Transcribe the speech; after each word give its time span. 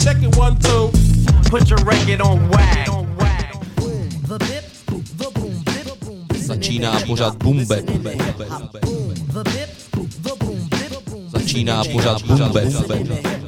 Check 0.00 0.22
it 0.22 0.34
one, 0.36 0.58
two. 0.58 0.90
Put 1.50 1.68
your 1.68 1.78
record 1.84 2.20
on 2.22 2.48
wag. 2.48 2.86
The 4.26 4.38
bop 4.88 5.04
the 5.18 5.30
boom 5.34 5.62
dip 5.64 5.84
the 5.84 5.96
boom 6.04 6.40
Začíná 6.40 7.00
pořád 7.06 7.36
Bumbe. 7.36 7.82
Začíná 11.28 11.84
pořád 11.84 12.22
Bumbe. 12.22 13.39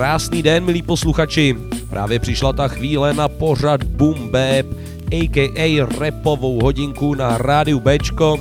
Krásný 0.00 0.42
den, 0.42 0.64
milí 0.64 0.82
posluchači. 0.82 1.56
Právě 1.90 2.18
přišla 2.18 2.52
ta 2.52 2.68
chvíle 2.68 3.14
na 3.14 3.28
pořad 3.28 3.84
Boom 3.84 4.28
Bap, 4.28 4.66
a.k.a. 5.12 5.86
repovou 5.98 6.62
hodinku 6.62 7.14
na 7.14 7.38
rádiu 7.38 7.80
Bčko. 7.80 8.38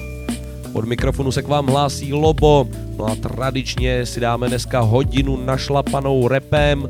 Od 0.73 0.85
mikrofonu 0.85 1.31
se 1.31 1.41
k 1.41 1.47
vám 1.47 1.67
hlásí 1.67 2.13
Lobo, 2.13 2.67
no 2.97 3.05
a 3.05 3.15
tradičně 3.15 4.05
si 4.05 4.19
dáme 4.19 4.47
dneska 4.47 4.79
hodinu 4.79 5.37
našlapanou 5.45 6.27
repem. 6.27 6.89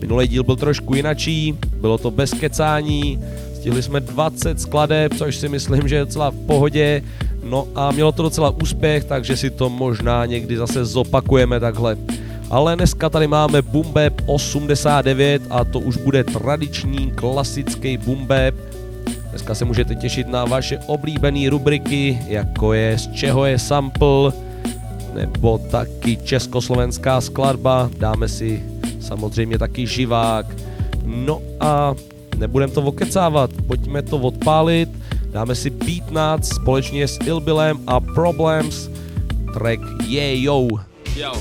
Minulý 0.00 0.28
díl 0.28 0.44
byl 0.44 0.56
trošku 0.56 0.94
jinačí, 0.94 1.58
bylo 1.80 1.98
to 1.98 2.10
bez 2.10 2.32
kecání, 2.32 3.20
stihli 3.54 3.82
jsme 3.82 4.00
20 4.00 4.60
skladeb, 4.60 5.14
což 5.14 5.36
si 5.36 5.48
myslím, 5.48 5.88
že 5.88 5.94
je 5.94 6.04
docela 6.04 6.30
v 6.30 6.46
pohodě. 6.46 7.02
No 7.44 7.68
a 7.74 7.92
mělo 7.92 8.12
to 8.12 8.22
docela 8.22 8.50
úspěch, 8.50 9.04
takže 9.04 9.36
si 9.36 9.50
to 9.50 9.70
možná 9.70 10.26
někdy 10.26 10.56
zase 10.56 10.84
zopakujeme 10.84 11.60
takhle. 11.60 11.96
Ale 12.50 12.76
dneska 12.76 13.08
tady 13.08 13.26
máme 13.26 13.62
Bumbeb 13.62 14.22
89 14.26 15.42
a 15.50 15.64
to 15.64 15.80
už 15.80 15.96
bude 15.96 16.24
tradiční 16.24 17.10
klasický 17.10 17.96
Bumbeb. 17.96 18.54
Dneska 19.30 19.54
se 19.54 19.64
můžete 19.64 19.94
těšit 19.94 20.28
na 20.28 20.44
vaše 20.44 20.78
oblíbené 20.86 21.50
rubriky, 21.50 22.18
jako 22.28 22.72
je 22.72 22.98
z 22.98 23.12
čeho 23.12 23.44
je 23.44 23.58
sample, 23.58 24.32
nebo 25.14 25.58
taky 25.58 26.16
československá 26.16 27.20
skladba, 27.20 27.90
dáme 27.98 28.28
si 28.28 28.62
samozřejmě 29.00 29.58
taky 29.58 29.86
živák. 29.86 30.46
No 31.04 31.42
a 31.60 31.94
nebudem 32.36 32.70
to 32.70 32.82
okecávat, 32.82 33.50
pojďme 33.66 34.02
to 34.02 34.18
odpálit, 34.18 34.88
dáme 35.30 35.54
si 35.54 35.70
Beat 35.70 36.10
Nuts 36.10 36.48
společně 36.48 37.08
s 37.08 37.18
Ilbilem 37.26 37.78
a 37.86 38.00
Problems, 38.00 38.88
track 39.54 39.80
Yeah 40.08 40.42
Yo. 40.42 40.68
Yo, 41.16 41.32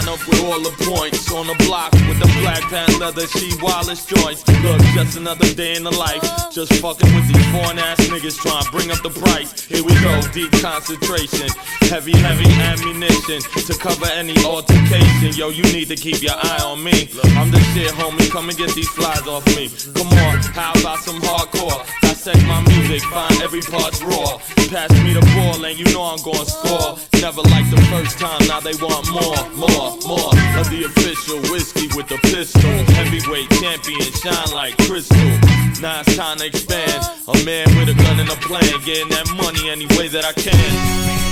line 0.00 0.14
up 0.14 0.26
with 0.26 0.40
all 0.44 0.60
the 0.60 0.74
points 0.84 1.30
on 1.32 1.46
the 1.46 1.54
block 1.64 1.92
with 1.92 2.18
the 2.18 2.30
black 2.40 2.62
pants, 2.70 2.98
leather, 2.98 3.26
she 3.26 3.50
Wallace 3.62 4.04
joints. 4.06 4.46
Look, 4.62 4.80
just 4.94 5.16
another 5.16 5.52
day 5.54 5.76
in 5.76 5.84
the 5.84 5.90
life. 5.90 6.22
Just 6.50 6.72
fucking 6.74 7.14
with 7.14 7.26
these 7.28 7.46
foreign 7.52 7.78
ass 7.78 7.98
niggas 8.08 8.36
trying 8.38 8.64
to 8.64 8.70
bring 8.70 8.90
up 8.90 9.02
the 9.02 9.10
price. 9.10 9.64
Here 9.64 9.82
we 9.82 9.92
go, 10.00 10.20
deep 10.32 10.52
concentration. 10.60 11.48
Heavy, 11.88 12.12
heavy 12.12 12.48
ammunition 12.70 13.40
to 13.40 13.74
cover 13.78 14.06
any 14.14 14.36
altercation. 14.44 15.32
Yo, 15.34 15.48
you 15.50 15.64
need 15.64 15.88
to 15.88 15.96
keep 15.96 16.22
your 16.22 16.36
eye 16.36 16.62
on 16.64 16.82
me. 16.82 17.10
I'm 17.36 17.50
the 17.50 17.60
shit, 17.72 17.92
homie. 17.92 18.30
Come 18.30 18.48
and 18.48 18.58
get 18.58 18.74
these 18.74 18.88
flies 18.88 19.26
off 19.26 19.44
me. 19.56 19.68
Come 19.94 20.08
on, 20.08 20.38
how 20.54 20.72
about 20.80 21.00
some 21.00 21.20
hardcore? 21.20 22.09
Dissect 22.20 22.46
my 22.46 22.60
music, 22.68 23.00
find 23.04 23.40
every 23.40 23.62
part's 23.62 24.02
raw. 24.02 24.36
Pass 24.68 24.92
me 25.02 25.14
the 25.14 25.24
ball 25.34 25.64
and 25.64 25.78
you 25.78 25.86
know 25.86 26.02
I'm 26.02 26.20
gonna 26.20 26.44
score. 26.44 26.98
Never 27.18 27.40
like 27.40 27.64
the 27.70 27.80
first 27.88 28.18
time, 28.18 28.46
now 28.46 28.60
they 28.60 28.74
want 28.76 29.08
more, 29.08 29.40
more, 29.56 29.96
more 30.04 30.28
of 30.60 30.68
the 30.68 30.84
official 30.84 31.40
whiskey 31.50 31.88
with 31.96 32.08
the 32.08 32.18
pistol. 32.28 32.68
Heavyweight 32.92 33.48
champion, 33.56 34.12
shine 34.20 34.52
like 34.52 34.76
crystal. 34.84 35.16
Now 35.80 36.00
it's 36.00 36.14
time 36.14 36.36
to 36.40 36.44
expand. 36.44 37.00
A 37.26 37.42
man 37.42 37.64
with 37.78 37.88
a 37.88 37.94
gun 37.94 38.20
and 38.20 38.28
a 38.28 38.36
plan, 38.36 38.68
getting 38.84 39.08
that 39.08 39.24
money 39.40 39.70
any 39.70 39.86
way 39.96 40.08
that 40.08 40.26
I 40.26 40.34
can. 40.34 41.29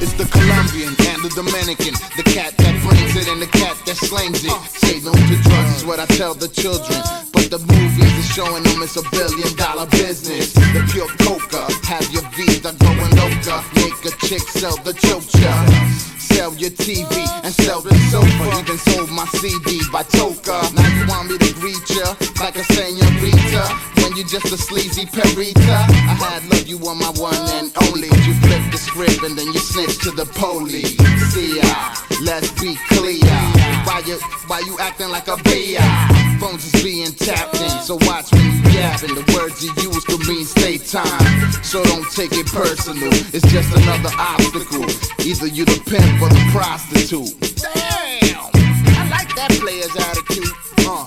It's 0.00 0.14
the 0.14 0.24
Colombian 0.24 0.96
and 1.12 1.20
the 1.20 1.28
Dominican. 1.36 1.92
The 2.16 2.24
cat 2.24 2.56
that 2.56 2.74
brings 2.80 3.14
it 3.20 3.28
and 3.28 3.40
the 3.40 3.46
cat 3.46 3.76
that 3.84 3.96
slings 3.96 4.42
it. 4.44 4.56
Say 4.80 5.00
no 5.04 5.12
to 5.12 5.36
drugs 5.44 5.76
is 5.76 5.84
what 5.84 6.00
I 6.00 6.06
tell 6.16 6.32
the 6.32 6.48
children. 6.48 6.96
But 7.32 7.52
the 7.52 7.60
movies 7.60 8.08
are 8.08 8.32
showing 8.32 8.62
them 8.64 8.80
it's 8.80 8.96
a 8.96 9.04
billion 9.12 9.52
dollar 9.56 9.84
business. 9.92 10.54
The 10.54 10.80
pure 10.88 11.08
coca, 11.20 11.68
have 11.84 12.08
your 12.12 12.24
visa 12.32 12.72
going 12.80 13.12
loca. 13.12 13.60
Make 13.76 14.00
a 14.08 14.16
chick 14.24 14.40
sell 14.48 14.76
the 14.88 14.92
chocha. 14.92 16.19
Sell 16.40 16.54
your 16.54 16.70
TV 16.70 17.28
and 17.44 17.52
sell 17.52 17.82
the 17.82 17.94
sofa. 18.08 18.60
Even 18.60 18.78
sold 18.78 19.10
my 19.10 19.26
CD 19.26 19.82
by 19.92 20.02
Toka. 20.04 20.72
Now 20.72 20.88
you 20.88 21.06
want 21.06 21.28
me 21.28 21.36
to 21.36 21.52
greet 21.60 21.84
ya 21.90 22.16
like 22.40 22.56
a 22.56 22.64
senorita 22.64 23.68
when 24.00 24.16
you 24.16 24.24
just 24.24 24.46
a 24.46 24.56
sleazy 24.56 25.04
perita. 25.04 25.84
I 26.08 26.16
had 26.16 26.42
love 26.48 26.66
you 26.66 26.78
on 26.88 26.96
my 26.96 27.12
one 27.20 27.36
and 27.60 27.70
only. 27.84 28.08
You 28.24 28.32
flip 28.40 28.72
the 28.72 28.78
script 28.78 29.22
and 29.22 29.36
then 29.36 29.48
you 29.52 29.60
snitch 29.60 29.98
to 29.98 30.12
the 30.12 30.24
police. 30.40 30.96
See 31.28 31.60
ya, 31.60 31.92
let's 32.24 32.50
be 32.58 32.74
clear. 32.88 33.36
Why 33.84 34.00
you 34.06 34.16
why 34.46 34.60
you 34.60 34.78
acting 34.80 35.10
like 35.10 35.28
a 35.28 35.36
beer? 35.44 36.29
Phones 36.40 36.64
is 36.72 36.82
being 36.82 37.12
tapped 37.12 37.60
in, 37.60 37.68
so 37.82 37.96
watch 38.08 38.32
when 38.32 38.40
you 38.40 38.70
yapping. 38.72 39.14
The 39.14 39.24
words 39.36 39.62
you 39.62 39.70
use 39.76 40.02
could 40.06 40.26
mean 40.26 40.46
stay 40.46 40.78
time. 40.78 41.52
So 41.62 41.84
don't 41.84 42.10
take 42.12 42.32
it 42.32 42.46
personal. 42.46 43.12
It's 43.34 43.46
just 43.52 43.68
another 43.76 44.08
obstacle. 44.16 44.88
Either 45.20 45.48
you 45.48 45.66
the 45.66 45.78
pimp 45.84 46.22
or 46.22 46.30
the 46.30 46.40
prostitute. 46.50 47.36
Damn, 47.60 48.48
I 48.96 49.08
like 49.10 49.28
that 49.36 49.50
player's 49.60 49.94
attitude. 49.94 50.48
Uh. 50.88 51.04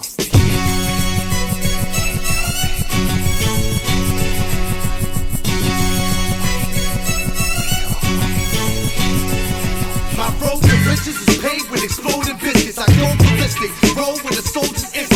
My 10.16 10.30
road 10.46 10.62
to 10.62 10.76
riches 10.88 11.18
is 11.28 11.38
paved 11.42 11.72
with 11.72 11.84
exploding 11.84 12.38
biscuits. 12.38 12.78
I 12.78 12.86
go 12.86 13.16
ballistic, 13.18 13.72
roll 13.98 14.14
with 14.24 14.38
a 14.38 14.48
soldier's 14.48 15.13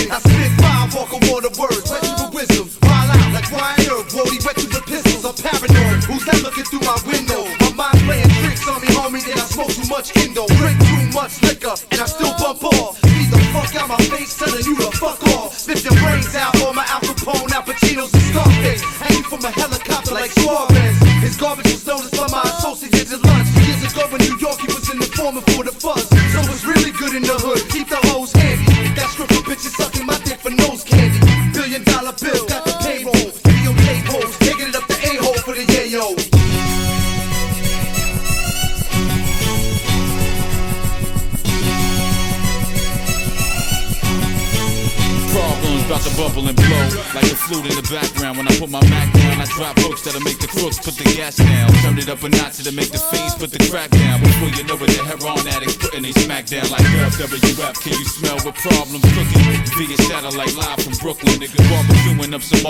water 1.25 1.49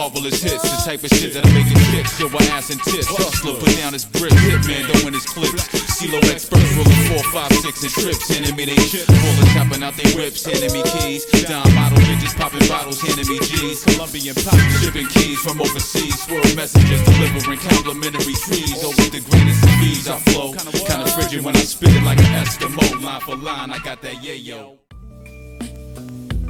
marvelous 0.07 0.41
hits. 0.41 0.63
The 0.63 0.77
type 0.87 1.03
of 1.03 1.11
shit 1.11 1.33
that'll 1.33 1.51
make 1.51 1.67
it 1.67 1.79
kick. 1.91 2.05
Show 2.07 2.29
my 2.29 2.43
ass 2.55 2.71
and 2.71 2.81
tips. 2.83 3.07
Hustler, 3.07 3.59
put 3.59 3.75
down 3.77 3.93
his 3.93 4.05
brick. 4.05 4.31
Hitman, 4.31 4.87
throwing 4.87 5.13
his 5.13 5.25
clips. 5.25 5.67
CeeLo 5.99 6.19
experts 6.31 6.71
rolling 6.75 7.03
four, 7.11 7.23
five, 7.35 7.51
six 7.59 7.83
and 7.83 7.91
trips. 7.91 8.31
Enemy 8.31 8.65
they 8.71 8.79
chip. 8.87 9.07
Bullets 9.07 9.51
chopping 9.53 9.83
out 9.83 9.95
they 9.99 10.09
whips. 10.15 10.47
Enemy 10.47 10.83
keys. 10.95 11.25
Down 11.47 11.67
model 11.75 11.99
bitches 12.07 12.35
popping 12.39 12.67
bottles. 12.67 13.03
Enemy 13.03 13.39
G's. 13.43 13.83
Colombian 13.83 14.35
pop 14.35 14.59
shipping 14.79 15.07
keys 15.11 15.39
from 15.43 15.59
overseas. 15.59 16.15
Swirl 16.23 16.47
messages 16.55 17.03
delivering 17.03 17.59
complimentary 17.59 18.35
trees. 18.47 18.79
Over 18.83 19.07
the 19.11 19.21
greatest 19.27 19.61
of 19.63 19.75
bees 19.83 20.07
I 20.07 20.17
flow. 20.31 20.53
Kinda 20.55 21.07
frigid 21.11 21.43
when 21.43 21.55
I 21.55 21.65
spit 21.67 21.91
it 21.91 22.03
like 22.03 22.19
an 22.19 22.31
Eskimo. 22.43 22.85
Line 23.03 23.21
for 23.21 23.35
line, 23.35 23.71
I 23.71 23.79
got 23.83 24.01
that 24.01 24.23
yayo. 24.23 24.79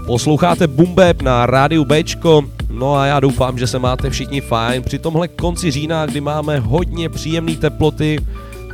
Posloucháte 0.08 0.68
Boom 0.68 0.96
Bap 0.96 1.22
na 1.22 1.46
rádiu 1.46 1.84
Bčko, 1.84 2.48
no 2.78 2.96
a 2.96 3.06
já 3.06 3.20
doufám, 3.20 3.58
že 3.58 3.68
se 3.68 3.80
máte 3.80 4.10
všichni 4.10 4.42
fajn 4.42 4.84
při 4.84 5.00
tomhle 5.00 5.28
konci 5.28 5.72
října, 5.72 6.06
kdy 6.06 6.22
máme 6.22 6.60
hodně 6.60 7.10
příjemné 7.10 7.56
teploty, 7.56 8.20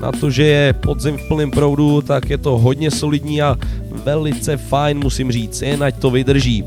na 0.01 0.11
to, 0.11 0.29
že 0.29 0.43
je 0.43 0.73
podzim 0.73 1.17
v 1.17 1.27
plném 1.27 1.51
proudu, 1.51 2.01
tak 2.01 2.29
je 2.29 2.37
to 2.37 2.57
hodně 2.57 2.91
solidní 2.91 3.41
a 3.41 3.57
velice 4.03 4.57
fajn, 4.57 4.99
musím 4.99 5.31
říct, 5.31 5.61
jen 5.61 5.83
ať 5.83 5.99
to 5.99 6.09
vydrží. 6.09 6.63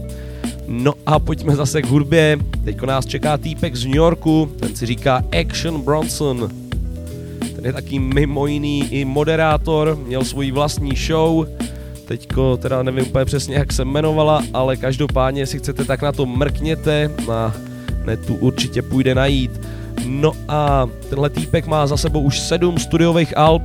No 0.69 0.93
a 1.07 1.19
pojďme 1.19 1.57
zase 1.57 1.83
k 1.83 1.87
hudbě, 1.87 2.39
teďko 2.65 2.87
nás 2.87 3.07
čeká 3.07 3.37
týpek 3.39 3.77
z 3.77 3.85
New 3.85 3.97
Yorku, 3.97 4.51
ten 4.61 4.77
si 4.77 4.87
říká 4.87 5.25
Action 5.41 5.81
Bronson. 5.81 6.49
Ten 7.57 7.65
je 7.65 7.73
taky 7.73 7.99
mimo 7.99 8.47
jiný 8.47 8.89
i 8.91 9.05
moderátor, 9.05 9.99
měl 10.07 10.25
svoji 10.25 10.53
vlastní 10.53 10.97
show, 10.97 11.47
Teďko 12.07 12.57
teda 12.57 12.83
nevím 12.83 13.07
úplně 13.07 13.25
přesně, 13.25 13.57
jak 13.57 13.73
se 13.73 13.83
jmenovala, 13.83 14.43
ale 14.53 14.77
každopádně, 14.77 15.43
jestli 15.43 15.59
chcete, 15.59 15.85
tak 15.85 16.03
na 16.03 16.13
to 16.13 16.27
mrkněte, 16.27 17.11
na 17.29 17.55
netu 18.05 18.35
určitě 18.35 18.83
půjde 18.83 19.15
najít. 19.15 19.61
No 20.05 20.33
a 20.49 20.87
tenhle 21.11 21.31
týpek 21.31 21.67
má 21.67 21.87
za 21.87 21.97
sebou 21.97 22.21
už 22.21 22.41
sedm 22.41 22.79
studiových 22.79 23.39
alb, 23.39 23.63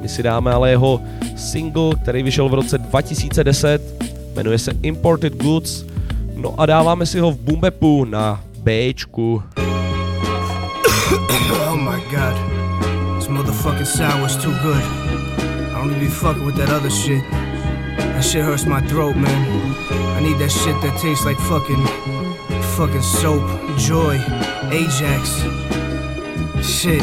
my 0.00 0.08
si 0.08 0.22
dáme 0.22 0.52
ale 0.52 0.70
jeho 0.70 1.00
single, 1.36 1.94
který 2.02 2.22
vyšel 2.22 2.48
v 2.48 2.54
roce 2.54 2.78
2010, 2.78 3.82
jmenuje 4.34 4.58
se 4.58 4.72
Imported 4.82 5.36
Goods, 5.36 5.84
no 6.34 6.60
a 6.60 6.66
dáváme 6.66 7.06
si 7.06 7.20
ho 7.20 7.32
v 7.32 7.36
Bumbepu 7.36 8.04
na 8.04 8.44
Bčku. 8.58 9.42
Oh 11.70 11.76
my 11.76 12.02
god. 12.10 12.36
This 13.18 13.28
motherfucking 13.28 13.86
sour's 13.86 14.36
too 14.36 14.52
good. 14.62 14.82
I 14.82 15.74
don't 15.74 15.90
even 15.90 16.00
be 16.00 16.10
fucking 16.10 16.46
with 16.46 16.56
that 16.56 16.70
other 16.70 16.90
shit. 16.90 17.41
That 18.22 18.28
shit 18.28 18.44
hurts 18.44 18.66
my 18.66 18.80
throat, 18.82 19.16
man. 19.16 19.74
I 20.14 20.20
need 20.20 20.38
that 20.38 20.52
shit 20.52 20.80
that 20.82 20.96
tastes 21.00 21.24
like 21.24 21.36
fucking 21.38 21.84
fucking 22.78 23.02
soap, 23.02 23.42
joy, 23.76 24.14
Ajax. 24.70 25.42
Shit. 26.62 27.02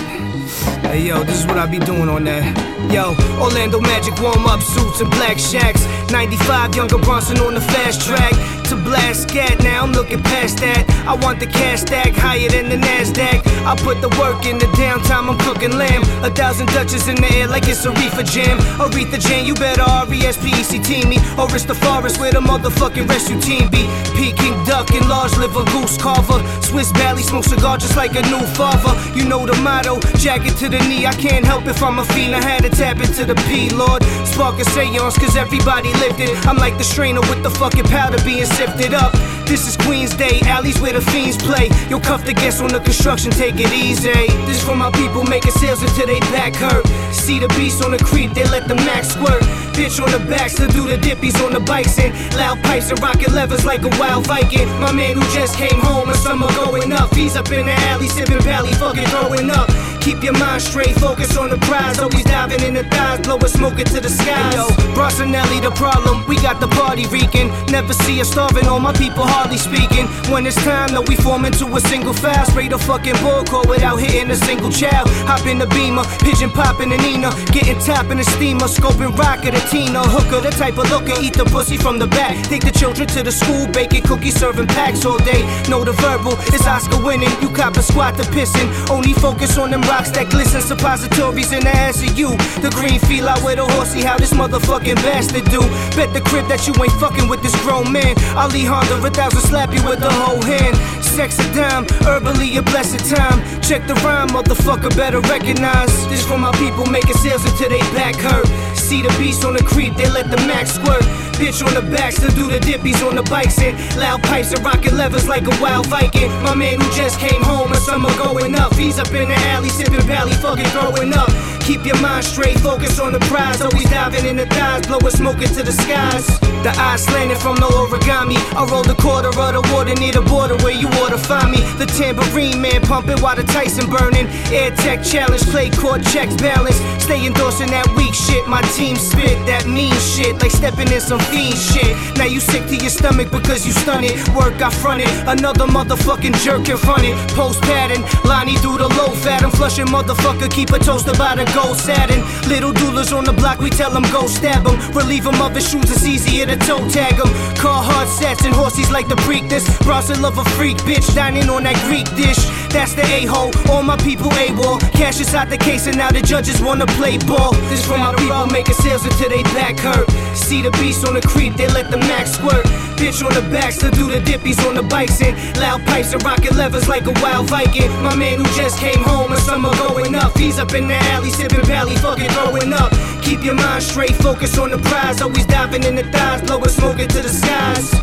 Hey 0.80 1.08
yo, 1.08 1.26
this 1.26 1.42
is 1.42 1.46
what 1.46 1.58
I 1.58 1.66
be 1.66 1.78
doing 1.80 2.08
on 2.08 2.24
that. 2.24 2.56
Yo, 2.90 3.16
Orlando 3.38 3.82
Magic 3.82 4.18
warm 4.22 4.46
up 4.46 4.62
suits 4.62 5.02
and 5.02 5.12
black 5.12 5.38
shacks. 5.38 5.84
95 6.10 6.74
younger 6.74 6.98
Bronson 6.98 7.38
on 7.40 7.54
the 7.54 7.62
fast 7.62 8.00
track 8.00 8.59
to 8.70 8.76
blast 8.76 9.30
scat. 9.30 9.64
Now 9.64 9.84
I'm 9.84 9.92
looking 9.92 10.22
past 10.22 10.58
that. 10.60 10.86
I 11.08 11.16
want 11.26 11.40
the 11.40 11.48
cash 11.48 11.82
stack 11.82 12.14
higher 12.14 12.50
than 12.50 12.70
the 12.70 12.78
Nasdaq. 12.78 13.42
I 13.66 13.76
put 13.76 14.02
the 14.02 14.10
work 14.22 14.46
in 14.46 14.58
the 14.58 14.70
downtime. 14.78 15.26
I'm 15.30 15.38
cooking 15.40 15.74
lamb. 15.74 16.04
A 16.24 16.30
thousand 16.30 16.68
Dutches 16.70 17.08
in 17.08 17.16
the 17.16 17.30
air 17.34 17.48
like 17.48 17.68
it's 17.68 17.86
a 17.86 17.92
reefer 17.92 18.24
jam. 18.24 18.58
Aretha 18.78 19.18
Jane, 19.18 19.46
you 19.46 19.56
better 19.56 19.82
R-E-S-P-E-C-T 19.82 21.06
me. 21.06 21.18
Or 21.38 21.50
it's 21.50 21.66
the 21.66 21.74
forest 21.74 22.20
where 22.20 22.32
the 22.32 22.42
motherfucking 22.42 23.10
rescue 23.10 23.42
team 23.42 23.70
be. 23.70 23.90
Peking 24.14 24.54
duck 24.66 24.92
and 24.92 25.08
large 25.10 25.36
liver 25.38 25.66
goose 25.74 25.98
carver. 25.98 26.40
Swiss 26.62 26.92
Valley 26.92 27.24
smoke 27.24 27.46
cigar 27.46 27.78
just 27.78 27.98
like 27.98 28.14
a 28.16 28.22
new 28.30 28.46
father. 28.54 28.94
You 29.18 29.26
know 29.26 29.46
the 29.46 29.58
motto, 29.66 30.00
jacket 30.22 30.58
to 30.62 30.70
the 30.70 30.80
knee. 30.86 31.08
I 31.08 31.14
can't 31.14 31.46
help 31.46 31.66
if 31.66 31.82
I'm 31.82 31.98
a 31.98 32.06
fiend. 32.14 32.36
I 32.36 32.42
had 32.42 32.62
to 32.64 32.70
tap 32.70 32.98
into 32.98 33.26
the 33.26 33.36
P, 33.50 33.70
Lord. 33.70 34.04
Spark 34.30 34.60
a 34.60 34.66
seance, 34.66 35.18
cause 35.18 35.36
everybody 35.36 35.90
it. 35.90 36.30
I'm 36.46 36.58
like 36.58 36.78
the 36.78 36.84
strainer 36.84 37.22
with 37.22 37.42
the 37.42 37.50
fucking 37.50 37.86
powder 37.86 38.22
being 38.24 38.46
sifted 38.60 38.94
up. 38.94 39.14
This 39.48 39.68
is 39.68 39.78
Queen's 39.78 40.14
Day, 40.14 40.42
alleys 40.44 40.80
where 40.82 40.92
the 40.92 41.02
fiends 41.02 41.38
play. 41.38 41.70
You'll 41.90 42.02
cuff 42.02 42.26
the 42.26 42.34
guests 42.34 42.60
on 42.60 42.68
the 42.68 42.82
construction, 42.82 43.32
take 43.32 43.56
it 43.56 43.72
easy. 43.72 44.12
This 44.46 44.62
for 44.62 44.76
my 44.76 44.92
people 44.92 45.24
making 45.24 45.54
sales 45.54 45.82
until 45.82 46.08
they 46.08 46.20
back 46.36 46.54
hurt. 46.56 46.86
See 47.16 47.40
the 47.40 47.48
beast 47.56 47.82
on 47.84 47.92
the 47.92 47.98
creep, 47.98 48.34
they 48.34 48.44
let 48.52 48.68
the 48.68 48.76
max 48.76 49.16
squirt. 49.16 49.42
Bitch 49.80 50.04
on 50.04 50.12
the 50.12 50.20
backs 50.28 50.56
to 50.56 50.68
do 50.68 50.84
the 50.86 50.98
dippies 50.98 51.40
on 51.46 51.54
the 51.54 51.62
bikes 51.62 51.98
and 52.00 52.12
loud 52.36 52.62
pipes 52.64 52.92
and 52.92 53.00
rocket 53.00 53.32
levers 53.32 53.64
like 53.66 53.82
a 53.84 53.92
wild 53.98 54.28
Viking. 54.28 54.68
My 54.84 54.92
man 54.92 55.16
who 55.16 55.24
just 55.34 55.56
came 55.56 55.80
home, 55.80 56.10
and 56.10 56.20
summer 56.20 56.52
going 56.60 56.92
up. 56.92 57.16
He's 57.16 57.38
up 57.38 57.50
in 57.52 57.66
the 57.66 57.78
alley, 57.90 58.10
sipping 58.10 58.44
pally, 58.44 58.74
fucking 58.74 59.08
throwing 59.08 59.50
up. 59.50 59.70
Keep 60.10 60.24
your 60.24 60.34
mind 60.40 60.60
straight, 60.60 60.96
focus 60.96 61.38
on 61.38 61.52
the 61.52 61.58
prize. 61.70 62.00
Always 62.00 62.24
diving 62.24 62.64
in 62.64 62.74
the 62.74 62.84
thighs, 62.86 63.20
blowing 63.22 63.46
smoke 63.46 63.78
into 63.78 64.02
the 64.02 64.10
sky. 64.10 64.56
Yo, 64.58 64.66
Brossinelli, 64.98 65.62
the 65.62 65.70
problem, 65.78 66.26
we 66.26 66.36
got 66.42 66.60
the 66.60 66.68
party 66.68 67.06
reeking. 67.14 67.54
Never 67.70 67.94
see 67.94 68.20
us 68.20 68.32
starving, 68.32 68.66
all 68.66 68.80
my 68.80 68.92
people 68.94 69.22
hardly 69.22 69.58
speaking. 69.58 70.08
When 70.34 70.48
it's 70.48 70.58
time 70.66 70.90
that 70.98 71.08
we 71.08 71.16
form 71.16 71.46
into 71.46 71.70
a 71.78 71.80
single 71.80 72.14
file, 72.14 72.44
spray 72.48 72.70
the 72.70 72.80
fucking 72.80 73.22
bullcore 73.22 73.70
without 73.70 73.98
hitting 73.98 74.32
a 74.32 74.36
single 74.36 74.72
child. 74.72 75.06
Hop 75.30 75.46
in 75.46 75.60
the 75.60 75.68
beamer, 75.78 76.02
pigeon 76.26 76.50
popping 76.50 76.90
the 76.90 76.98
Nina, 76.98 77.30
getting 77.54 77.78
top 77.78 78.10
in 78.10 78.18
the 78.18 78.26
steamer, 78.34 78.66
scoping 78.66 79.14
rocket 79.16 79.54
a 79.54 79.62
Tina, 79.70 80.02
hooker, 80.02 80.42
the 80.42 80.50
type 80.50 80.80
of 80.82 80.90
looker, 80.90 81.22
eat 81.22 81.38
the 81.38 81.46
pussy 81.46 81.78
from 81.78 82.00
the 82.00 82.08
back. 82.08 82.34
Take 82.50 82.66
the 82.66 82.74
children 82.74 83.08
to 83.10 83.22
the 83.22 83.32
school, 83.32 83.68
baking 83.68 84.10
cookies, 84.10 84.34
serving 84.34 84.74
packs 84.74 85.06
all 85.06 85.20
day. 85.22 85.46
Know 85.70 85.86
the 85.86 85.94
verbal, 86.02 86.34
it's 86.50 86.66
Oscar 86.66 86.98
winning. 86.98 87.30
You 87.46 87.50
cop 87.54 87.78
a 87.78 87.84
squat 87.84 88.18
to 88.18 88.24
pissing, 88.34 88.74
only 88.90 89.14
focus 89.14 89.56
on 89.60 89.70
them 89.70 89.84
rocks 89.84 89.99
that 90.08 90.30
glisten, 90.30 90.62
suppositories 90.62 91.52
in 91.52 91.60
the 91.60 91.76
ass 91.76 92.00
of 92.02 92.18
you. 92.18 92.32
The 92.64 92.72
green 92.72 93.00
feel 93.04 93.28
out 93.28 93.44
with 93.44 93.60
a 93.60 93.68
horsey, 93.76 94.02
how 94.02 94.18
this 94.18 94.32
motherfucking 94.32 94.96
bastard 95.04 95.44
do. 95.52 95.60
Bet 96.00 96.14
the 96.16 96.22
crib 96.24 96.48
that 96.48 96.64
you 96.68 96.74
ain't 96.80 96.96
fucking 97.04 97.28
with 97.28 97.44
this 97.44 97.56
grown 97.68 97.92
man. 97.92 98.16
Ali 98.40 98.64
Honda, 98.64 98.96
a 99.04 99.12
thousand 99.12 99.44
slap 99.44 99.76
you 99.76 99.84
with 99.84 100.00
the 100.00 100.10
whole 100.10 100.42
hand. 100.42 100.78
Sex 101.04 101.36
a 101.40 101.48
dime, 101.54 101.86
herbally 102.08 102.56
a 102.56 102.64
blessed 102.64 103.04
time. 103.12 103.44
Check 103.60 103.86
the 103.88 103.96
rhyme, 104.00 104.30
motherfucker, 104.30 104.96
better 104.96 105.20
recognize. 105.28 105.92
This 106.08 106.26
for 106.26 106.38
my 106.38 106.56
people 106.56 106.86
making 106.86 107.20
sales 107.20 107.44
until 107.44 107.68
they 107.68 107.84
back 107.92 108.16
hurt. 108.16 108.48
See 108.80 109.02
the 109.02 109.12
beast 109.20 109.44
on 109.44 109.54
the 109.54 109.64
creep, 109.64 109.96
they 109.96 110.08
let 110.08 110.32
the 110.32 110.38
max 110.48 110.72
squirt. 110.80 111.04
Bitch 111.36 111.64
on 111.66 111.74
the 111.74 111.84
back, 111.92 112.12
still 112.12 112.32
do 112.36 112.48
the 112.52 112.60
dippies 112.60 113.00
on 113.08 113.16
the 113.16 113.24
bikes 113.24 113.60
and 113.60 113.76
loud 113.96 114.22
pipes 114.24 114.52
and 114.52 114.64
rocking 114.64 114.96
levers 114.96 115.28
like 115.28 115.48
a 115.48 115.56
wild 115.62 115.88
Viking. 115.88 116.30
My 116.44 116.54
man 116.54 116.80
who 116.80 116.88
just 116.96 117.20
came 117.20 117.42
home, 117.42 117.72
and 117.72 117.82
summer 117.82 118.12
going 118.18 118.56
up. 118.56 118.76
He's 118.76 119.00
up 119.00 119.08
in 119.14 119.30
the 119.30 119.40
alley, 119.56 119.70
sipping 119.80 120.06
Valley, 120.08 120.34
fucking 120.34 120.66
throwing 120.66 121.14
up. 121.14 121.59
Keep 121.70 121.86
your 121.86 122.02
mind 122.02 122.26
straight, 122.26 122.58
focus 122.62 123.00
on 123.00 123.14
the 123.14 123.20
prize. 123.30 123.62
Always 123.62 123.88
diving 123.92 124.26
in 124.26 124.38
the 124.38 124.48
thighs, 124.48 124.88
blowing 124.88 125.14
smoke 125.14 125.40
into 125.40 125.62
the 125.62 125.72
skies. 125.72 126.26
The 126.66 126.74
eyes 126.76 127.06
slanted 127.06 127.38
from 127.38 127.58
the 127.58 127.70
origami. 127.70 128.42
I 128.58 128.66
roll 128.66 128.82
the 128.82 128.96
quarter 128.96 129.30
of 129.30 129.38
the 129.38 129.62
water 129.72 129.94
near 129.94 130.12
the 130.12 130.24
border 130.24 130.58
where 130.66 130.74
you 130.74 130.88
ought 130.98 131.14
to 131.14 131.18
find 131.20 131.52
me. 131.52 131.62
The 131.78 131.86
tambourine 131.86 132.60
man 132.60 132.82
pumping 132.82 133.22
while 133.22 133.36
the 133.36 133.44
Tyson 133.44 133.86
burning. 133.86 134.26
Air 134.50 134.72
Tech 134.82 135.04
challenge, 135.04 135.46
play 135.54 135.70
court 135.70 136.02
checks 136.10 136.34
balance. 136.42 136.82
Stay 136.98 137.22
endorsing 137.28 137.70
that 137.70 137.86
weak 137.94 138.16
shit. 138.18 138.48
My 138.48 138.64
team 138.74 138.98
spit 138.98 139.38
that 139.46 139.70
mean 139.70 139.94
shit, 140.02 140.42
like 140.42 140.50
stepping 140.50 140.90
in 140.92 141.00
some 141.00 141.22
fiend 141.30 141.54
shit. 141.54 141.94
Now 142.18 142.26
you 142.26 142.40
sick 142.42 142.66
to 142.74 142.78
your 142.82 142.90
stomach 142.90 143.30
because 143.30 143.62
you 143.64 143.74
stun 143.74 144.04
it. 144.04 144.18
Work 144.34 144.58
I 144.58 144.74
fronted, 144.74 145.08
another 145.30 145.70
motherfucking 145.70 146.34
jerk 146.42 146.68
in 146.68 146.82
front 146.82 147.06
it. 147.06 147.14
Post 147.38 147.62
pattern, 147.62 148.02
Lonnie 148.26 148.58
do 148.66 148.74
the 148.76 148.90
low 148.98 149.14
fat. 149.22 149.46
I'm 149.46 149.52
flushing 149.52 149.86
motherfucker, 149.86 150.50
keep 150.50 150.74
a 150.74 150.80
toaster 150.80 151.14
by 151.14 151.38
the 151.38 151.46
satin. 151.74 152.22
Little 152.48 152.72
doulas 152.72 153.16
on 153.16 153.24
the 153.24 153.34
block, 153.34 153.60
we 153.60 153.70
tell 153.70 153.92
them 153.92 154.04
go 154.12 154.28
stab 154.28 154.64
them. 154.64 154.78
Relieve 154.94 155.24
them 155.24 155.42
of 155.42 155.56
his 155.56 155.70
shoes, 155.70 155.90
it's 155.92 156.06
easier 156.06 156.46
to 156.46 156.56
toe 156.58 156.88
tag 156.90 157.18
them. 157.18 157.30
Car 157.56 157.84
hard 157.84 158.08
sets 158.08 158.46
and 158.46 158.54
horses 158.54 158.92
like 158.92 159.08
the 159.08 159.16
Preakness. 159.28 159.66
Bronson 159.84 160.22
love 160.22 160.38
a 160.38 160.46
freak 160.58 160.78
bitch, 160.88 161.14
dining 161.16 161.50
on 161.50 161.64
that 161.64 161.78
Greek 161.88 162.08
dish. 162.16 162.40
That's 162.70 162.94
the 162.94 163.02
a-hole, 163.02 163.52
all 163.70 163.84
my 163.84 163.98
people 163.98 164.32
A-wall. 164.34 164.80
Cash 164.94 165.20
inside 165.20 165.50
the 165.50 165.58
case 165.58 165.88
and 165.88 165.98
now 165.98 166.12
the 166.12 166.22
judges 166.22 166.62
wanna 166.62 166.86
play 166.86 167.18
ball. 167.18 167.54
This 167.70 167.86
for 167.86 167.98
my 167.98 168.14
people 168.16 168.46
making 168.48 168.76
sales 168.76 169.04
until 169.06 169.30
they 169.30 169.44
back 169.58 169.80
hurt. 169.80 170.10
See 170.36 170.62
the 170.62 170.72
beast 170.72 171.06
on 171.08 171.16
the 171.16 171.22
creep, 171.22 171.56
they 171.56 171.68
let 171.68 171.90
the 171.90 171.98
max 171.98 172.34
squirt. 172.34 172.66
Bitch 173.00 173.26
on 173.26 173.34
the 173.34 173.42
back, 173.50 173.72
still 173.74 173.92
do 173.92 174.08
the 174.12 174.20
dippies 174.20 174.60
on 174.68 174.76
the 174.76 174.84
bikes 174.84 175.22
and 175.22 175.36
loud 175.58 175.86
pipes 175.88 176.14
and 176.14 176.24
rocking 176.24 176.56
levers 176.56 176.88
like 176.88 177.06
a 177.08 177.14
wild 177.22 177.50
Viking. 177.50 177.90
My 178.04 178.16
man 178.16 178.40
who 178.40 178.46
just 178.56 178.78
came 178.78 179.02
home 179.02 179.32
and 179.32 179.42
summer 179.42 179.72
going 179.76 180.14
up. 180.16 180.38
He's 180.38 180.60
up 180.60 180.74
in 180.74 180.88
the 180.88 180.96
alley, 181.14 181.32
sipping 181.32 181.66
Valley, 181.66 181.96
fucking 181.96 182.30
throwing 182.30 182.74
up. 182.74 182.92
Keep 183.24 183.44
your 183.44 183.56
mind 183.56 183.84
straight, 183.84 184.16
focus 184.16 184.58
on 184.58 184.70
the 184.70 184.78
prize. 184.78 185.22
Always 185.22 185.46
diving 185.46 185.84
in 185.84 185.96
the 185.96 186.04
thighs, 186.04 186.42
blowing 186.44 186.70
smoke 186.70 187.00
into 187.00 187.22
the 187.22 187.30
skies. 187.30 187.99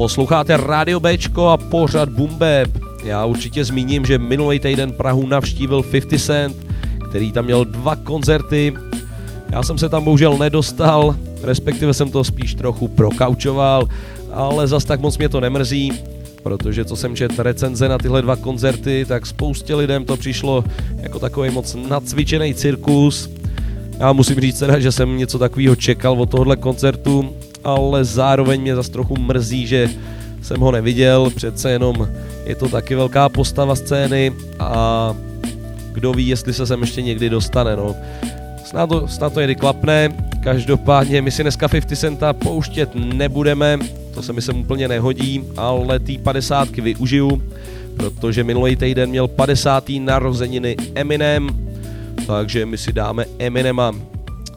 Posloucháte 0.00 0.56
Radio 0.56 1.00
Bčko 1.00 1.48
a 1.48 1.56
pořad 1.56 2.08
Bumbeb. 2.08 2.70
Já 3.04 3.24
určitě 3.24 3.64
zmíním, 3.64 4.06
že 4.06 4.18
minulý 4.18 4.58
týden 4.58 4.92
Prahu 4.92 5.26
navštívil 5.26 5.82
50 5.82 6.18
Cent, 6.18 6.56
který 7.08 7.32
tam 7.32 7.44
měl 7.44 7.64
dva 7.64 7.96
koncerty. 7.96 8.74
Já 9.52 9.62
jsem 9.62 9.78
se 9.78 9.88
tam 9.88 10.04
bohužel 10.04 10.38
nedostal, 10.38 11.16
respektive 11.42 11.94
jsem 11.94 12.10
to 12.10 12.24
spíš 12.24 12.54
trochu 12.54 12.88
prokaučoval, 12.88 13.88
ale 14.32 14.68
zas 14.68 14.84
tak 14.84 15.00
moc 15.00 15.18
mě 15.18 15.28
to 15.28 15.40
nemrzí, 15.40 15.92
protože 16.42 16.84
co 16.84 16.96
jsem 16.96 17.16
četl 17.16 17.42
recenze 17.42 17.88
na 17.88 17.98
tyhle 17.98 18.22
dva 18.22 18.36
koncerty, 18.36 19.04
tak 19.08 19.26
spoustě 19.26 19.74
lidem 19.74 20.04
to 20.04 20.16
přišlo 20.16 20.64
jako 20.96 21.18
takový 21.18 21.50
moc 21.50 21.76
nacvičený 21.88 22.54
cirkus. 22.54 23.30
Já 23.98 24.12
musím 24.12 24.40
říct 24.40 24.58
teda, 24.58 24.78
že 24.78 24.92
jsem 24.92 25.18
něco 25.18 25.38
takového 25.38 25.76
čekal 25.76 26.20
od 26.20 26.30
tohohle 26.30 26.56
koncertu, 26.56 27.34
ale 27.64 28.04
zároveň 28.04 28.60
mě 28.60 28.76
zase 28.76 28.90
trochu 28.90 29.16
mrzí, 29.16 29.66
že 29.66 29.88
jsem 30.42 30.60
ho 30.60 30.72
neviděl, 30.72 31.30
přece 31.36 31.70
jenom 31.70 32.08
je 32.44 32.54
to 32.54 32.68
taky 32.68 32.94
velká 32.94 33.28
postava 33.28 33.76
scény 33.76 34.32
a 34.58 35.14
kdo 35.92 36.12
ví, 36.12 36.28
jestli 36.28 36.52
se 36.52 36.66
sem 36.66 36.80
ještě 36.80 37.02
někdy 37.02 37.30
dostane, 37.30 37.76
no. 37.76 37.94
Snad 38.64 38.88
to, 38.88 39.08
snad 39.08 39.32
to 39.32 39.40
někdy 39.40 39.54
klapne, 39.54 40.08
každopádně 40.42 41.22
my 41.22 41.30
si 41.30 41.42
dneska 41.42 41.68
50 41.68 41.96
Centa 41.96 42.32
pouštět 42.32 42.90
nebudeme, 42.94 43.78
to 44.14 44.22
se 44.22 44.32
mi 44.32 44.42
sem 44.42 44.60
úplně 44.60 44.88
nehodí, 44.88 45.44
ale 45.56 45.98
ty 45.98 46.18
50 46.18 46.68
využiju, 46.70 47.42
protože 47.96 48.44
minulý 48.44 48.76
týden 48.76 49.10
měl 49.10 49.28
50. 49.28 49.84
narozeniny 50.00 50.76
Eminem, 50.94 51.48
takže 52.26 52.66
my 52.66 52.78
si 52.78 52.92
dáme 52.92 53.24
Eminema. 53.38 53.92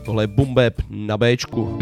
Tohle 0.05 0.23
je 0.23 0.27
Bumbeb 0.27 0.73
na 0.89 1.17
Bčku. 1.17 1.79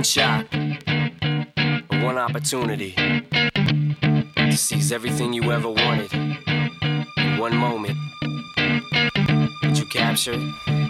One 0.00 0.04
shot, 0.04 0.46
one 2.02 2.16
opportunity 2.16 2.94
to 4.34 4.56
seize 4.56 4.92
everything 4.92 5.34
you 5.34 5.52
ever 5.52 5.68
wanted. 5.68 6.10
In 6.14 7.36
one 7.36 7.54
moment, 7.54 7.98
would 9.62 9.76
you 9.76 9.84
capture 9.92 10.32
it? 10.32 10.54
Or 10.68 10.89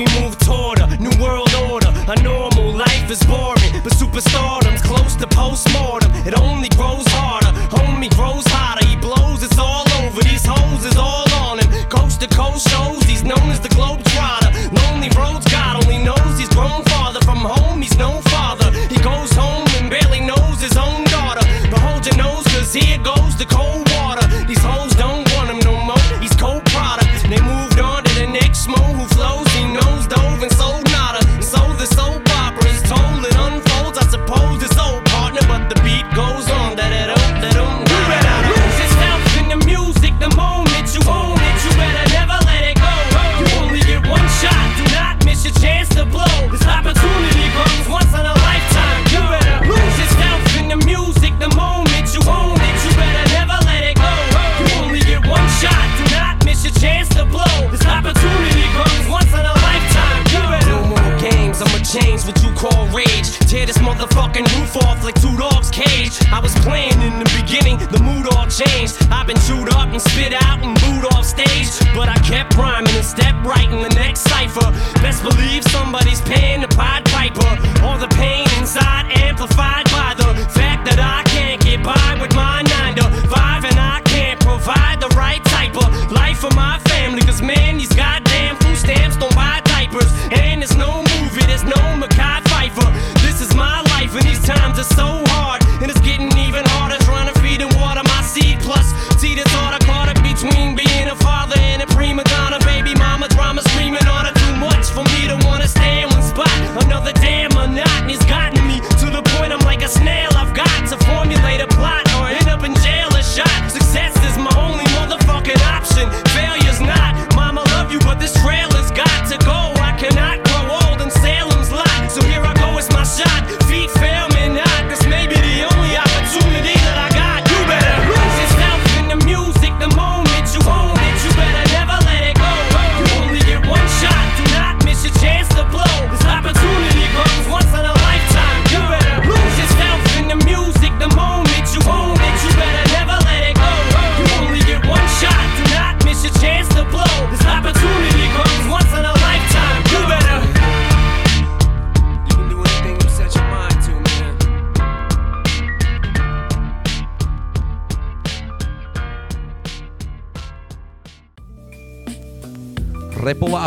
we 0.00 0.20
move 0.22 0.38
toward 0.38 0.80
a 0.80 0.96
new 0.96 1.12
world 1.22 1.52
order. 1.68 1.92
A 2.08 2.22
normal 2.22 2.72
life 2.72 3.10
is 3.10 3.22
boring, 3.24 3.72
but 3.84 3.92
superstardom's 3.92 4.80
close 4.80 5.14
to 5.16 5.26
postmortem. 5.26 5.99
Off 64.76 65.02
like 65.04 65.20
two 65.20 65.36
dogs' 65.36 65.70
cage. 65.70 66.18
I 66.30 66.40
was 66.40 66.54
playing 66.66 67.00
in 67.02 67.18
the 67.18 67.28
beginning, 67.40 67.78
the 67.90 68.00
mood 68.02 68.26
all 68.32 68.46
changed. 68.46 68.96
I've 69.10 69.26
been 69.26 69.38
chewed 69.46 69.68
up 69.70 69.88
and 69.88 70.00
spit 70.00 70.32
out 70.32 70.62
and 70.62 70.78
booed 70.80 71.06
off 71.12 71.24
stage. 71.24 71.68
But 71.94 72.08
I 72.08 72.16
kept 72.22 72.56
rhyming 72.56 72.94
and 72.94 73.04
stepped 73.04 73.44
right 73.44 73.68
in 73.68 73.82
the 73.82 73.94
next 73.94 74.20
cipher. 74.20 74.70
Best 75.02 75.22
believe 75.22 75.64
somebody's 75.64 76.20
paying 76.22 76.60
the 76.60 76.68
Pied 76.68 77.04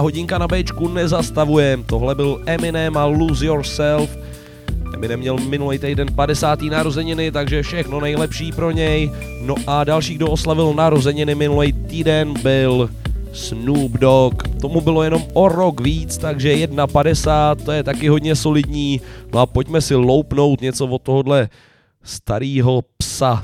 hodinka 0.03 0.37
na 0.37 0.47
Bčku 0.47 0.87
nezastavujem. 0.87 1.83
Tohle 1.83 2.15
byl 2.15 2.41
Eminem 2.45 2.97
a 2.97 3.05
Lose 3.05 3.45
Yourself. 3.45 4.17
Eminem 4.93 5.19
měl 5.19 5.37
minulý 5.37 5.79
týden 5.79 6.07
50. 6.15 6.61
narozeniny, 6.61 7.31
takže 7.31 7.63
všechno 7.63 7.99
nejlepší 7.99 8.51
pro 8.51 8.71
něj. 8.71 9.11
No 9.41 9.55
a 9.67 9.83
další, 9.83 10.15
kdo 10.15 10.27
oslavil 10.27 10.73
narozeniny 10.73 11.35
minulý 11.35 11.73
týden, 11.73 12.33
byl 12.43 12.89
Snoop 13.33 13.91
Dogg. 13.91 14.43
Tomu 14.61 14.81
bylo 14.81 15.03
jenom 15.03 15.23
o 15.33 15.49
rok 15.49 15.81
víc, 15.81 16.17
takže 16.17 16.55
1,50, 16.55 17.55
to 17.55 17.71
je 17.71 17.83
taky 17.83 18.07
hodně 18.07 18.35
solidní. 18.35 19.01
No 19.33 19.39
a 19.39 19.45
pojďme 19.45 19.81
si 19.81 19.95
loupnout 19.95 20.61
něco 20.61 20.87
od 20.87 21.01
tohohle 21.01 21.49
starého 22.03 22.83
psa. 22.97 23.43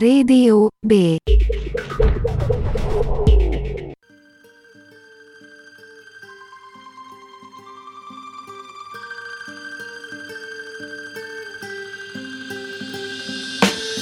Radio 0.00 0.70
B. 0.82 1.18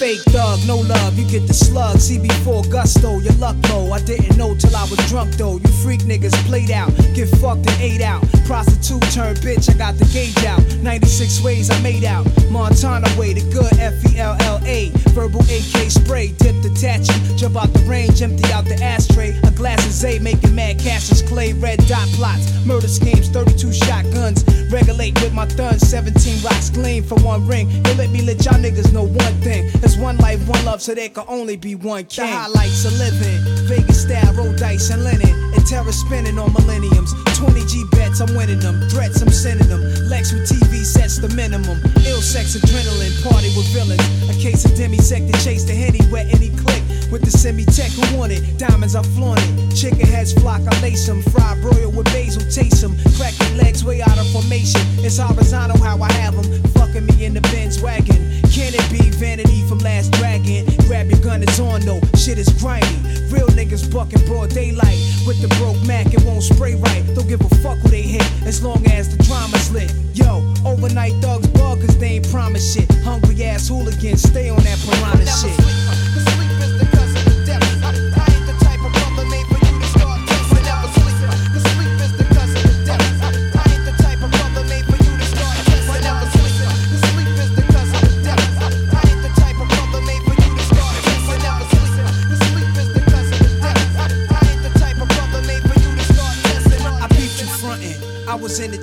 Fake 0.08 0.22
thug, 0.32 0.58
no 0.66 0.78
love, 0.78 1.18
you 1.18 1.28
get 1.28 1.46
the 1.46 1.52
slug. 1.52 1.98
CB4 1.98 2.70
gusto, 2.70 3.18
your 3.18 3.34
luck 3.34 3.56
low. 3.68 3.92
I 3.92 4.00
didn't 4.00 4.38
know 4.38 4.54
till 4.54 4.74
I 4.74 4.84
was 4.88 4.96
drunk 5.06 5.34
though. 5.34 5.58
You 5.58 5.68
freak 5.84 6.00
niggas 6.00 6.32
played 6.48 6.70
out, 6.70 6.88
get 7.12 7.28
fucked 7.28 7.68
and 7.68 7.78
ate 7.78 8.00
out. 8.00 8.24
Prostitute 8.46 9.02
turned 9.12 9.36
bitch, 9.44 9.68
I 9.68 9.76
got 9.76 9.98
the 9.98 10.06
gauge 10.06 10.42
out. 10.46 10.64
96 10.80 11.42
ways 11.42 11.68
I 11.68 11.78
made 11.82 12.04
out. 12.04 12.24
Montana 12.48 13.06
way, 13.18 13.34
the 13.34 13.44
good 13.52 13.70
F 13.78 13.92
E 14.10 14.18
L 14.18 14.34
L 14.48 14.58
A. 14.64 14.88
Verbal 15.12 15.42
AK 15.42 15.90
spray, 15.92 16.28
dip 16.38 16.56
detaching. 16.62 17.36
Jump 17.36 17.60
out 17.60 17.70
the 17.74 17.80
range, 17.80 18.22
empty 18.22 18.50
out 18.50 18.64
the 18.64 18.82
ashtray. 18.82 19.38
A 19.44 19.50
glass 19.50 19.84
of 19.84 19.92
Zay, 19.92 20.18
making 20.20 20.54
mad 20.54 20.78
cashes, 20.78 21.20
clay, 21.20 21.52
red 21.52 21.84
dot 21.86 22.08
plots. 22.16 22.48
Murder 22.64 22.88
schemes, 22.88 23.28
32 23.28 23.74
shotguns. 23.74 24.42
Regulate 24.72 25.20
with 25.20 25.34
my 25.34 25.44
thuns, 25.44 25.86
17 25.86 26.42
rocks 26.42 26.70
gleam 26.70 27.02
for 27.04 27.16
one 27.20 27.46
ring. 27.46 27.68
Let 27.98 28.08
me 28.08 28.22
let 28.22 28.42
y'all 28.46 28.54
niggas 28.54 28.90
know 28.90 29.04
one 29.04 29.34
thing. 29.44 29.68
There's 29.80 29.97
one 29.98 30.16
life, 30.18 30.40
one 30.48 30.64
love, 30.64 30.80
so 30.80 30.94
there 30.94 31.08
can 31.08 31.24
only 31.28 31.56
be 31.56 31.74
one 31.74 32.04
king. 32.04 32.26
The 32.26 32.32
highlights 32.32 32.84
of 32.84 32.96
living. 32.98 33.38
Vegas 33.66 34.02
style, 34.02 34.32
roll 34.34 34.54
dice 34.56 34.90
and 34.90 35.02
linen. 35.04 35.28
And 35.54 35.66
terror 35.66 35.92
spinning 35.92 36.38
on 36.38 36.52
millenniums. 36.52 37.12
20 37.36 37.64
G 37.66 37.84
bets, 37.92 38.20
I'm 38.20 38.34
winning 38.36 38.60
them. 38.60 38.80
Threats, 38.88 39.22
I'm 39.22 39.30
sending 39.30 39.68
them. 39.68 39.82
Lex 40.08 40.32
with 40.32 40.48
TV 40.48 40.84
sets 40.84 41.18
the 41.18 41.28
minimum. 41.34 41.78
Ill 42.06 42.22
sex, 42.22 42.56
adrenaline, 42.56 43.14
party 43.22 43.50
with 43.56 43.66
villains. 43.72 44.02
A 44.30 44.34
case 44.40 44.64
of 44.64 44.72
demisec 44.72 45.30
to 45.30 45.44
chase 45.44 45.64
the 45.64 45.74
henny, 45.74 46.00
wet 46.10 46.26
any 46.34 46.50
click. 46.56 46.82
With 47.10 47.24
the 47.24 47.30
semi 47.30 47.64
tech 47.64 47.90
who 47.90 48.18
want 48.18 48.32
it. 48.32 48.58
Diamonds, 48.58 48.94
I 48.94 49.02
flaunt 49.02 49.40
it. 49.42 49.74
Chicken 49.74 50.06
heads 50.06 50.32
flock, 50.32 50.60
I 50.60 50.80
lace 50.80 51.06
them. 51.06 51.22
Fried 51.22 51.60
broil 51.60 51.90
with 51.90 52.06
basil, 52.06 52.42
taste 52.50 52.82
them. 52.82 52.96
Crack 53.16 53.34
your 53.38 53.64
legs 53.64 53.84
way 53.84 54.02
out 54.02 54.18
of 54.18 54.28
formation. 54.30 54.80
It's 55.04 55.18
horizontal 55.18 55.78
how 55.78 56.00
I 56.02 56.12
have 56.12 56.36
them. 56.36 56.77
Fucking 56.88 57.04
me 57.04 57.26
in 57.26 57.34
the 57.34 57.42
Benz 57.52 57.82
wagon. 57.82 58.16
Can 58.48 58.72
it 58.72 58.90
be 58.90 59.10
vanity 59.10 59.60
from 59.68 59.78
last 59.80 60.10
dragon? 60.12 60.64
Grab 60.86 61.10
your 61.10 61.20
gun, 61.20 61.42
it's 61.42 61.60
on 61.60 61.82
though. 61.82 62.00
Shit 62.16 62.38
is 62.38 62.48
grimy. 62.60 62.86
Real 63.28 63.46
niggas 63.48 63.92
bucking 63.92 64.24
broad 64.24 64.50
daylight. 64.50 64.98
With 65.26 65.38
the 65.42 65.48
broke 65.60 65.76
Mac, 65.86 66.14
it 66.14 66.24
won't 66.24 66.42
spray 66.42 66.76
right. 66.76 67.04
Don't 67.14 67.28
give 67.28 67.42
a 67.42 67.48
fuck 67.56 67.76
who 67.78 67.88
they 67.88 68.00
hit 68.00 68.24
as 68.46 68.62
long 68.62 68.86
as 68.86 69.14
the 69.14 69.22
drama's 69.24 69.70
lit. 69.70 69.92
Yo, 70.14 70.40
overnight 70.64 71.12
thugs 71.20 71.48
bug 71.48 71.80
cause 71.80 71.98
they 71.98 72.16
ain't 72.16 72.30
promise 72.30 72.74
shit. 72.74 72.90
Hungry 73.04 73.44
ass 73.44 73.68
hooligans, 73.68 74.22
stay 74.22 74.48
on 74.48 74.62
that 74.62 74.78
piranha 74.78 75.26
shit. 75.26 76.07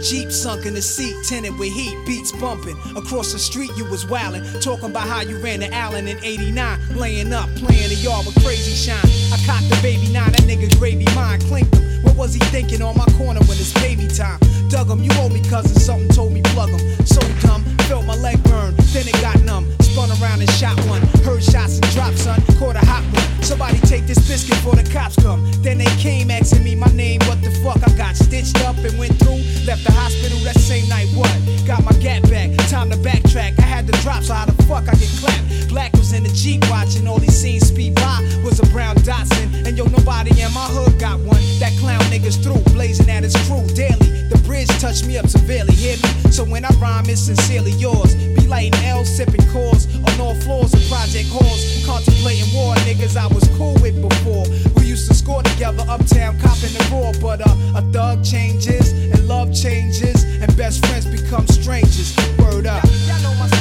Jeep, 0.06 0.32
sunk 0.32 0.68
in 0.68 0.76
the 0.76 0.82
seat, 0.84 1.15
tinted 1.24 1.58
with 1.58 1.74
heat, 1.74 1.98
beats 2.06 2.32
bumping. 2.34 2.78
Across 2.96 3.34
the 3.34 3.39
street, 3.39 3.72
you 3.76 3.86
was 3.86 4.06
wildin', 4.06 4.62
talking 4.62 4.91
about 4.91 5.08
how 5.08 5.22
you 5.22 5.39
ran 5.39 5.62
to 5.62 5.74
Allen 5.74 6.08
in 6.08 6.24
89, 6.24 6.80
laying 6.94 7.34
up, 7.34 7.50
playing 7.56 7.89
the 7.89 7.96
yard 7.96 8.24
with 8.24 8.36
crazy 8.44 8.76
shine. 8.76 9.02
I 9.34 9.41
cocked 9.48 9.68
the 9.68 9.80
baby 9.82 10.13
nine, 10.13 10.32
that 10.34 10.41
nigga 10.41 10.70
gravy 10.78 11.06
mine, 11.15 11.41
clinked 11.41 11.74
him. 11.74 12.04
What 12.04 12.15
was 12.18 12.36
he 12.36 12.39
thinking 12.54 12.84
on 12.84 12.96
my 12.96 13.06
corner 13.18 13.39
when 13.50 13.58
it's 13.58 13.74
baby 13.74 14.08
time? 14.08 14.38
Dug 14.70 14.91
him, 14.91 15.02
you 15.02 15.10
owe 15.15 15.30
me 15.30 15.41
cousin, 15.50 15.74
something 15.74 16.10
told 16.10 16.34
me 16.34 16.44
plug 16.54 16.70
him. 16.70 17.06
So 17.08 17.20
dumb, 17.41 17.63
felt 17.89 18.06
my 18.06 18.15
leg 18.15 18.38
burn, 18.44 18.76
then 18.94 19.08
it 19.08 19.20
got 19.22 19.41
numb. 19.41 19.65
Spun 19.96 20.12
around 20.22 20.42
and 20.42 20.52
shot 20.52 20.76
one, 20.88 21.02
heard 21.24 21.42
shots 21.42 21.80
and 21.80 21.90
dropped, 21.94 22.18
son, 22.18 22.36
caught 22.60 22.76
a 22.76 22.84
hot 22.86 23.02
one. 23.16 23.42
Somebody 23.42 23.80
take 23.88 24.06
this 24.06 24.20
biscuit 24.28 24.58
before 24.60 24.76
the 24.76 24.84
cops 24.92 25.16
come. 25.16 25.50
Then 25.64 25.78
they 25.78 25.88
came 26.04 26.30
asking 26.30 26.66
me 26.66 26.76
my 26.76 26.92
name, 26.92 27.22
what 27.24 27.42
the 27.42 27.50
fuck? 27.64 27.80
I 27.80 27.96
got 27.96 28.18
stitched 28.18 28.60
up 28.68 28.76
and 28.84 29.00
went 29.00 29.16
through. 29.20 29.40
Left 29.64 29.86
the 29.86 29.94
hospital 29.94 30.38
that 30.40 30.60
same 30.60 30.90
night, 30.90 31.08
what? 31.16 31.32
Got 31.66 31.86
my 31.86 31.94
gat 32.04 32.24
back, 32.30 32.52
time 32.68 32.90
to 32.90 32.98
backtrack. 32.98 33.58
I 33.58 33.62
had 33.62 33.88
to 33.88 33.94
drop, 34.04 34.24
so 34.24 34.34
how 34.34 34.44
the 34.44 34.62
fuck 34.64 34.84
I 34.90 34.96
get 35.00 35.08
clapped? 35.16 35.70
Black 35.70 35.94
was 35.94 36.12
in 36.12 36.24
the 36.24 36.34
Jeep 36.36 36.68
watching 36.70 37.08
all 37.08 37.20
these 37.20 37.38
scenes 37.40 37.66
speed 37.66 37.96
by. 37.96 38.20
Was 38.44 38.60
a 38.60 38.66
brown 38.76 38.98
Datsun, 38.98 39.66
and 39.66 39.78
yo, 39.78 39.86
nobody 39.86 40.32
in 40.42 40.52
my 40.52 40.68
hood 40.76 41.00
got 41.00 41.22
one. 41.22 41.40
That 41.60 41.72
clown 41.80 42.04
niggas 42.12 42.44
through, 42.44 42.60
blazing 42.74 43.10
at 43.10 43.24
his 43.24 43.36
crew 43.48 43.66
daily. 43.72 44.28
The 44.28 44.44
bridge 44.46 44.68
touched 44.82 45.08
me 45.08 45.18
up 45.18 45.28
severely, 45.28 45.74
hear 45.74 45.96
me? 45.96 46.32
So 46.32 46.44
when 46.44 46.66
I 46.66 46.70
rhyme, 46.84 47.06
it's 47.08 47.22
sincerely 47.22 47.72
yours. 47.72 48.14
Be 48.36 48.46
lighting 48.46 48.76
L, 48.84 49.06
sipping 49.06 49.48
cores 49.54 49.85
on 50.08 50.19
all 50.19 50.36
floors 50.36 50.74
of 50.74 50.82
project 50.88 51.30
halls. 51.30 51.86
Contemplating 51.86 52.52
war, 52.54 52.76
niggas 52.88 53.15
I 53.15 53.28
was 53.28 53.48
cool 53.58 53.74
with 53.82 54.02
before. 54.02 54.45
We 54.78 54.86
used 54.86 55.08
to 55.10 55.13
score 55.13 55.43
together 55.43 55.84
uptown, 55.88 56.39
copping 56.39 56.74
the 56.74 56.88
raw. 56.91 57.12
But 57.21 57.41
uh, 57.41 57.80
a 57.80 57.82
thug 57.91 58.24
changes, 58.24 58.91
and 58.91 59.28
love 59.28 59.54
changes, 59.54 60.24
and 60.24 60.56
best 60.58 60.86
friends 60.86 61.06
become 61.06 61.48
strangers. 61.48 62.15
Word 62.39 62.67
up. 62.67 62.84
Y'all 63.08 63.21
know 63.21 63.36
my 63.39 63.55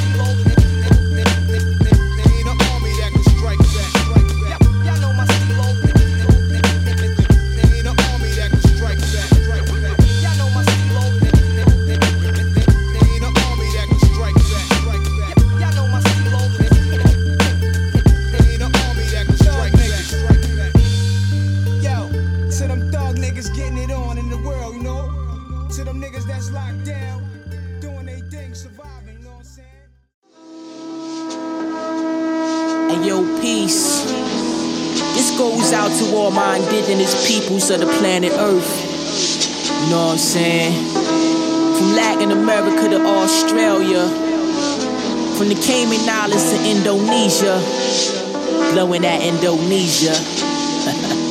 indigenous 36.53 37.27
peoples 37.27 37.71
of 37.71 37.81
the 37.81 37.87
planet 37.87 38.33
Earth. 38.33 38.73
You 39.85 39.91
know 39.91 40.07
what 40.07 40.13
I'm 40.13 40.19
saying? 40.19 40.75
From 40.95 41.97
Latin 41.97 42.31
America 42.33 42.89
to 42.89 43.01
Australia. 43.05 44.07
From 45.37 45.49
the 45.49 45.57
Cayman 45.57 46.09
Islands 46.09 46.51
to 46.53 46.59
Indonesia. 46.69 47.57
Blowing 48.73 49.05
at 49.05 49.23
Indonesia. 49.23 50.15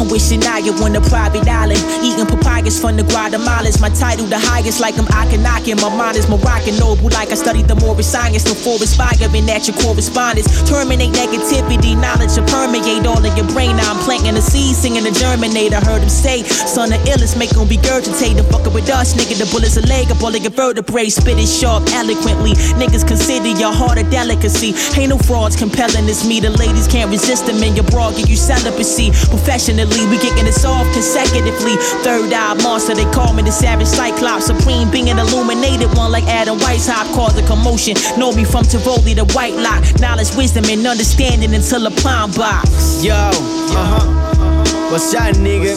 I'm 0.00 0.08
wishing 0.08 0.40
I 0.48 0.64
win 0.80 0.96
a 0.96 1.00
private 1.12 1.44
island. 1.44 1.76
Eating 2.00 2.24
papayas 2.24 2.80
from 2.80 2.96
the 2.96 3.04
Guatemalans. 3.04 3.80
My 3.84 3.92
title 3.92 4.24
the 4.24 4.38
highest, 4.40 4.80
like 4.80 4.96
I'm 4.96 5.04
Akhenaten. 5.12 5.76
My 5.76 5.92
mind 5.94 6.16
is 6.16 6.24
Moroccan 6.24 6.80
noble, 6.80 7.12
like 7.12 7.28
I 7.28 7.36
studied 7.36 7.68
the 7.68 7.76
more 7.76 7.92
science 8.00 8.48
before 8.48 8.80
inspiring 8.80 9.44
at 9.52 9.68
your 9.68 9.76
correspondence. 9.76 10.48
Terminate 10.64 11.12
negativity, 11.12 11.92
knowledge 12.00 12.32
to 12.40 12.42
permeate 12.48 13.04
all 13.04 13.20
of 13.20 13.36
your 13.36 13.44
brain. 13.52 13.76
Now 13.76 13.92
I'm 13.92 14.00
planting 14.08 14.40
a 14.40 14.40
seed, 14.40 14.74
singing 14.74 15.04
a 15.04 15.12
germinate. 15.12 15.76
I 15.76 15.84
heard 15.84 16.00
him 16.00 16.08
say, 16.08 16.44
son 16.48 16.96
of 16.96 17.04
illness, 17.04 17.36
make 17.36 17.52
him 17.52 17.68
regurgitate. 17.68 18.40
The 18.40 18.46
fucker 18.48 18.72
with 18.72 18.88
us, 18.88 19.12
nigga, 19.12 19.36
the 19.36 19.44
bullet's 19.52 19.76
a 19.76 19.84
leg 19.84 20.10
up 20.10 20.24
all 20.24 20.32
of 20.32 20.40
your 20.40 20.56
vertebrae. 20.56 21.12
Spit 21.12 21.36
it 21.36 21.44
sharp, 21.46 21.84
eloquently. 21.92 22.56
Niggas 22.80 23.06
consider 23.06 23.52
your 23.52 23.72
heart 23.72 23.98
a 24.00 24.04
delicacy. 24.08 24.72
Ain't 24.96 25.12
no 25.12 25.18
frauds 25.18 25.56
compelling 25.56 26.06
this 26.08 26.24
me. 26.24 26.40
The 26.40 26.48
ladies 26.56 26.88
can't 26.88 27.10
resist 27.10 27.44
them 27.44 27.60
in 27.60 27.76
your 27.76 27.84
bra, 27.92 28.16
give 28.16 28.30
you 28.30 28.40
celibacy. 28.40 29.12
Professionally, 29.28 29.89
we 30.10 30.18
kicking 30.18 30.44
this 30.44 30.64
off 30.64 30.86
consecutively. 30.92 31.76
Third 32.02 32.32
eye 32.32 32.54
monster, 32.62 32.94
they 32.94 33.08
call 33.12 33.32
me 33.32 33.42
the 33.42 33.52
savage 33.52 33.86
cyclops. 33.86 34.46
Supreme 34.46 34.90
being 34.90 35.08
an 35.10 35.18
illuminated 35.18 35.94
one 35.96 36.10
like 36.10 36.24
Adam 36.26 36.58
White's 36.58 36.80
Weishaupt 36.88 37.14
cause 37.14 37.38
a 37.38 37.46
commotion. 37.46 37.94
Know 38.18 38.32
me 38.32 38.44
from 38.44 38.64
Tivoli 38.64 39.14
to 39.14 39.24
White 39.34 39.54
Lock. 39.54 39.82
Knowledge, 40.00 40.34
wisdom, 40.36 40.64
and 40.66 40.86
understanding 40.86 41.54
until 41.54 41.86
a 41.86 41.90
palm 41.90 42.30
box. 42.32 43.02
Yo, 43.04 43.14
ajá. 43.14 44.90
What's 44.90 45.14
up, 45.14 45.36
nigga? 45.36 45.76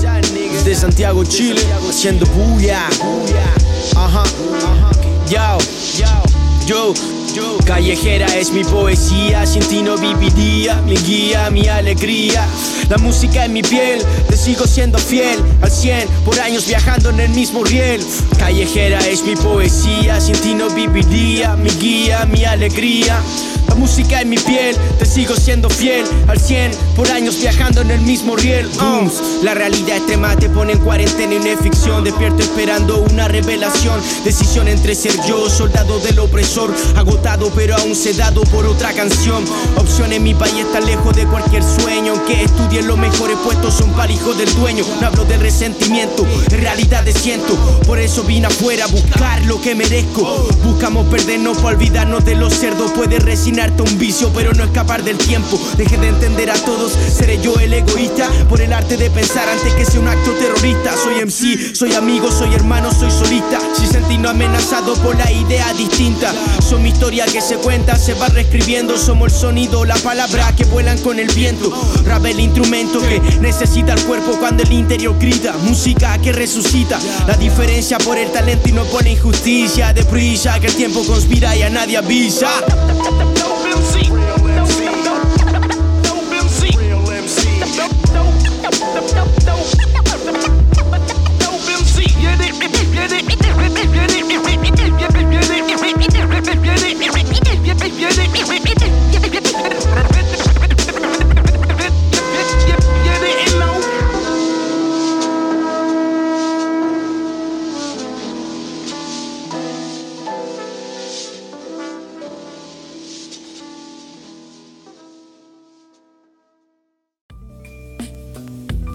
Desde 0.63 0.75
Santiago, 0.75 1.23
Chile, 1.23 1.61
haciendo 1.87 2.25
bulla. 2.27 2.87
Uh-huh. 3.95 4.23
Ajá. 4.65 4.91
Yo, 5.29 5.57
yo, 5.97 6.93
yo. 6.93 7.12
Callejera 7.65 8.27
es 8.35 8.51
mi 8.51 8.63
poesía, 8.63 9.45
sin 9.45 9.63
ti 9.63 9.81
no 9.81 9.97
viviría. 9.97 10.75
Mi 10.81 10.95
guía, 10.95 11.49
mi 11.49 11.67
alegría. 11.67 12.45
La 12.89 12.97
música 12.97 13.45
en 13.45 13.53
mi 13.53 13.61
piel, 13.61 14.01
te 14.29 14.37
sigo 14.37 14.67
siendo 14.67 14.97
fiel. 14.97 15.39
Al 15.61 15.71
100, 15.71 16.07
por 16.25 16.39
años 16.39 16.67
viajando 16.67 17.09
en 17.09 17.19
el 17.19 17.29
mismo 17.29 17.63
riel. 17.63 18.05
Callejera 18.37 18.99
es 18.99 19.23
mi 19.23 19.35
poesía, 19.35 20.19
sin 20.19 20.35
ti 20.35 20.53
no 20.53 20.69
viviría. 20.69 21.55
Mi 21.55 21.69
guía, 21.69 22.25
mi 22.25 22.45
alegría. 22.45 23.19
La 23.67 23.75
música 23.75 24.21
en 24.21 24.29
mi 24.29 24.37
piel, 24.37 24.75
te 24.99 25.05
sigo 25.05 25.35
siendo 25.35 25.69
fiel 25.69 26.05
al 26.27 26.39
100 26.39 26.71
por 26.95 27.09
años 27.11 27.39
viajando 27.39 27.81
en 27.81 27.91
el 27.91 28.01
mismo 28.01 28.35
riel. 28.35 28.67
Booms, 28.79 29.43
la 29.43 29.53
realidad 29.53 29.97
extrema 29.97 30.35
te 30.35 30.49
pone 30.49 30.73
en 30.73 30.79
cuarentena 30.79 31.35
y 31.35 31.39
no 31.39 31.45
es 31.45 31.59
ficción. 31.59 32.03
Despierto 32.03 32.43
esperando 32.43 32.99
una 32.99 33.27
revelación. 33.27 33.99
Decisión 34.23 34.67
entre 34.67 34.95
ser 34.95 35.13
yo, 35.27 35.49
soldado 35.49 35.99
del 35.99 36.19
opresor, 36.19 36.73
agotado 36.95 37.51
pero 37.55 37.75
aún 37.75 37.95
sedado 37.95 38.41
por 38.43 38.65
otra 38.65 38.93
canción. 38.93 39.43
Opción 39.77 40.13
en 40.13 40.23
mi 40.23 40.33
país 40.33 40.55
está 40.55 40.79
lejos 40.79 41.15
de 41.15 41.25
cualquier 41.25 41.63
sueño. 41.63 42.13
Aunque 42.13 42.43
estudien 42.43 42.87
los 42.87 42.97
mejores 42.97 43.37
puestos, 43.37 43.73
son 43.73 43.91
para 43.91 44.11
hijos 44.11 44.37
del 44.37 44.53
dueño. 44.55 44.85
No 45.01 45.07
hablo 45.07 45.25
del 45.25 45.39
resentimiento, 45.39 46.25
en 46.51 46.61
realidad 46.61 47.03
de 47.03 47.13
siento. 47.13 47.55
Por 47.85 47.99
eso 47.99 48.23
vine 48.23 48.47
afuera 48.47 48.85
a 48.85 48.87
buscar 48.87 49.43
lo 49.45 49.59
que 49.61 49.75
merezco. 49.75 50.47
Buscamos 50.63 51.07
perdernos 51.07 51.57
para 51.57 51.75
olvidarnos 51.75 52.23
de 52.25 52.35
los 52.35 52.53
cerdos. 52.53 52.91
Puedes 52.91 53.23
resignarte 53.53 53.83
a 53.83 53.91
un 53.91 53.99
vicio, 53.99 54.31
pero 54.33 54.53
no 54.53 54.63
escapar 54.63 55.03
del 55.03 55.17
tiempo. 55.17 55.59
Deje 55.77 55.97
de 55.97 56.07
entender 56.07 56.49
a 56.49 56.55
todos, 56.55 56.91
seré 56.91 57.39
yo 57.39 57.59
el 57.59 57.73
egoísta. 57.73 58.27
Por 58.49 58.61
el 58.61 58.73
arte 58.73 58.97
de 58.97 59.09
pensar 59.11 59.47
antes 59.47 59.73
que 59.73 59.85
sea 59.85 59.99
un 59.99 60.07
acto 60.07 60.31
terrorista. 60.31 60.95
Soy 60.97 61.23
MC, 61.23 61.75
soy 61.75 61.93
amigo, 61.93 62.31
soy 62.31 62.53
hermano, 62.55 62.91
soy 62.91 63.11
solista. 63.11 63.59
Si 63.75 63.85
sentirnos 63.85 64.31
amenazado 64.31 64.95
por 64.95 65.15
la 65.15 65.31
idea 65.31 65.71
distinta. 65.73 66.33
Son 66.67 66.81
mi 66.81 66.89
historia 66.89 67.25
que 67.25 67.41
se 67.41 67.57
cuenta, 67.57 67.95
se 67.95 68.15
va 68.15 68.27
reescribiendo. 68.29 68.97
Somos 68.97 69.33
el 69.33 69.39
sonido, 69.39 69.85
la 69.85 69.95
palabra 69.97 70.53
que 70.55 70.65
vuelan 70.65 70.97
con 70.99 71.19
el 71.19 71.27
viento. 71.33 71.71
Rap 72.05 72.25
el 72.25 72.39
instrumento 72.39 72.99
que 73.01 73.19
necesita 73.39 73.93
el 73.93 74.01
cuerpo 74.03 74.31
cuando 74.39 74.63
el 74.63 74.71
interior 74.71 75.15
grita. 75.19 75.53
Música 75.63 76.17
que 76.17 76.31
resucita. 76.31 76.99
La 77.27 77.37
diferencia 77.37 77.97
por 77.99 78.17
el 78.17 78.31
talento 78.31 78.69
y 78.69 78.71
no 78.71 78.83
por 78.85 79.03
la 79.03 79.09
injusticia. 79.09 79.93
De 79.93 80.03
prisa 80.05 80.59
que 80.59 80.67
el 80.67 80.75
tiempo 80.75 81.03
conspira 81.05 81.55
y 81.55 81.61
a 81.61 81.69
nadie 81.69 81.97
avisa. 81.97 82.49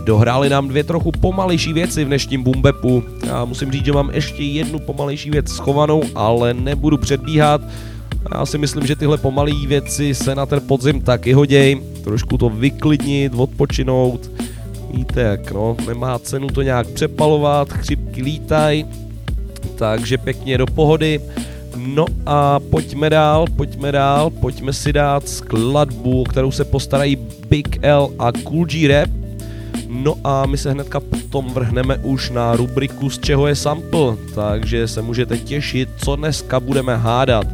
Dohráli 0.09 0.49
nám 0.49 0.69
dvě 0.69 0.85
trochu 0.85 1.13
pomalejší 1.13 1.73
věci 1.73 2.05
v 2.05 2.07
dnešním 2.07 2.43
bumbepu. 2.43 3.05
Já 3.27 3.45
musím 3.45 3.73
říct, 3.73 3.85
že 3.85 3.93
mám 3.93 4.11
ještě 4.11 4.43
jednu 4.43 4.79
pomalejší 4.79 5.31
věc 5.31 5.53
schovanou, 5.53 6.03
ale 6.15 6.55
nebudu 6.55 6.97
předbíhat. 6.99 7.61
Já 8.35 8.47
si 8.47 8.59
myslím, 8.59 8.87
že 8.87 8.97
tyhle 8.97 9.19
pomalé 9.19 9.67
věci 9.67 10.15
se 10.15 10.35
na 10.35 10.47
ten 10.47 10.61
podzim 10.61 11.01
taky 11.01 11.33
hoděj. 11.33 11.81
Trošku 12.05 12.39
to 12.39 12.49
vyklidnit, 12.51 13.33
odpočinout. 13.37 14.31
Víte 14.95 15.21
jak, 15.21 15.53
no, 15.53 15.77
nemá 15.87 16.19
cenu 16.19 16.49
to 16.49 16.63
nějak 16.63 16.87
přepalovat, 16.87 17.73
chřipky 17.73 18.23
lítaj. 18.23 18.85
Takže 19.77 20.19
pěkně 20.19 20.59
do 20.59 20.67
pohody. 20.67 21.21
No 21.77 22.07
a 22.27 22.61
pojďme 22.61 23.11
dál, 23.11 23.45
pojďme 23.57 23.93
dál, 23.93 24.31
pojďme 24.31 24.73
si 24.73 24.93
dát 24.93 25.29
skladbu, 25.29 26.25
kterou 26.25 26.51
se 26.51 26.65
postarají 26.65 27.17
Big 27.49 27.79
L 27.83 28.11
a 28.19 28.33
Cool 28.33 28.67
G 28.67 28.89
Rap. 28.89 29.11
No 29.89 30.15
a 30.25 30.47
my 30.47 30.59
se 30.59 30.71
hnedka 30.71 31.01
potom 31.01 31.51
vrhneme 31.51 31.97
už 31.97 32.31
na 32.31 32.57
rubriku 32.57 33.11
z 33.11 33.19
čeho 33.19 33.47
je 33.47 33.57
sample, 33.57 34.17
takže 34.35 34.89
se 34.89 35.03
můžete 35.03 35.39
těšit, 35.39 35.89
co 35.97 36.17
dneska 36.17 36.61
budeme 36.61 36.97
hádat. 36.97 37.47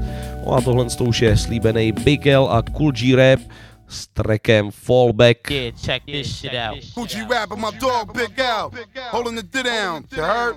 No 0.46 0.52
a 0.52 0.61
tohle 0.61 0.85
to 0.85 1.04
už 1.04 1.22
je 1.22 1.37
slíbený 1.37 1.92
Big 1.92 2.26
L 2.26 2.48
a 2.50 2.62
Cool 2.62 2.92
G 2.92 3.16
Rap 3.16 3.40
s 3.88 4.07
trackem 4.07 4.70
Fallback. 4.70 5.50
Yeah, 5.50 5.76
check 5.76 6.02
this 6.07 6.37
shit 6.37 6.54
out. 6.54 6.78
Gucci 6.94 7.28
rap 7.30 7.52
and 7.52 7.61
my 7.61 7.70
dog 7.78 8.12
Big 8.12 8.38
Al, 8.38 8.70
holding 9.11 9.37
the 9.37 9.62
down. 9.62 10.04
You 10.12 10.22
heard? 10.22 10.57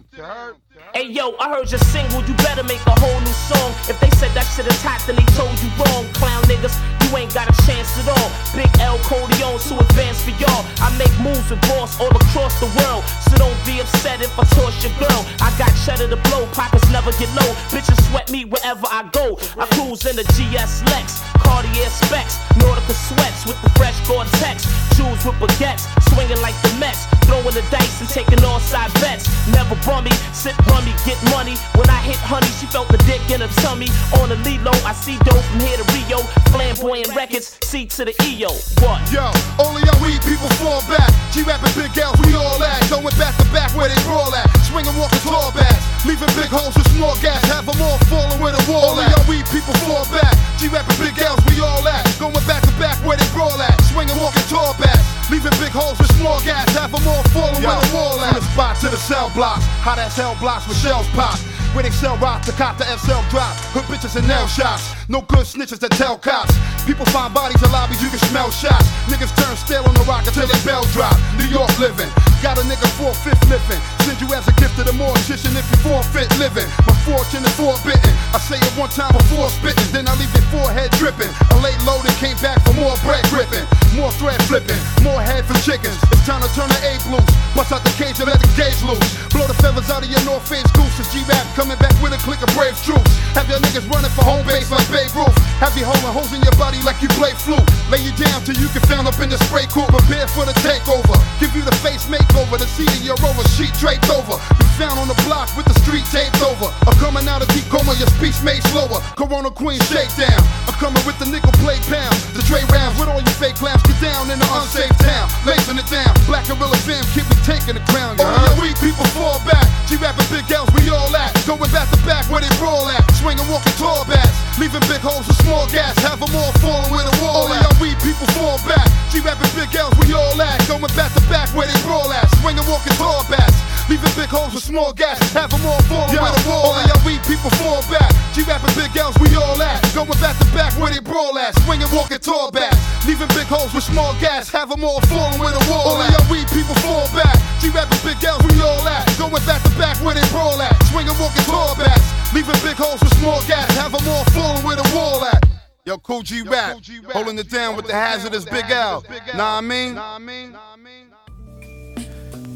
Hey 0.93 1.09
yo, 1.09 1.35
I 1.37 1.49
heard 1.49 1.69
your 1.69 1.81
single, 1.89 2.21
you 2.25 2.33
better 2.41 2.63
make 2.63 2.81
a 2.85 2.95
whole 2.97 3.19
new 3.21 3.37
song. 3.49 3.73
If 3.89 3.99
they 3.99 4.09
said 4.17 4.33
that 4.37 4.45
shit 4.49 4.65
is 4.65 4.77
hot, 4.81 5.01
then 5.05 5.17
they 5.17 5.27
told 5.33 5.53
you 5.61 5.69
wrong. 5.77 6.05
Clown 6.13 6.41
niggas, 6.45 6.73
you 7.05 7.09
ain't 7.17 7.33
got 7.33 7.49
a 7.49 7.55
chance 7.65 7.93
at 7.97 8.09
all. 8.09 8.29
Big 8.53 8.69
L 8.81 8.97
Corleone, 9.05 9.59
so 9.59 9.77
advance 9.77 10.21
for 10.21 10.33
y'all. 10.41 10.65
I 10.81 10.89
make 10.97 11.13
moves 11.21 11.49
with 11.49 11.61
boss 11.69 11.97
all 12.01 12.13
across 12.13 12.57
the 12.59 12.69
world. 12.81 13.05
So 13.25 13.37
don't 13.37 13.57
be 13.65 13.81
upset 13.81 14.21
if 14.21 14.33
I 14.37 14.45
toss 14.53 14.73
your 14.81 14.93
girl. 15.01 15.21
I 15.41 15.53
got 15.57 15.69
cheddar 15.85 16.09
to 16.09 16.19
blow, 16.29 16.45
pockets 16.53 16.89
never 16.89 17.11
get 17.17 17.29
low. 17.33 17.49
Bitches 17.73 17.97
sweat 18.09 18.29
me 18.31 18.45
wherever 18.45 18.85
I 18.89 19.09
go. 19.13 19.37
I 19.57 19.65
cruise 19.77 20.05
in 20.05 20.15
the 20.15 20.25
GS 20.33 20.85
Lex, 20.93 21.21
Cartier 21.41 21.89
specs, 21.89 22.37
Nautica 22.61 22.93
sweats 22.93 23.45
with 23.45 23.59
the 23.61 23.66
fresh 23.77 23.97
Gore-Tex. 24.07 24.65
Shoes 24.97 25.21
with 25.23 25.37
baguettes, 25.37 25.85
swinging 26.09 26.41
like 26.41 26.57
the 26.65 26.73
Mets. 26.81 27.05
Throwing 27.29 27.53
the 27.53 27.61
dice 27.69 28.01
and 28.01 28.09
taking 28.09 28.41
all 28.47 28.59
side 28.59 28.89
bets. 29.03 29.29
Never 29.51 29.75
bummy, 29.85 30.11
sit 30.33 30.57
bummy, 30.65 30.95
get 31.05 31.19
money. 31.29 31.53
When 31.77 31.89
I 31.91 31.99
hit 32.01 32.17
honey, 32.23 32.49
she 32.57 32.65
felt 32.71 32.87
the 32.87 32.97
dick 33.05 33.21
in 33.29 33.43
her 33.43 33.51
tummy. 33.61 33.91
On 34.17 34.31
the 34.31 34.39
Lilo, 34.47 34.71
I 34.87 34.95
see 34.95 35.19
dope 35.27 35.43
from 35.43 35.59
here 35.59 35.77
to 35.77 35.85
Rio. 35.91 36.23
Flamboyant 36.49 37.13
records, 37.13 37.59
C 37.67 37.85
to 37.99 38.07
the 38.07 38.15
EO. 38.23 38.49
What? 38.79 39.03
Yo, 39.11 39.27
only 39.59 39.83
our 39.85 39.99
weak 39.99 40.23
people 40.23 40.49
fall 40.63 40.79
back. 40.87 41.11
G 41.35 41.43
rapping 41.43 41.75
big 41.75 41.93
L's, 41.99 42.15
we 42.23 42.33
all 42.33 42.57
at. 42.63 42.79
Going 42.89 43.11
back 43.19 43.35
to 43.37 43.45
back 43.51 43.75
where 43.75 43.91
they 43.91 43.99
brawl 44.07 44.33
at. 44.33 44.47
Swinging, 44.63 44.95
walking 44.95 45.19
tall 45.27 45.51
backs. 45.51 45.83
Leaving 46.07 46.31
big 46.39 46.47
holes 46.47 46.73
with 46.79 46.87
small 46.95 47.19
gas. 47.19 47.43
Have 47.51 47.67
them 47.67 47.75
all 47.83 47.99
falling 48.07 48.39
where 48.39 48.55
the 48.55 48.63
wall 48.71 48.95
only 48.95 49.03
at. 49.03 49.19
our 49.19 49.25
weak 49.27 49.43
people 49.51 49.75
fall 49.83 50.07
back. 50.15 50.31
G 50.57 50.71
rapping 50.71 50.95
big 50.95 51.19
L's, 51.19 51.43
we 51.51 51.59
all 51.59 51.83
at. 51.83 52.07
Going 52.17 52.39
back 52.47 52.63
to 52.63 52.73
back 52.79 52.95
where 53.03 53.19
they 53.19 53.27
brawl 53.35 53.51
at. 53.59 53.66
Swinging, 53.91 54.17
walking 54.19 54.43
tall 54.47 54.73
backs. 54.79 55.03
Leaving 55.31 55.51
big 55.59 55.71
holes 55.71 55.97
with 55.99 56.11
small 56.15 56.39
gas. 56.41 56.67
Have 56.75 56.91
them 56.91 57.07
all 57.07 57.23
falling 57.35 57.63
where 57.63 57.79
the 57.81 57.91
wall 57.93 58.19
at. 58.21 58.33
From 58.33 58.43
the 58.43 58.51
spot 58.53 58.79
to 58.81 58.89
the 58.89 58.97
cell 58.97 59.31
blocks. 59.33 59.65
Hot 59.83 59.99
as 59.99 60.15
hell 60.15 60.35
blocks 60.39 60.67
with 60.67 60.77
shells 60.77 61.07
pop. 61.09 61.39
Where 61.77 61.85
they 61.85 61.93
sell 61.93 62.17
rock, 62.17 62.41
the 62.41 62.51
cop, 62.53 62.73
the 62.81 62.89
SL 62.97 63.21
drop. 63.29 63.53
Hood 63.69 63.85
bitches 63.85 64.17
and 64.17 64.25
nail 64.25 64.49
shots. 64.49 64.97
No 65.13 65.21
good 65.29 65.45
snitches 65.45 65.77
that 65.85 65.93
tell 65.93 66.17
cops. 66.17 66.57
People 66.89 67.05
find 67.13 67.29
bodies 67.29 67.61
in 67.61 67.69
lobbies, 67.69 68.01
you 68.01 68.09
can 68.09 68.17
smell 68.33 68.49
shots. 68.49 68.89
Niggas 69.05 69.29
turn 69.37 69.53
stale 69.53 69.85
on 69.85 69.93
the 69.93 70.01
rock 70.09 70.25
until 70.25 70.49
they 70.49 70.57
bell 70.65 70.81
drop. 70.89 71.13
New 71.37 71.45
York 71.45 71.69
living. 71.77 72.09
Got 72.41 72.57
a 72.57 72.65
nigga 72.65 72.89
four 72.97 73.13
fifth 73.13 73.45
living. 73.45 73.77
Send 74.09 74.17
you 74.17 74.29
as 74.33 74.49
a 74.49 74.53
gift 74.57 74.73
to 74.81 74.83
the 74.89 74.93
mortician 74.97 75.53
if 75.53 75.69
you 75.69 75.77
forfeit 75.85 76.33
living. 76.41 76.65
My 76.89 76.97
fortune 77.05 77.45
is 77.45 77.53
forbidden. 77.53 78.13
I 78.33 78.41
say 78.41 78.57
it 78.57 78.73
one 78.73 78.89
time 78.89 79.13
before 79.13 79.45
spitting, 79.53 79.89
then 79.93 80.09
I 80.09 80.17
leave 80.17 80.33
your 80.33 80.45
forehead 80.49 80.89
dripping. 80.97 81.29
I 81.29 81.61
laid 81.61 81.77
low 81.85 82.01
and 82.01 82.17
came 82.17 82.37
back 82.41 82.57
for 82.65 82.73
more 82.73 82.97
bread 83.05 83.21
gripping. 83.29 83.65
More 83.93 84.13
thread 84.17 84.37
flipping, 84.45 84.77
more 85.01 85.21
head 85.21 85.45
for 85.45 85.57
chickens. 85.65 85.97
It's 86.13 86.25
time 86.25 86.41
to 86.41 86.49
turn 86.53 86.69
the 86.69 86.79
A 86.85 86.97
loose. 87.09 87.25
Bust 87.57 87.73
out 87.73 87.81
the 87.81 87.93
cage 87.97 88.21
and 88.21 88.29
let 88.29 88.37
the 88.37 88.49
gauge 88.53 88.77
loose. 88.85 89.09
Blow 89.33 89.49
the 89.49 89.57
feathers 89.57 89.89
out 89.89 90.05
of 90.05 90.09
your 90.09 90.21
North 90.25 90.45
Face 90.45 90.69
gooses. 90.77 91.09
G-Rap 91.09 91.45
coming 91.67 91.83
back 91.83 91.99
with 91.99 92.15
a 92.15 92.21
click 92.23 92.39
of 92.39 92.47
brave 92.55 92.79
troops. 92.79 93.11
Have 93.35 93.51
your 93.51 93.59
niggas 93.59 93.83
running 93.91 94.07
for 94.15 94.23
home 94.23 94.39
base 94.47 94.71
like 94.71 94.87
Babe 94.87 95.11
Ruth. 95.11 95.35
Have 95.59 95.75
you 95.75 95.83
holding 95.83 96.15
holes 96.15 96.31
in 96.31 96.39
your 96.39 96.55
body 96.55 96.79
like 96.87 97.03
you 97.03 97.11
play 97.19 97.35
flute. 97.35 97.59
Lay 97.91 97.99
you 97.99 98.15
down 98.15 98.39
till 98.47 98.55
you 98.55 98.71
get 98.71 98.87
found 98.87 99.03
up 99.03 99.19
in 99.19 99.27
the 99.27 99.35
spray 99.51 99.67
court. 99.67 99.91
Prepare 99.91 100.31
for 100.31 100.47
the 100.47 100.55
takeover. 100.63 101.19
Give 101.43 101.51
you 101.51 101.67
the 101.67 101.75
face 101.83 102.07
makeover. 102.07 102.55
The 102.55 102.69
seat 102.71 102.87
of 102.87 103.03
your 103.03 103.19
rover 103.19 103.43
sheet 103.59 103.75
draped 103.83 104.07
over. 104.07 104.39
You 104.39 104.65
found 104.79 104.95
on 104.95 105.11
the 105.11 105.19
block 105.27 105.51
with 105.59 105.67
the 105.67 105.75
street 105.83 106.07
taped 106.07 106.39
over. 106.39 106.71
I'm 106.87 106.95
coming 107.03 107.27
out 107.27 107.43
of 107.43 107.51
deep 107.51 107.67
coma, 107.67 107.91
your 107.99 108.07
speech 108.15 108.39
made 108.47 108.63
slower. 108.71 109.03
Corona 109.19 109.51
Queen 109.51 109.83
shakedown. 109.91 110.39
I'm 110.71 110.77
coming 110.79 111.03
with 111.03 111.19
the 111.19 111.27
nickel 111.27 111.51
plate 111.59 111.83
pound. 111.91 112.15
The 112.31 112.47
Dre 112.47 112.63
rounds 112.71 112.95
with 112.95 113.11
all 113.11 113.19
you 113.19 113.33
fake 113.35 113.59
clowns. 113.59 113.83
Get 113.83 113.99
down 113.99 114.31
in 114.31 114.39
the 114.39 114.47
unsafe 114.55 114.95
town. 115.03 115.27
Lacing 115.43 115.75
it 115.75 115.89
down. 115.91 116.15
Black 116.31 116.47
Gorilla 116.47 116.79
fam, 116.87 117.03
keep 117.11 117.27
me 117.27 117.35
taking 117.43 117.75
the 117.75 117.83
crown. 117.91 118.15
Oh, 118.23 118.23
yeah, 118.23 118.55
weak 118.55 118.79
people 118.79 119.03
fall 119.11 119.43
back. 119.43 119.67
G-rapping 119.91 120.31
big 120.31 120.47
L's, 120.47 120.71
we 120.71 120.87
all 120.87 121.11
at. 121.11 121.35
Going 121.57 121.73
back 121.73 121.89
to 121.89 121.97
back 122.05 122.29
where 122.29 122.37
they 122.37 122.53
brawl 122.61 122.85
at. 122.85 123.01
Swinging, 123.17 123.41
walking 123.49 123.73
tall 123.81 124.05
bats. 124.05 124.29
Leaving 124.61 124.77
big 124.85 125.01
holes 125.01 125.25
with 125.25 125.41
small 125.41 125.65
gas. 125.73 125.97
Have 126.05 126.21
them 126.21 126.29
all 126.37 126.53
falling 126.61 126.93
with 126.93 127.01
a 127.01 127.13
wall. 127.17 127.49
All 127.49 127.57
y'all 127.57 127.73
weak 127.81 127.97
people 127.97 128.29
fall 128.37 128.61
back. 128.69 128.85
G-rapping 129.09 129.49
big 129.57 129.73
L's, 129.73 129.89
we 129.97 130.13
all 130.13 130.37
at. 130.37 130.61
Going 130.69 130.85
back 130.93 131.09
to 131.17 131.23
back 131.33 131.49
where 131.57 131.65
they 131.65 131.73
brawl 131.81 132.13
at. 132.13 132.29
Swinging, 132.37 132.61
walking 132.69 132.93
tall 133.01 133.25
bats. 133.25 133.57
Leaving 133.89 134.13
big 134.13 134.29
holes 134.29 134.53
with 134.53 134.69
small 134.69 134.93
gas. 134.93 135.17
Have 135.33 135.49
them 135.49 135.65
all 135.65 135.81
falling 135.89 136.13
with 136.13 136.29
a 136.29 136.43
wall. 136.45 136.77
All 136.77 136.85
y'all 136.85 137.01
weak 137.01 137.25
people 137.25 137.49
fall 137.57 137.81
back. 137.89 138.13
G-rapping 138.37 138.77
big 138.77 138.93
L's, 138.93 139.17
we 139.17 139.33
all 139.33 139.57
at. 139.57 139.81
Going 139.97 140.13
back 140.21 140.37
to 140.37 140.45
back 140.53 140.77
where 140.77 140.93
they 140.93 141.01
brawl 141.01 141.41
at. 141.41 141.57
Swinging, 141.65 141.89
walking 141.89 142.21
tall 142.21 142.53
bats. 142.53 142.77
Leaving 143.09 143.33
big 143.33 143.49
holes 143.49 143.73
with 143.73 143.81
small 143.81 144.13
gas. 144.21 144.53
Have 144.53 144.69
them 144.69 144.85
all 144.85 145.01
falling 145.09 145.41
with 145.41 145.57
a 145.57 145.63
wall. 145.65 145.89
All 145.89 146.05
y'all 146.05 146.29
weak 146.29 146.45
people 146.53 146.77
fall 146.85 147.09
back. 147.17 147.46
G-rapping 147.67 147.99
big 147.99 148.23
L's, 148.23 148.39
we 148.47 148.61
all 148.63 148.87
at. 148.87 149.03
Going 149.19 149.43
back 149.43 149.61
to 149.63 149.69
back 149.75 149.97
where 149.99 150.15
they 150.15 150.23
brawl 150.31 150.61
at. 150.61 150.71
Swinging, 150.87 151.19
walking 151.19 151.43
tall 151.43 151.75
bats. 151.75 151.99
Leaving 152.33 152.55
big 152.63 152.77
holes 152.79 153.01
with 153.01 153.13
small 153.19 153.41
gas. 153.43 153.67
Have 153.75 153.91
them 153.91 154.07
all 154.07 154.23
falling 154.31 154.63
with 154.63 154.79
a 154.79 154.95
wall 154.95 155.25
at. 155.25 155.43
Yo, 155.85 155.97
Cool 155.97 156.21
G 156.21 156.43
Rap, 156.43 156.77
holding 157.11 157.39
it 157.39 157.49
down 157.49 157.75
with 157.75 157.87
the 157.87 157.93
hazardous 157.93 158.45
Big 158.45 158.71
L. 158.71 159.03
Nah, 159.35 159.59
I 159.59 159.61
mean? 159.61 159.99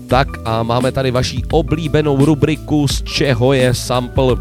Tak 0.07 0.27
a 0.45 0.63
máme 0.63 0.91
tady 0.91 1.11
vaši 1.11 1.41
oblíbenou 1.51 2.25
rubriku 2.25 2.87
z 2.87 3.03
čeho 3.03 3.53
je 3.53 3.73
sample. 3.73 4.35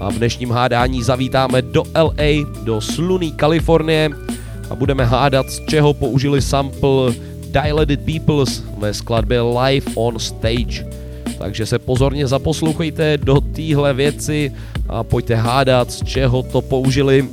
A 0.00 0.10
v 0.10 0.14
dnešním 0.14 0.50
hádání 0.50 1.02
zavítáme 1.02 1.62
do 1.62 1.82
LA, 1.94 2.46
do 2.62 2.80
sluný 2.80 3.32
Kalifornie 3.32 4.10
a 4.70 4.74
budeme 4.74 5.04
hádat, 5.04 5.50
z 5.50 5.66
čeho 5.66 5.94
použili 5.94 6.42
sample 6.42 7.14
Dilated 7.52 8.00
Peoples 8.00 8.62
ve 8.78 8.94
skladbě 8.94 9.40
Live 9.40 9.86
on 9.94 10.18
Stage. 10.18 10.86
Takže 11.38 11.66
se 11.66 11.78
pozorně 11.78 12.26
zaposlouchejte 12.26 13.18
do 13.18 13.40
téhle 13.40 13.94
věci 13.94 14.52
a 14.88 15.04
pojďte 15.04 15.34
hádat, 15.34 15.90
z 15.90 16.04
čeho 16.04 16.42
to 16.42 16.62
použili. 16.62 17.28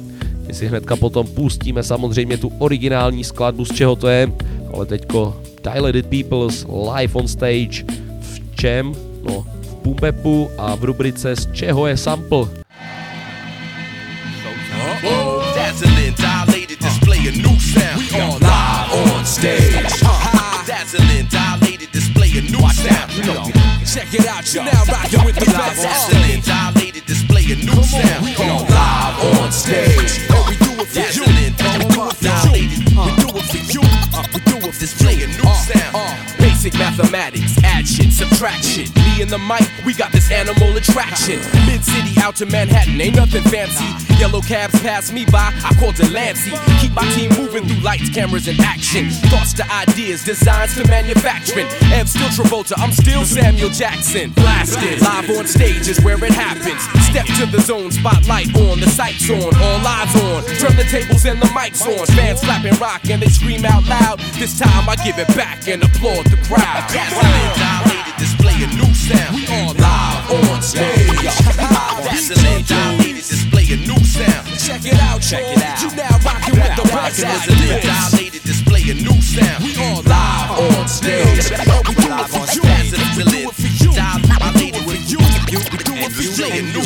My 0.48 0.54
si 0.54 0.68
hnedka 0.68 0.96
potom 0.96 1.28
pustíme 1.28 1.84
samozřejmě 1.84 2.38
tu 2.38 2.52
originální 2.60 3.24
skladbu, 3.24 3.66
z 3.66 3.74
čeho 3.74 3.96
to 3.96 4.08
je, 4.08 4.32
ale 4.74 4.86
teďko 4.86 5.42
Dilated 5.64 6.06
Peoples 6.08 6.66
live 6.96 7.16
on 7.16 7.28
stage. 7.28 7.84
V 8.22 8.56
čem? 8.56 8.96
No, 9.24 9.46
v 9.62 9.76
Bumbepu 9.84 10.50
a 10.58 10.76
v 10.76 10.84
rubrice 10.84 11.36
z 11.36 11.54
čeho 11.54 11.88
je 11.88 11.98
sample. 11.98 12.48
Dazzling, 15.56 16.16
dilated, 16.18 16.80
display 16.82 17.20
a 17.28 17.32
new 17.32 17.60
sound. 17.60 18.12
We 18.12 18.22
are 18.22 18.40
live 18.40 19.16
on 19.16 19.26
stage. 19.26 20.09
Dazzling, 20.92 21.28
dilated, 21.28 21.92
display 21.92 22.32
a 22.32 22.42
new 22.42 22.68
sound. 22.74 23.12
Check 23.86 24.12
it 24.12 24.26
out, 24.26 24.52
you 24.52 24.64
now 24.64 24.84
rocking 24.86 25.24
with 25.24 25.36
the 25.36 25.46
best. 25.46 25.84
Dazzling, 25.84 26.42
dilated, 26.42 27.06
display 27.06 27.44
a 27.44 27.56
new 27.58 27.84
sound. 27.84 28.26
We 28.26 28.34
are 28.34 28.64
live 28.64 29.40
on 29.40 29.52
stage. 29.52 30.18
And 30.34 30.50
we 30.50 30.58
do 30.58 30.82
it 30.82 30.88
for 30.88 31.00
you. 31.14 31.26
We 31.26 31.86
do 31.86 32.10
it 32.10 32.16
for 32.18 32.26
you. 32.26 32.74
We 33.06 33.12
do 33.22 33.38
it 33.38 33.46
for 33.46 33.58
you. 33.72 33.82
We 34.34 34.40
do 34.42 34.58
it 34.58 34.74
for 34.74 34.80
display 34.80 35.22
a 35.22 35.28
new 35.28 35.54
sound. 35.54 36.39
Basic 36.62 36.78
mathematics, 36.78 37.56
addition, 37.60 38.12
subtraction. 38.12 38.84
Me 38.96 39.22
and 39.22 39.30
the 39.30 39.38
mic, 39.38 39.64
we 39.86 39.94
got 39.94 40.12
this 40.12 40.30
animal 40.30 40.76
attraction. 40.76 41.40
Mid 41.66 41.86
city 41.86 42.20
out 42.20 42.36
to 42.36 42.46
Manhattan, 42.48 43.00
ain't 43.00 43.16
nothing 43.16 43.44
fancy. 43.44 43.88
Yellow 44.20 44.42
cabs 44.42 44.78
pass 44.82 45.10
me 45.14 45.24
by, 45.32 45.54
I 45.64 45.74
call 45.80 45.94
Delancey. 45.94 46.52
Keep 46.82 46.92
my 46.92 47.08
team 47.16 47.32
moving 47.40 47.66
through 47.66 47.80
lights, 47.80 48.10
cameras, 48.10 48.50
and 48.50 48.60
action. 48.60 49.10
Thoughts 49.32 49.54
to 49.54 49.64
ideas, 49.72 50.26
designs 50.26 50.76
to 50.76 50.86
manufacturing. 50.90 51.66
Ev 51.96 52.10
still 52.10 52.28
Travolta, 52.28 52.74
I'm 52.76 52.92
still 52.92 53.24
Samuel 53.24 53.70
Jackson. 53.70 54.32
Blasted, 54.32 55.00
live 55.00 55.30
on 55.30 55.48
stage 55.48 55.88
is 55.88 56.04
where 56.04 56.22
it 56.22 56.34
happens. 56.34 56.84
Step 57.08 57.26
to 57.40 57.46
the 57.46 57.62
zone, 57.62 57.90
spotlight 57.90 58.54
on, 58.58 58.82
the 58.82 58.90
sights 58.90 59.30
on, 59.30 59.40
all 59.40 59.80
lives 59.80 60.16
on. 60.28 60.44
Turn 60.60 60.76
the 60.76 60.86
tables 60.92 61.24
and 61.24 61.42
the 61.42 61.48
mics 61.56 61.88
on. 61.88 62.06
Fans 62.18 62.42
clapping 62.42 62.76
rock 62.80 63.10
and 63.10 63.22
they 63.22 63.30
scream 63.30 63.64
out 63.64 63.86
loud. 63.88 64.20
This 64.36 64.60
time 64.60 64.90
I 64.90 64.98
give 64.98 65.18
it 65.18 65.30
back 65.38 65.70
and 65.70 65.82
applaud 65.82 66.26
the 66.26 66.38
crowd. 66.50 66.90
Dilated, 66.90 68.18
display 68.18 68.58
a 68.66 68.68
new 68.74 68.92
sound. 68.94 69.36
We 69.38 69.46
are 69.48 69.74
live 69.78 70.26
on 70.34 70.62
stage. 70.62 71.06
Dilated, 72.66 73.16
display 73.16 73.66
a 73.70 73.78
new 73.78 74.02
sound. 74.02 74.48
Check 74.58 74.86
it 74.86 75.00
out, 75.02 75.22
check 75.22 75.46
it 75.46 75.62
out. 75.62 75.82
You 75.82 75.90
now 75.96 76.18
rocking 76.26 76.56
with 76.58 76.76
the. 76.76 76.90
Dazzling, 76.90 77.82
dilated, 77.82 78.44
display 78.44 78.82
a 78.90 78.94
new 78.94 79.22
sound. 79.22 79.64
We 79.64 79.76
are 79.78 80.02
live 80.02 80.78
on 80.78 80.88
stage. 80.88 81.69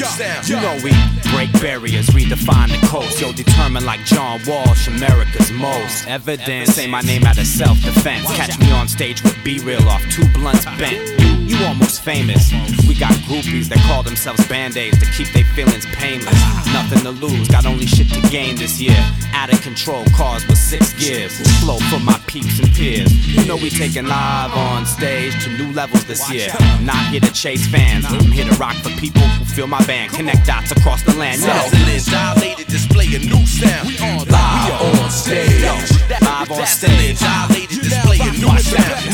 Sound. 0.06 0.48
You 0.48 0.56
know 0.58 0.76
we 0.84 0.92
break 1.32 1.52
barriers, 1.62 2.08
redefine 2.10 2.70
the 2.70 2.88
coast. 2.88 3.20
Yo, 3.22 3.32
determined 3.32 3.86
like 3.86 4.04
John 4.06 4.39
Walsh, 4.46 4.88
America's 4.88 5.52
most. 5.52 6.08
Evidence, 6.08 6.76
say 6.76 6.88
my 6.88 7.02
name 7.02 7.24
out 7.24 7.38
of 7.38 7.48
self-defense. 7.48 8.28
Catch 8.36 8.60
me 8.60 8.72
on 8.72 8.88
stage 8.88 9.24
with 9.24 9.36
B-Real 9.44 9.88
off 9.89 10.04
two 10.12 10.28
blunts 10.34 10.66
bent. 10.78 10.98
You, 11.20 11.58
you 11.58 11.66
almost 11.66 12.02
famous. 12.02 12.52
We 12.88 12.96
got 12.96 13.13
groupies 13.26 13.68
that 13.70 13.80
call 13.88 14.04
themselves 14.04 14.46
band-aids 14.48 15.00
to 15.00 15.06
keep 15.12 15.32
their 15.34 15.46
feelings 15.56 15.86
painless. 15.88 16.39
Nothing 16.74 17.04
to 17.04 17.12
lose, 17.12 17.48
got 17.48 17.66
only 17.66 17.88
shit 17.88 18.10
to 18.12 18.22
gain 18.30 18.56
this 18.56 18.82
year. 18.82 18.98
Out 19.34 19.52
of 19.52 19.62
control 19.62 20.04
cars 20.16 20.46
with 20.48 20.58
six 20.58 20.94
gears. 20.94 21.39
Flow 21.62 21.78
for 21.89 22.00
my 22.00 22.20
peeps 22.28 22.60
and 22.60 22.70
peers. 22.74 23.12
You 23.28 23.45
know 23.45 23.56
we 23.56 23.70
taking 23.70 24.06
live 24.06 24.51
on 24.51 24.86
stage 24.86 25.43
to 25.45 25.49
new 25.58 25.72
levels 25.74 26.06
this 26.06 26.30
year. 26.32 26.49
Not 26.82 27.08
here 27.08 27.22
to 27.22 27.32
chase 27.34 27.66
fans, 27.68 28.06
I'm 28.08 28.32
here 28.32 28.45
to 28.45 28.56
rock 28.58 28.76
for 28.76 28.89
people 28.99 29.22
who 29.22 29.45
feel 29.45 29.68
my 29.68 29.80
band. 29.86 29.93
Connect 29.94 30.46
dots 30.48 30.72
across 30.72 31.04
the 31.04 31.14
land. 31.14 31.41
Dilated, 31.41 32.68
display 32.68 33.06
a 33.14 33.20
new 33.20 33.46
sound. 33.46 33.88
We 33.88 33.98
are 34.00 34.26
live 34.26 34.82
on 34.82 35.12
stage. 35.12 35.62
Live 35.62 36.50
on 36.52 36.66
stage. 36.66 37.20
dilated, 37.20 37.80
display 37.80 38.18
a 38.18 38.32
new 38.34 38.58
sound. 38.58 39.06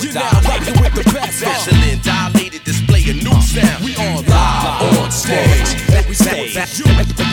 You 0.00 0.12
now 0.12 0.30
rocking 0.44 0.76
with 0.82 0.94
the 0.94 1.04
best. 1.14 1.40
Dilated, 2.04 2.62
display 2.64 3.08
a 3.08 3.14
new 3.14 3.40
sound. 3.40 3.84
We 3.84 3.96
are 3.96 4.20
live 4.28 5.00
on 5.00 5.10
stage. 5.10 5.80
And 5.96 6.04
we 6.08 6.14
it 6.14 6.78
you. 6.78 6.84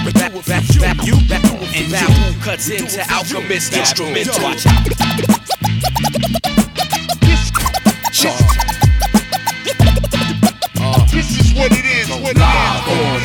We 0.05 0.11
do 0.15 0.31
it 0.31 0.47
for 0.47 0.55
you. 0.71 0.87
You 1.03 1.19
and 1.75 1.91
you 1.91 2.07
cuts 2.39 2.69
into 2.69 3.03
Alchemist 3.11 3.75
instrumental. 3.75 4.55
This 7.19 7.51
is 8.15 8.70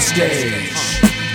stage. 0.01 0.86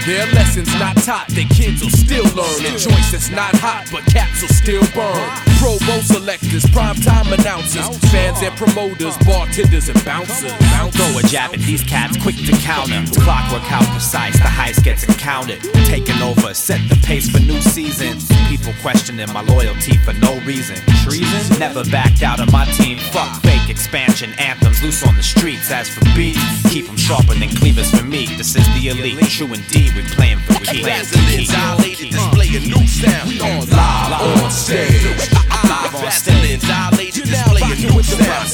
Their 0.05 0.25
lessons 0.33 0.67
not 0.79 0.97
taught, 0.97 1.27
their 1.29 1.45
kids 1.45 1.83
will 1.83 1.91
still 1.91 2.25
learn. 2.33 2.65
And 2.65 2.77
joints 2.77 3.11
that's 3.11 3.29
not 3.29 3.53
hot, 3.61 3.85
but 3.91 4.01
caps 4.09 4.41
will 4.41 4.49
still 4.49 4.81
burn. 4.97 5.29
Pro 5.61 5.77
Bowl 5.85 6.01
selectors, 6.01 6.65
primetime 6.73 7.29
announcers, 7.29 7.85
fans 8.09 8.41
and 8.41 8.55
promoters, 8.57 9.15
bartenders 9.29 9.89
and 9.89 10.03
bouncers. 10.03 10.51
Throw 10.97 11.19
a 11.19 11.23
jab 11.29 11.53
at 11.53 11.61
these 11.61 11.83
cats, 11.83 12.17
quick 12.17 12.35
to 12.35 12.51
counter. 12.65 12.97
Clockwork 13.21 13.61
how 13.61 13.85
precise, 13.93 14.33
the 14.41 14.49
heist 14.49 14.83
gets 14.83 15.03
encountered. 15.03 15.61
Taking 15.85 16.19
over, 16.21 16.53
set 16.55 16.81
the 16.89 16.97
pace 17.05 17.29
for 17.29 17.39
new 17.39 17.61
seasons. 17.61 18.25
People 18.49 18.73
questioning 18.81 19.31
my 19.31 19.41
loyalty 19.41 19.97
for 20.01 20.13
no 20.13 20.33
reason. 20.49 20.77
Treason? 21.05 21.59
Never 21.59 21.85
backed 21.85 22.23
out 22.23 22.39
of 22.39 22.51
my 22.51 22.65
team. 22.73 22.97
Fuck 23.13 23.43
fake 23.43 23.69
expansion 23.69 24.33
anthems, 24.39 24.81
loose 24.81 25.05
on 25.05 25.15
the 25.15 25.21
streets. 25.21 25.69
As 25.69 25.87
for 25.87 26.03
beats, 26.17 26.41
keep 26.73 26.87
them 26.87 26.97
sharper 26.97 27.35
than 27.35 27.49
cleavers 27.49 27.91
for 27.91 28.03
me. 28.03 28.25
This 28.35 28.55
is 28.55 28.65
the 28.73 28.89
elite, 28.89 29.21
true 29.29 29.53
indeed. 29.53 29.90
We 29.95 30.03
playing 30.03 30.39
for 30.39 30.59
display 30.63 32.47
a 32.55 32.59
new 32.59 32.87
sound. 32.87 33.27
We 33.27 33.41
on 33.41 33.67
live 33.67 34.43
on 34.43 34.51
stage. 34.51 35.03
Live 35.63 35.95
on 35.95 36.01
dilated 36.59 37.23
display 37.25 37.61
a 37.61 37.75
new 37.75 38.03
sound. 38.03 38.47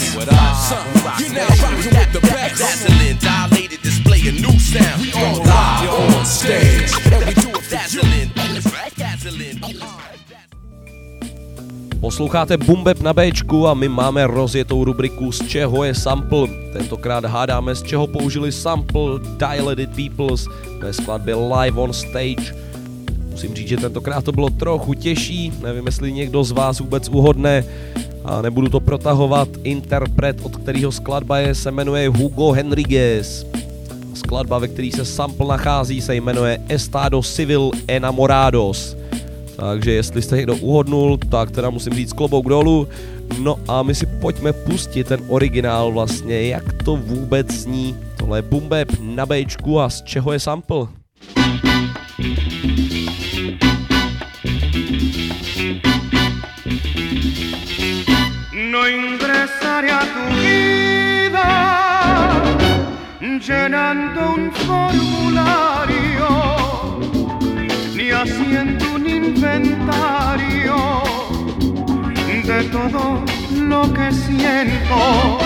You 1.19 1.29
now 1.33 1.47
rocking 1.61 1.93
with 1.93 2.11
the 2.13 2.21
best. 2.21 2.57
Display 3.83 4.21
a 4.27 4.31
new 4.31 4.59
sound. 4.59 5.01
We 5.01 5.13
on 5.13 5.38
live 5.45 6.15
on 6.15 6.25
stage. 6.25 6.91
And 7.11 7.25
we 7.25 7.33
do 7.33 7.49
it 7.49 7.53
for 7.53 7.69
dazzling, 7.69 8.31
dazzling. 8.97 9.61
Posloucháte 11.99 12.57
Bumbeb 12.57 13.01
na 13.01 13.13
Bčku 13.13 13.67
a 13.67 13.73
my 13.73 13.89
máme 13.89 14.27
rozjetou 14.27 14.85
rubriku 14.85 15.31
z 15.31 15.47
čeho 15.49 15.83
je 15.83 15.95
sample. 15.97 16.47
Tentokrát 16.73 17.25
hádáme 17.25 17.75
z 17.75 17.83
čeho 17.83 18.07
použili 18.07 18.51
sample 18.51 19.19
Dilated 19.41 19.89
Peoples 19.97 20.45
ve 20.80 20.93
skladbě 20.93 21.36
Live 21.36 21.82
on 21.82 21.93
Stage. 21.93 22.55
Musím 23.32 23.55
říct, 23.55 23.67
že 23.67 23.78
tentokrát 23.78 24.23
to 24.23 24.32
bylo 24.32 24.49
trochu 24.49 24.93
těžší, 24.93 25.53
nevím 25.63 25.86
jestli 25.86 26.13
někdo 26.13 26.43
z 26.43 26.51
vás 26.51 26.80
vůbec 26.80 27.09
uhodne 27.09 27.63
a 28.25 28.41
nebudu 28.41 28.69
to 28.69 28.80
protahovat. 28.80 29.49
Interpret, 29.63 30.38
od 30.43 30.55
kterého 30.55 30.91
skladba 30.91 31.38
je, 31.39 31.55
se 31.55 31.71
jmenuje 31.71 32.09
Hugo 32.09 32.51
Henriguez. 32.51 33.45
Skladba, 34.13 34.59
ve 34.59 34.67
který 34.67 34.91
se 34.91 35.05
sample 35.05 35.47
nachází, 35.47 36.01
se 36.01 36.15
jmenuje 36.15 36.59
Estado 36.69 37.21
Civil 37.21 37.71
Enamorados. 37.88 38.97
Takže 39.55 39.91
jestli 39.91 40.21
jste 40.21 40.38
někdo 40.38 40.55
uhodnul, 40.55 41.17
tak 41.17 41.51
teda 41.51 41.69
musím 41.69 41.93
říct 41.93 42.13
klobouk 42.13 42.49
dolů. 42.49 42.88
No 43.39 43.59
a 43.67 43.84
my 43.84 43.95
si 43.95 44.05
pojďme 44.05 44.53
pustit 44.53 45.07
ten 45.07 45.19
originál 45.28 45.91
vlastně, 45.91 46.47
jak 46.47 46.84
to 46.84 46.95
vůbec 46.95 47.51
zní. 47.51 47.97
Tohle 48.17 48.38
je 48.38 48.41
Bumbeb 48.41 48.89
na 48.99 49.25
Bčku 49.25 49.80
a 49.80 49.89
z 49.89 50.01
čeho 50.01 50.34
je 50.34 50.39
sample? 50.39 50.88
No 58.71 58.88
ingresaré 58.88 59.99
tu 60.13 60.36
vida 60.36 61.78
llenando 63.47 64.21
un 64.36 64.51
formulario 64.51 66.30
ni 67.95 68.09
haciendo 68.11 68.86
un 68.95 69.07
inventario 69.07 70.46
de 72.58 72.64
todo 72.70 73.24
lo 73.51 73.93
que 73.93 74.12
siento. 74.12 75.38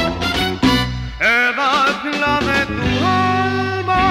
Edad 1.19 2.03
la 2.23 2.39
de 2.49 2.61
tu 2.77 2.89
alma, 3.05 4.05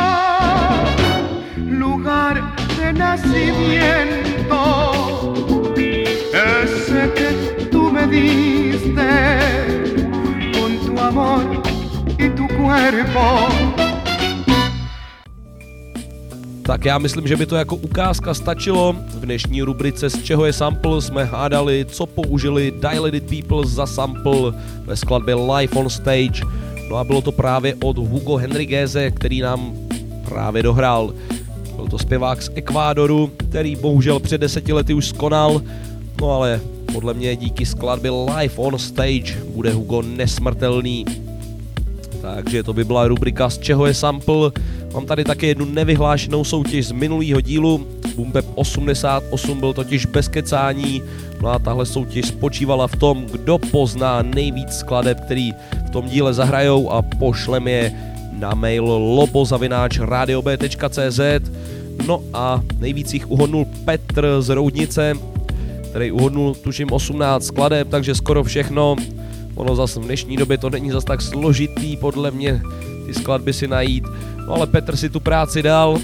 lugar 1.56 2.36
de 2.76 2.92
nacimiento, 2.92 4.52
ese 6.62 7.00
que 7.16 7.30
tú 7.70 7.90
me 7.90 8.06
diste 8.06 9.10
con 10.52 10.70
tu 10.84 10.92
amor 11.00 11.44
y 12.18 12.28
tu 12.28 12.46
cuerpo. 12.48 13.89
Tak 16.62 16.84
já 16.84 16.98
myslím, 16.98 17.26
že 17.26 17.36
by 17.36 17.46
to 17.46 17.56
jako 17.56 17.76
ukázka 17.76 18.34
stačilo. 18.34 18.92
V 18.92 19.20
dnešní 19.20 19.62
rubrice 19.62 20.10
Z 20.10 20.22
čeho 20.22 20.44
je 20.44 20.52
sample 20.52 21.02
jsme 21.02 21.24
hádali, 21.24 21.86
co 21.88 22.06
použili 22.06 22.70
Dilated 22.70 23.24
People 23.24 23.66
za 23.66 23.86
sample 23.86 24.52
ve 24.84 24.96
skladbě 24.96 25.34
Live 25.34 25.72
on 25.74 25.90
Stage. 25.90 26.40
No 26.90 26.96
a 26.96 27.04
bylo 27.04 27.22
to 27.22 27.32
právě 27.32 27.74
od 27.84 27.98
Hugo 27.98 28.36
Henrigueze, 28.36 29.10
který 29.10 29.40
nám 29.40 29.72
právě 30.28 30.62
dohrál. 30.62 31.14
Byl 31.76 31.86
to 31.88 31.98
zpěvák 31.98 32.42
z 32.42 32.50
Ekvádoru, 32.54 33.30
který 33.36 33.76
bohužel 33.76 34.20
před 34.20 34.40
deseti 34.40 34.72
lety 34.72 34.94
už 34.94 35.08
skonal, 35.08 35.62
no 36.20 36.32
ale 36.32 36.60
podle 36.92 37.14
mě 37.14 37.36
díky 37.36 37.66
skladbě 37.66 38.10
Live 38.10 38.54
on 38.56 38.78
Stage 38.78 39.44
bude 39.54 39.72
Hugo 39.72 40.02
nesmrtelný. 40.02 41.04
Takže 42.22 42.62
to 42.62 42.72
by 42.72 42.84
byla 42.84 43.08
rubrika 43.08 43.50
Z 43.50 43.58
čeho 43.58 43.86
je 43.86 43.94
sample. 43.94 44.50
Mám 44.94 45.06
tady 45.06 45.24
také 45.24 45.46
jednu 45.46 45.64
nevyhlášenou 45.64 46.44
soutěž 46.44 46.86
z 46.86 46.92
minulého 46.92 47.40
dílu. 47.40 47.86
Bumbeb 48.16 48.46
88 48.54 49.60
byl 49.60 49.72
totiž 49.72 50.06
bez 50.06 50.28
kecání. 50.28 51.02
No 51.42 51.48
a 51.48 51.58
tahle 51.58 51.86
soutěž 51.86 52.26
spočívala 52.26 52.86
v 52.86 52.96
tom, 52.96 53.26
kdo 53.26 53.58
pozná 53.58 54.22
nejvíc 54.22 54.72
skladeb, 54.72 55.20
který 55.20 55.52
v 55.86 55.90
tom 55.90 56.08
díle 56.08 56.34
zahrajou 56.34 56.90
a 56.90 57.02
pošlem 57.02 57.68
je 57.68 57.92
na 58.32 58.54
mail 58.54 58.84
lobozavináč.radiob.cz 58.84 61.20
No 62.06 62.22
a 62.32 62.62
nejvíc 62.78 63.14
jich 63.14 63.30
uhodnul 63.30 63.66
Petr 63.84 64.36
z 64.38 64.48
Roudnice, 64.48 65.14
který 65.90 66.12
uhodnul 66.12 66.54
tuším 66.54 66.92
18 66.92 67.44
skladeb, 67.44 67.88
takže 67.88 68.14
skoro 68.14 68.44
všechno. 68.44 68.96
Ono 69.54 69.76
zase 69.76 70.00
v 70.00 70.04
dnešní 70.04 70.36
době 70.36 70.58
to 70.58 70.70
není 70.70 70.90
zas 70.90 71.04
tak 71.04 71.22
složitý 71.22 71.96
podle 71.96 72.30
mě 72.30 72.62
ty 73.06 73.14
skladby 73.14 73.52
si 73.52 73.68
najít. 73.68 74.04
No 74.50 74.56
ale 74.56 74.66
Petr 74.66 74.98
si 74.98 75.06
tu 75.06 75.22
práci 75.22 75.62
dal 75.62 75.94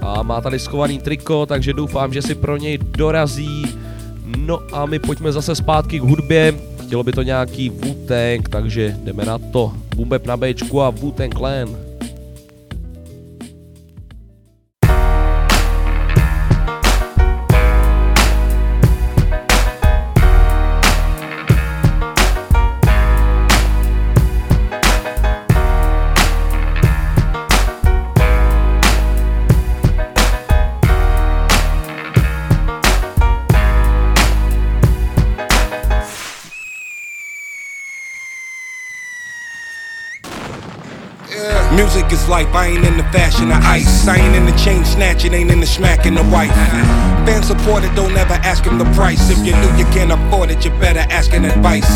a 0.00 0.22
má 0.22 0.40
tady 0.40 0.58
schovaný 0.58 0.98
triko, 0.98 1.46
takže 1.46 1.72
doufám, 1.72 2.12
že 2.12 2.22
si 2.22 2.34
pro 2.34 2.56
něj 2.56 2.78
dorazí. 2.78 3.76
No 4.24 4.60
a 4.72 4.86
my 4.86 4.98
pojďme 4.98 5.32
zase 5.32 5.54
zpátky 5.54 6.00
k 6.00 6.02
hudbě. 6.02 6.54
Chtělo 6.82 7.02
by 7.04 7.12
to 7.12 7.22
nějaký 7.22 7.70
Wu-Tang, 7.70 8.48
takže 8.48 8.96
jdeme 9.04 9.24
na 9.24 9.38
to. 9.38 9.72
Bumbeb 9.96 10.26
na 10.26 10.36
Bčku 10.36 10.82
a 10.82 10.90
Wu-Tang 10.90 11.34
Clan. 11.36 11.89
Fashion 43.12 43.50
of 43.50 43.62
ice. 43.64 44.06
I 44.06 44.16
ain't 44.16 44.34
in 44.34 44.46
the 44.46 44.56
chain 44.56 44.84
snatching, 44.84 45.34
ain't 45.34 45.50
in 45.50 45.60
the 45.60 45.66
smacking 45.66 46.14
the 46.14 46.22
wife. 46.24 46.54
Fan 47.26 47.42
supported, 47.42 47.94
don't 47.94 48.16
ever 48.16 48.34
ask 48.34 48.64
him 48.64 48.78
the 48.78 48.90
price. 48.96 49.30
If 49.30 49.38
you 49.38 49.52
knew 49.52 49.76
you 49.76 49.84
can't 49.92 50.12
afford 50.12 50.50
it, 50.50 50.64
you 50.64 50.70
better 50.72 51.04
ask 51.10 51.32
an 51.32 51.44
advice. 51.44 51.88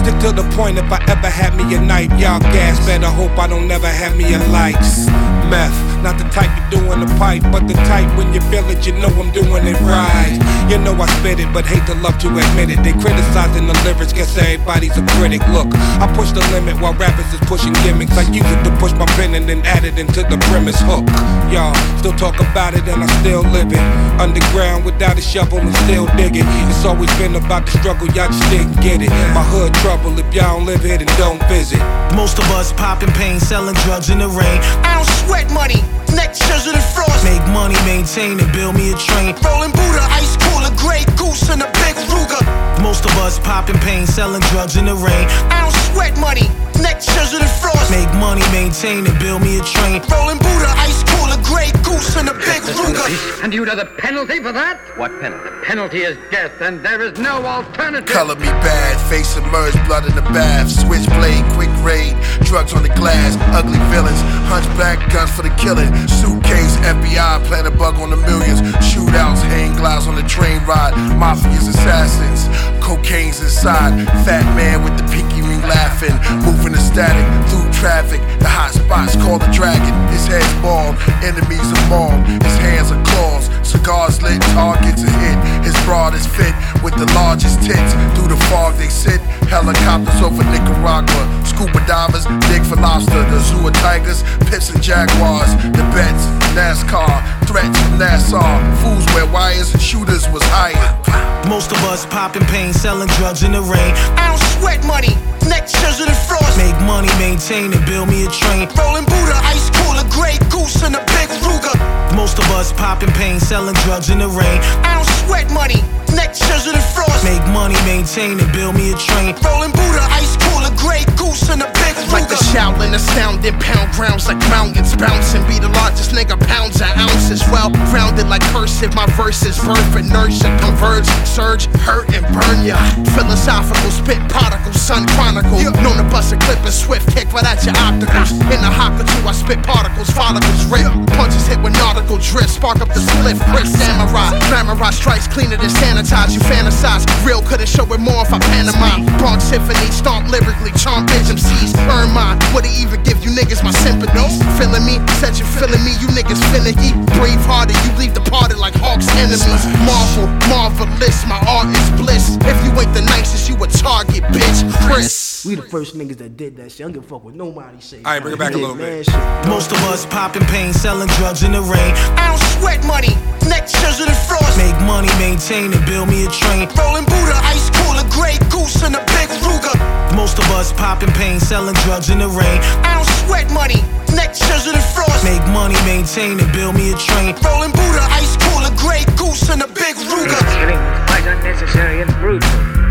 Stick 0.00 0.18
to 0.20 0.32
the 0.32 0.48
point, 0.56 0.78
if 0.78 0.90
I 0.90 1.02
ever 1.08 1.28
had 1.28 1.56
me 1.56 1.74
a 1.74 1.80
knife, 1.80 2.10
y'all 2.20 2.40
gas, 2.40 2.78
better 2.86 3.06
hope 3.06 3.38
I 3.38 3.46
don't 3.46 3.68
never 3.68 3.88
have 3.88 4.16
me 4.16 4.34
a 4.34 4.38
light. 4.48 5.37
Meth, 5.48 6.02
not 6.02 6.18
the 6.18 6.28
type 6.28 6.52
you 6.52 6.78
do 6.78 6.92
in 6.92 7.00
the 7.00 7.10
pipe, 7.16 7.42
but 7.50 7.66
the 7.66 7.74
type 7.88 8.08
when 8.16 8.32
you 8.32 8.40
feel 8.52 8.68
it, 8.68 8.86
you 8.86 8.92
know 8.92 9.08
I'm 9.08 9.32
doing 9.32 9.66
it 9.66 9.80
right. 9.80 10.36
You 10.68 10.76
know 10.78 10.92
I 10.94 11.06
spit 11.18 11.40
it, 11.40 11.48
but 11.52 11.64
hate 11.64 11.84
to 11.86 11.94
love 12.04 12.18
to 12.20 12.28
admit 12.28 12.68
it. 12.68 12.84
They 12.84 12.92
criticizing 12.92 13.66
the 13.66 13.76
lyrics, 13.84 14.12
guess 14.12 14.36
everybody's 14.36 14.96
a 14.96 15.04
critic. 15.16 15.40
Look, 15.48 15.68
I 16.00 16.06
push 16.14 16.32
the 16.32 16.44
limit 16.52 16.80
while 16.80 16.94
rappers 16.94 17.32
is 17.32 17.40
pushing 17.48 17.72
gimmicks. 17.84 18.12
I 18.12 18.28
use 18.30 18.44
it 18.44 18.62
to 18.64 18.70
push 18.76 18.92
my 18.92 19.06
pen 19.16 19.34
and 19.34 19.48
then 19.48 19.64
add 19.64 19.84
it 19.84 19.98
into 19.98 20.22
the 20.22 20.36
premise 20.52 20.80
hook. 20.80 21.08
Y'all 21.50 21.74
still 21.96 22.12
talk 22.12 22.36
about 22.40 22.74
it 22.74 22.86
and 22.86 23.02
I 23.02 23.06
still 23.20 23.42
live 23.42 23.72
it. 23.72 23.80
Underground 24.20 24.84
without 24.84 25.16
a 25.16 25.22
shovel 25.22 25.58
and 25.58 25.74
still 25.88 26.06
digging. 26.16 26.44
It's 26.68 26.84
always 26.84 27.08
been 27.16 27.36
about 27.36 27.64
the 27.64 27.72
struggle, 27.80 28.06
y'all 28.08 28.28
just 28.28 28.44
didn't 28.50 28.76
get 28.82 29.00
it. 29.00 29.08
My 29.32 29.40
hood 29.48 29.72
trouble, 29.80 30.12
if 30.18 30.28
y'all 30.34 30.58
don't 30.58 30.66
live 30.66 30.84
here, 30.84 31.00
and 31.00 31.08
don't 31.16 31.40
visit. 31.48 31.80
Most 32.14 32.38
of 32.38 32.44
us 32.52 32.72
popping 32.74 33.12
pain, 33.16 33.40
selling 33.40 33.74
drugs 33.88 34.10
in 34.10 34.18
the 34.18 34.28
rain. 34.28 34.60
I 34.84 35.00
don't 35.00 35.08
sweat 35.24 35.50
money, 35.50 35.80
neck 36.12 36.36
scissors 36.36 36.74
and 36.74 36.84
frost. 36.92 37.24
Make 37.24 37.40
money, 37.48 37.76
maintain 37.88 38.38
and 38.38 38.52
build 38.52 38.76
me 38.76 38.92
a 38.92 38.96
train. 38.96 39.32
Rolling 39.40 39.72
Buddha, 39.72 40.04
ice 40.20 40.36
cooler, 40.36 40.68
Grey 40.76 41.08
Goose 41.16 41.48
and 41.48 41.62
a 41.62 41.70
big 41.80 41.96
Ruger. 42.12 42.44
Most 42.82 43.06
of 43.08 43.12
us 43.24 43.38
popping 43.40 43.80
pain, 43.80 44.06
selling 44.06 44.44
drugs 44.52 44.76
in 44.76 44.84
the 44.84 44.94
rain. 44.94 45.24
I 45.48 45.64
don't 45.64 45.76
sweat 45.92 46.12
money, 46.20 46.52
neck 46.78 47.02
scissors 47.02 47.40
and 47.40 47.50
frost. 47.60 47.90
Make 47.90 48.12
money, 48.16 48.42
maintain 48.52 49.06
and 49.06 49.18
build 49.18 49.42
me 49.42 49.58
a 49.58 49.62
train. 49.62 50.00
Rolling 50.08 50.38
Buddha, 50.38 50.70
ice 50.80 51.02
cooler, 51.04 51.38
Grey 51.44 51.70
Goose 51.82 51.98
goose 51.98 52.16
and 52.16 52.28
a 52.28 52.34
big 52.34 52.62
Ruger. 52.62 53.42
And 53.42 53.52
you 53.52 53.64
know 53.64 53.76
the 53.76 53.86
penalty 53.86 54.40
for 54.40 54.52
that? 54.52 54.80
What 54.96 55.10
penalty? 55.20 55.50
The 55.50 55.62
penalty 55.64 56.00
is 56.02 56.16
death, 56.30 56.60
and 56.60 56.84
there 56.84 57.02
is 57.02 57.18
no 57.18 57.44
alternative. 57.44 58.06
Color 58.06 58.36
me 58.36 58.46
bad, 58.46 58.96
face 59.10 59.28
submerged, 59.28 59.78
blood 59.86 60.06
in 60.06 60.14
the 60.14 60.26
bath. 60.32 60.70
Switchblade, 60.70 61.44
quick 61.52 61.72
raid, 61.82 62.16
drugs 62.42 62.72
on 62.72 62.82
the 62.82 62.94
glass. 62.94 63.36
Ugly 63.54 63.78
villains, 63.90 64.20
hunchback, 64.48 64.98
guns 65.12 65.30
for 65.32 65.42
the 65.42 65.54
killing. 65.56 65.90
Suitcase, 66.08 66.76
FBI, 66.84 67.44
plant 67.46 67.66
a 67.66 67.70
bug 67.70 67.96
on 67.96 68.10
the 68.10 68.16
millions. 68.16 68.60
Shootouts, 68.80 69.42
hang 69.42 69.74
glides 69.76 70.06
on 70.06 70.14
the 70.14 70.26
train 70.28 70.62
ride. 70.64 70.94
Mafia's 71.18 71.68
assassins, 71.68 72.48
cocaine's 72.82 73.40
inside. 73.40 74.06
Fat 74.24 74.44
man 74.56 74.84
with 74.84 74.96
the 74.96 75.04
pinky 75.12 75.27
ring 75.27 75.27
laughing. 75.68 76.16
Moving 76.44 76.72
the 76.72 76.80
static 76.80 77.24
through 77.48 77.68
traffic. 77.72 78.20
The 78.40 78.48
hot 78.48 78.72
spots 78.72 79.14
call 79.16 79.38
the 79.38 79.50
dragon. 79.52 79.92
His 80.08 80.26
head's 80.26 80.48
bald, 80.64 80.96
enemies 81.22 81.68
are 81.68 81.86
mauled. 81.88 82.24
His 82.26 82.56
hands 82.58 82.90
are 82.90 83.02
claws. 83.04 83.57
Cigars 83.78 84.20
lit, 84.22 84.42
targets 84.58 85.04
are 85.04 85.18
hit. 85.22 85.38
His 85.62 85.76
broad 85.84 86.12
is 86.12 86.26
fit 86.26 86.52
with 86.82 86.94
the 86.98 87.06
largest 87.14 87.62
tits. 87.62 87.92
Through 88.14 88.34
the 88.34 88.40
fog 88.50 88.74
they 88.74 88.88
sit. 88.88 89.20
Helicopters 89.46 90.20
over 90.20 90.42
Nicaragua. 90.50 91.22
Scuba 91.46 91.78
divers 91.86 92.26
dig 92.50 92.66
for 92.66 92.74
lobster. 92.74 93.22
The 93.30 93.38
zoo 93.38 93.68
of 93.68 93.74
tigers, 93.74 94.24
pips 94.50 94.70
and 94.70 94.82
jaguars. 94.82 95.54
The 95.78 95.86
bets, 95.94 96.26
NASCAR. 96.58 97.22
Threats 97.46 97.78
from 97.80 97.98
Nassau. 97.98 98.42
Fools 98.82 99.06
wear 99.14 99.30
wires. 99.30 99.70
Shooters 99.80 100.28
was 100.30 100.42
hired. 100.50 101.46
Most 101.46 101.70
of 101.70 101.78
us 101.84 102.04
popping 102.04 102.46
pain, 102.46 102.72
selling 102.72 103.08
drugs 103.14 103.44
in 103.44 103.52
the 103.52 103.62
rain. 103.62 103.94
I 104.18 104.26
don't 104.26 104.42
sweat 104.58 104.84
money. 104.84 105.14
Neck 105.46 105.68
scissors 105.68 106.08
and 106.08 106.18
frost. 106.26 106.58
Make 106.58 106.78
money, 106.82 107.08
maintain 107.18 107.72
and 107.72 107.84
build 107.86 108.08
me 108.08 108.26
a 108.26 108.30
train. 108.30 108.66
Rolling 108.74 109.06
Buddha, 109.06 109.38
ice 109.46 109.70
cooler, 109.70 110.04
gray 110.10 110.36
goose 110.50 110.82
and 110.82 110.96
a 110.96 111.04
big 111.14 111.28
Ruger. 111.46 111.78
Most 112.14 112.38
of 112.38 112.44
us 112.50 112.72
popping 112.72 113.12
pain, 113.12 113.38
selling 113.40 113.67
drugs 113.84 114.10
in 114.10 114.18
the 114.18 114.28
rain. 114.28 114.60
I 114.84 114.94
don't 114.94 115.08
sweat 115.26 115.50
money. 115.50 115.82
Neck 116.14 116.34
scissors 116.34 116.72
and 116.72 116.82
frost. 116.94 117.24
Make 117.24 117.44
money, 117.52 117.76
maintain 117.84 118.40
and 118.40 118.52
build 118.52 118.74
me 118.74 118.92
a 118.92 118.96
train. 118.96 119.36
Rolling 119.44 119.72
Buddha, 119.72 120.00
ice 120.16 120.36
cooler, 120.40 120.72
gray 120.80 121.04
goose 121.16 121.48
and 121.50 121.60
a 121.62 121.70
big 121.76 121.98
Ruger. 122.08 122.12
Like 122.12 122.28
the 122.28 122.40
Shaolin 122.48 122.94
astounding 122.94 123.58
pound 123.60 123.92
grounds 123.92 124.26
like 124.26 124.38
mountains 124.48 124.96
bouncing. 124.96 125.44
Be 125.44 125.58
the 125.58 125.68
largest 125.68 126.12
nigga, 126.12 126.40
pounds 126.48 126.80
and 126.80 126.92
ounces. 126.96 127.42
Well 127.52 127.70
rounded 127.92 128.28
like 128.28 128.42
cursive. 128.54 128.94
My 128.94 129.06
verses 129.12 129.58
birth 129.60 129.96
and 129.96 130.08
nurture, 130.08 130.48
converge, 130.64 131.06
surge, 131.28 131.66
hurt 131.84 132.08
and 132.14 132.24
burn 132.32 132.64
ya. 132.64 132.80
Philosophical 133.12 133.90
spit 133.90 134.20
particle, 134.32 134.72
sun 134.72 135.06
chronicle. 135.18 135.60
Known 135.84 136.00
to 136.00 136.06
bust 136.08 136.32
a 136.32 136.38
clip 136.38 136.60
and 136.64 136.72
swift 136.72 137.12
kick 137.12 137.32
right 137.32 137.44
at 137.44 137.60
your 137.64 137.76
opticals. 137.84 138.32
Ah. 138.32 138.54
In 138.54 138.60
the 138.64 138.72
haka 138.72 139.04
too, 139.04 139.28
I 139.28 139.32
spit 139.32 139.60
particles, 139.62 140.10
follicles 140.10 140.64
rip. 140.72 140.88
Punches 141.18 141.46
hit 141.46 141.60
with 141.60 141.76
nautical 141.76 142.16
drift, 142.18 142.50
spark 142.50 142.80
up 142.80 142.88
the 142.88 143.00
split. 143.04 143.36
Chris 143.58 143.74
Samurai, 143.74 144.38
glamourize 144.46 144.94
strikes 144.94 145.26
cleaner 145.26 145.56
than 145.56 145.66
sanitize. 145.82 146.30
You 146.30 146.38
fantasize, 146.46 147.02
real 147.26 147.42
could've 147.42 147.66
show 147.66 147.82
it 147.92 147.98
more 147.98 148.22
if 148.22 148.32
I 148.32 148.38
pantomime. 148.38 149.02
Bronx 149.18 149.50
Symphony, 149.50 149.90
stomp 149.90 150.30
lyrically, 150.30 150.70
chomp 150.78 151.10
bitch 151.10 151.26
MCs. 151.26 151.74
Earn 151.90 152.14
mine, 152.14 152.38
would've 152.54 152.70
even 152.78 153.02
give 153.02 153.18
you 153.24 153.34
niggas 153.34 153.64
my 153.64 153.72
sympathies. 153.72 154.38
Feeling 154.62 154.86
me, 154.86 155.02
said 155.18 155.34
you 155.34 155.44
feeling 155.58 155.82
me, 155.82 155.90
you 155.98 156.06
niggas 156.14 156.38
finicky. 156.54 156.94
Brave 157.18 157.42
hearted, 157.50 157.74
you 157.82 157.90
leave 157.98 158.14
departed 158.14 158.58
like 158.58 158.74
Hawk's 158.78 159.10
enemies. 159.18 159.66
Marvel, 159.82 160.30
marvelous, 160.46 161.26
my 161.26 161.42
art 161.50 161.66
is 161.66 161.90
bliss. 161.98 162.38
If 162.46 162.58
you 162.62 162.70
ain't 162.78 162.94
the 162.94 163.02
nicest, 163.10 163.48
you 163.48 163.56
a 163.58 163.66
target, 163.66 164.22
bitch. 164.30 164.70
Chris. 164.86 165.27
We 165.46 165.54
the 165.54 165.62
first 165.62 165.94
niggas 165.94 166.18
that 166.18 166.36
did 166.36 166.56
that 166.56 166.72
shit. 166.72 166.80
I 166.80 166.90
don't 166.90 166.98
give 166.98 167.04
a 167.04 167.06
fuck 167.06 167.22
what 167.22 167.34
nobody 167.34 167.80
say. 167.80 167.98
Alright, 167.98 168.22
bring 168.22 168.34
it 168.34 168.38
back 168.38 168.54
a 168.54 168.58
little 168.58 168.74
bit. 168.74 169.06
Most 169.46 169.70
of 169.70 169.78
us 169.86 170.04
popping 170.06 170.42
pain, 170.50 170.72
selling 170.72 171.06
drugs 171.14 171.44
in 171.44 171.52
the 171.52 171.62
rain. 171.62 171.94
I 172.18 172.34
don't 172.34 172.42
sweat 172.58 172.82
money. 172.82 173.14
Neck 173.46 173.68
scissors 173.68 174.08
and 174.08 174.18
frost. 174.26 174.58
Make 174.58 174.74
money, 174.82 175.06
maintain 175.22 175.72
and 175.72 175.84
build 175.86 176.08
me 176.08 176.26
a 176.26 176.30
train. 176.30 176.66
Rolling 176.74 177.06
Buddha, 177.06 177.38
ice 177.46 177.70
cooler, 177.70 178.02
gray 178.10 178.34
goose 178.50 178.82
and 178.82 178.96
a 178.98 179.02
big 179.14 179.30
Ruger. 179.46 179.78
Most 180.16 180.38
of 180.38 180.50
us 180.50 180.72
popping 180.72 181.12
pain, 181.14 181.38
selling 181.38 181.76
drugs 181.86 182.10
in 182.10 182.18
the 182.18 182.28
rain. 182.28 182.58
I 182.82 182.98
don't 182.98 183.10
sweat 183.22 183.46
money. 183.52 183.78
Neck 184.10 184.34
scissors 184.34 184.74
and 184.74 184.82
frost. 184.90 185.22
Make 185.22 185.44
money, 185.54 185.78
maintain 185.86 186.40
and 186.40 186.50
build 186.50 186.74
me 186.74 186.90
a 186.90 186.98
train. 186.98 187.38
Rolling 187.46 187.70
Buddha, 187.70 188.02
ice 188.10 188.34
cooler, 188.42 188.74
gray 188.74 189.06
goose 189.14 189.46
and 189.50 189.62
a 189.62 189.68
big 189.68 189.94
Ruger. 190.02 190.42
Killing 190.58 190.82
was 190.82 191.00
quite 191.06 191.26
unnecessary 191.30 192.02
and 192.02 192.10
brutal. 192.18 192.87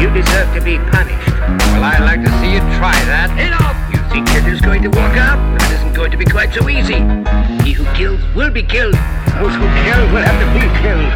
You 0.00 0.08
deserve 0.08 0.48
to 0.54 0.62
be 0.64 0.78
punished. 0.78 1.28
Well, 1.76 1.84
I'd 1.84 2.00
like 2.00 2.24
to 2.24 2.32
see 2.40 2.54
you 2.56 2.60
try 2.80 2.96
that. 3.04 3.28
Enough! 3.36 3.76
You 3.92 4.00
think 4.08 4.32
it 4.32 4.50
is 4.50 4.60
going 4.62 4.80
to 4.80 4.88
work 4.88 5.16
out? 5.20 5.36
It 5.60 5.72
isn't 5.76 5.92
going 5.92 6.10
to 6.10 6.16
be 6.16 6.24
quite 6.24 6.54
so 6.54 6.70
easy. 6.70 7.04
He 7.64 7.72
who 7.76 7.84
kills 7.92 8.20
will 8.34 8.50
be 8.50 8.62
killed. 8.62 8.94
Those 9.36 9.52
who 9.60 9.66
kill 9.84 10.02
will 10.08 10.24
have 10.24 10.38
to 10.40 10.48
be 10.56 10.64
killed. 10.80 11.12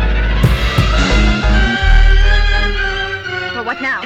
Well, 3.57 3.65
what 3.65 3.81
now? 3.81 4.05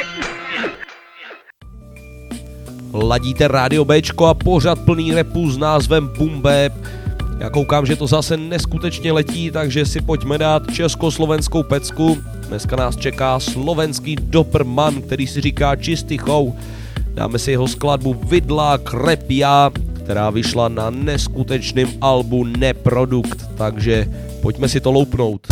Ladíte 2.92 3.48
rádio 3.48 3.84
Bčko 3.84 4.26
a 4.26 4.34
pořad 4.34 4.78
plný 4.78 5.14
repu 5.14 5.50
s 5.50 5.58
názvem 5.58 6.10
Bap. 6.40 6.72
Já 7.38 7.50
koukám, 7.50 7.86
že 7.86 7.96
to 7.96 8.06
zase 8.06 8.36
neskutečně 8.36 9.12
letí, 9.12 9.50
takže 9.50 9.86
si 9.86 10.00
pojďme 10.00 10.38
dát 10.38 10.62
československou 10.72 11.62
pecku. 11.62 12.18
Dneska 12.48 12.76
nás 12.76 12.96
čeká 12.96 13.40
slovenský 13.40 14.16
Doperman, 14.16 15.02
který 15.02 15.26
si 15.26 15.40
říká 15.40 15.76
čistý 15.76 16.18
chou. 16.18 16.56
Dáme 17.14 17.38
si 17.38 17.50
jeho 17.50 17.68
skladbu 17.68 18.14
Vidlák 18.14 18.94
Repia, 18.94 19.70
která 20.04 20.30
vyšla 20.30 20.68
na 20.68 20.90
neskutečném 20.90 21.88
albu 22.00 22.44
Neprodukt, 22.44 23.50
takže 23.56 24.08
pojďme 24.42 24.68
si 24.68 24.80
to 24.80 24.92
loupnout. 24.92 25.46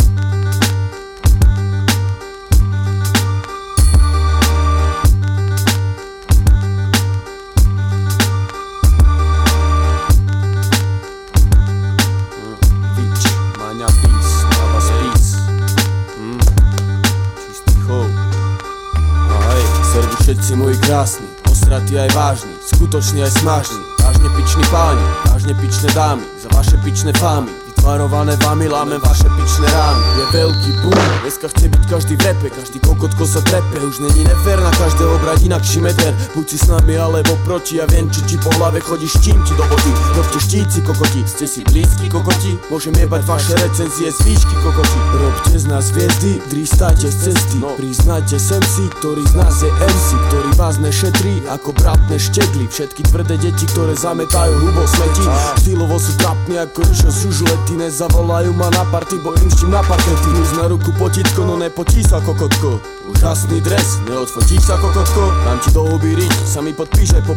krásný, 20.87 21.27
osratý 21.51 21.99
aj 21.99 22.15
vážný, 22.15 22.53
skutočný 22.63 23.19
aj 23.27 23.31
smažný 23.43 23.97
vážně 24.07 24.29
pičný 24.29 24.63
páni, 24.71 25.01
vážně 25.29 25.53
pičné 25.53 25.93
dámy, 25.93 26.23
za 26.43 26.49
vaše 26.55 26.77
pičné 26.77 27.13
fámy 27.13 27.66
vytvarované 27.77 28.35
vami 28.41 28.65
lámem 28.67 28.99
vaše 29.05 29.29
pičné 29.37 29.69
rány. 29.69 30.01
Je 30.17 30.25
veľký 30.33 30.71
boom, 30.81 30.97
dneska 31.21 31.47
chce 31.53 31.69
byť 31.69 31.83
každý 31.85 32.13
v 32.17 32.21
repe, 32.25 32.47
každý 32.49 32.77
kokotko 32.81 33.23
sa 33.29 33.41
trepe, 33.45 33.77
už 33.77 34.01
není 34.01 34.25
nefér 34.25 34.57
na 34.65 34.73
každého 34.73 35.21
brať 35.21 35.45
inakší 35.45 35.79
meter, 35.85 36.11
buď 36.33 36.45
si 36.49 36.57
s 36.57 36.67
nami 36.73 36.97
alebo 36.97 37.37
proti, 37.45 37.77
ja 37.77 37.85
viem, 37.85 38.09
či 38.09 38.25
ti 38.25 38.35
po 38.41 38.49
hlave 38.57 38.81
chodíš 38.81 39.21
čím 39.21 39.37
ti 39.45 39.53
do 39.53 39.63
vody, 39.69 39.91
robte 40.17 40.39
štíci 40.41 40.81
kokoti, 40.81 41.21
ste 41.29 41.45
si 41.45 41.61
blízki 41.69 42.09
kokoti, 42.09 42.57
môžem 42.73 42.97
jebať 42.97 43.21
vaše 43.29 43.53
recenzie 43.61 44.09
z 44.09 44.19
výšky 44.25 44.55
kokoti, 44.65 44.99
robte 45.21 45.53
z 45.53 45.65
nás 45.69 45.93
hviezdy, 45.93 46.41
drístajte 46.49 47.07
z 47.13 47.17
cesty, 47.29 47.57
priznajte 47.77 48.37
sem 48.41 48.63
si, 48.65 48.89
ktorý 48.99 49.21
z 49.21 49.33
nás 49.37 49.53
je 49.61 49.69
MC, 49.69 50.07
ktorý 50.33 50.49
vás 50.57 50.81
nešetrí 50.81 51.45
ako 51.45 51.77
bratné 51.77 52.17
štegly, 52.17 52.65
všetky 52.65 53.05
tvrdé 53.05 53.37
deti, 53.37 53.69
ktoré 53.69 53.93
zametajú 53.93 54.65
hubo 54.65 54.83
smeti, 54.89 55.23
štýlovo 55.61 56.01
sú 56.01 56.17
trapní 56.17 56.57
ako 56.57 56.81
z 56.89 57.37
nezavolajú 57.77 58.51
ma 58.57 58.69
na 58.73 58.83
party, 58.89 59.21
bo 59.21 59.37
im 59.37 59.49
štím 59.53 59.71
na 59.71 59.85
parkety, 59.85 60.29
Mus 60.33 60.51
na 60.57 60.65
ruku 60.67 60.89
potítko, 60.97 61.45
no 61.45 61.55
nepotí 61.61 62.01
sa 62.01 62.17
kokotko, 62.17 62.81
úžasný 63.17 63.65
dres, 63.65 63.97
neodfotíš 64.05 64.69
sa 64.69 64.77
kokotko, 64.77 65.33
dám 65.41 65.57
ti 65.65 65.73
do 65.73 65.89
huby 65.89 66.13
riť, 66.21 66.33
sa 66.45 66.61
mi 66.61 66.69
podpíše 66.69 67.25
po 67.25 67.33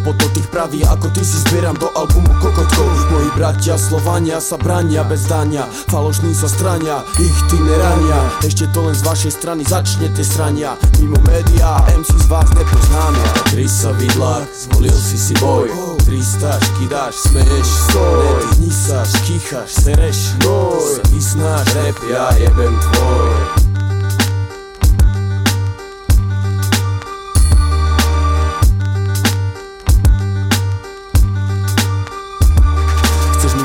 praví, 0.53 0.85
ako 0.85 1.09
ty 1.09 1.25
si 1.25 1.41
zbieram 1.49 1.73
do 1.81 1.89
albumu 1.97 2.29
kokotko, 2.37 2.85
moji 3.09 3.31
bratia 3.33 3.81
Slovania 3.81 4.45
sa 4.45 4.61
brania 4.61 5.01
bez 5.09 5.25
dania, 5.25 5.65
falošní 5.89 6.37
sa 6.37 6.53
strania, 6.53 7.01
ich 7.17 7.39
ty 7.49 7.57
nerania, 7.57 8.21
ešte 8.45 8.69
to 8.77 8.93
len 8.93 8.93
z 8.93 9.03
vašej 9.09 9.33
strany 9.33 9.63
začnete 9.65 10.21
srania, 10.21 10.77
mimo 11.01 11.17
média, 11.25 11.81
MC 11.97 12.13
z 12.13 12.27
vás 12.29 12.49
nepoznámia, 12.53 13.29
Krisa 13.49 13.97
Vidlák, 13.97 14.45
zvolil 14.53 14.99
si 15.01 15.17
si 15.17 15.35
boj, 15.41 15.73
tristáš, 16.05 16.61
kidáš, 16.77 17.25
smeješ, 17.25 17.69
stoj, 17.89 18.21
nevyhni 18.21 18.69
sa, 18.69 19.01
škýchaš, 19.09 19.71
sereš, 19.81 20.37
noj, 20.45 20.77
sa 20.77 21.03
vysnáš, 21.09 21.67
rap, 21.73 21.99
ja 22.05 22.29
jebem 22.37 22.75
tvoj. 22.77 23.60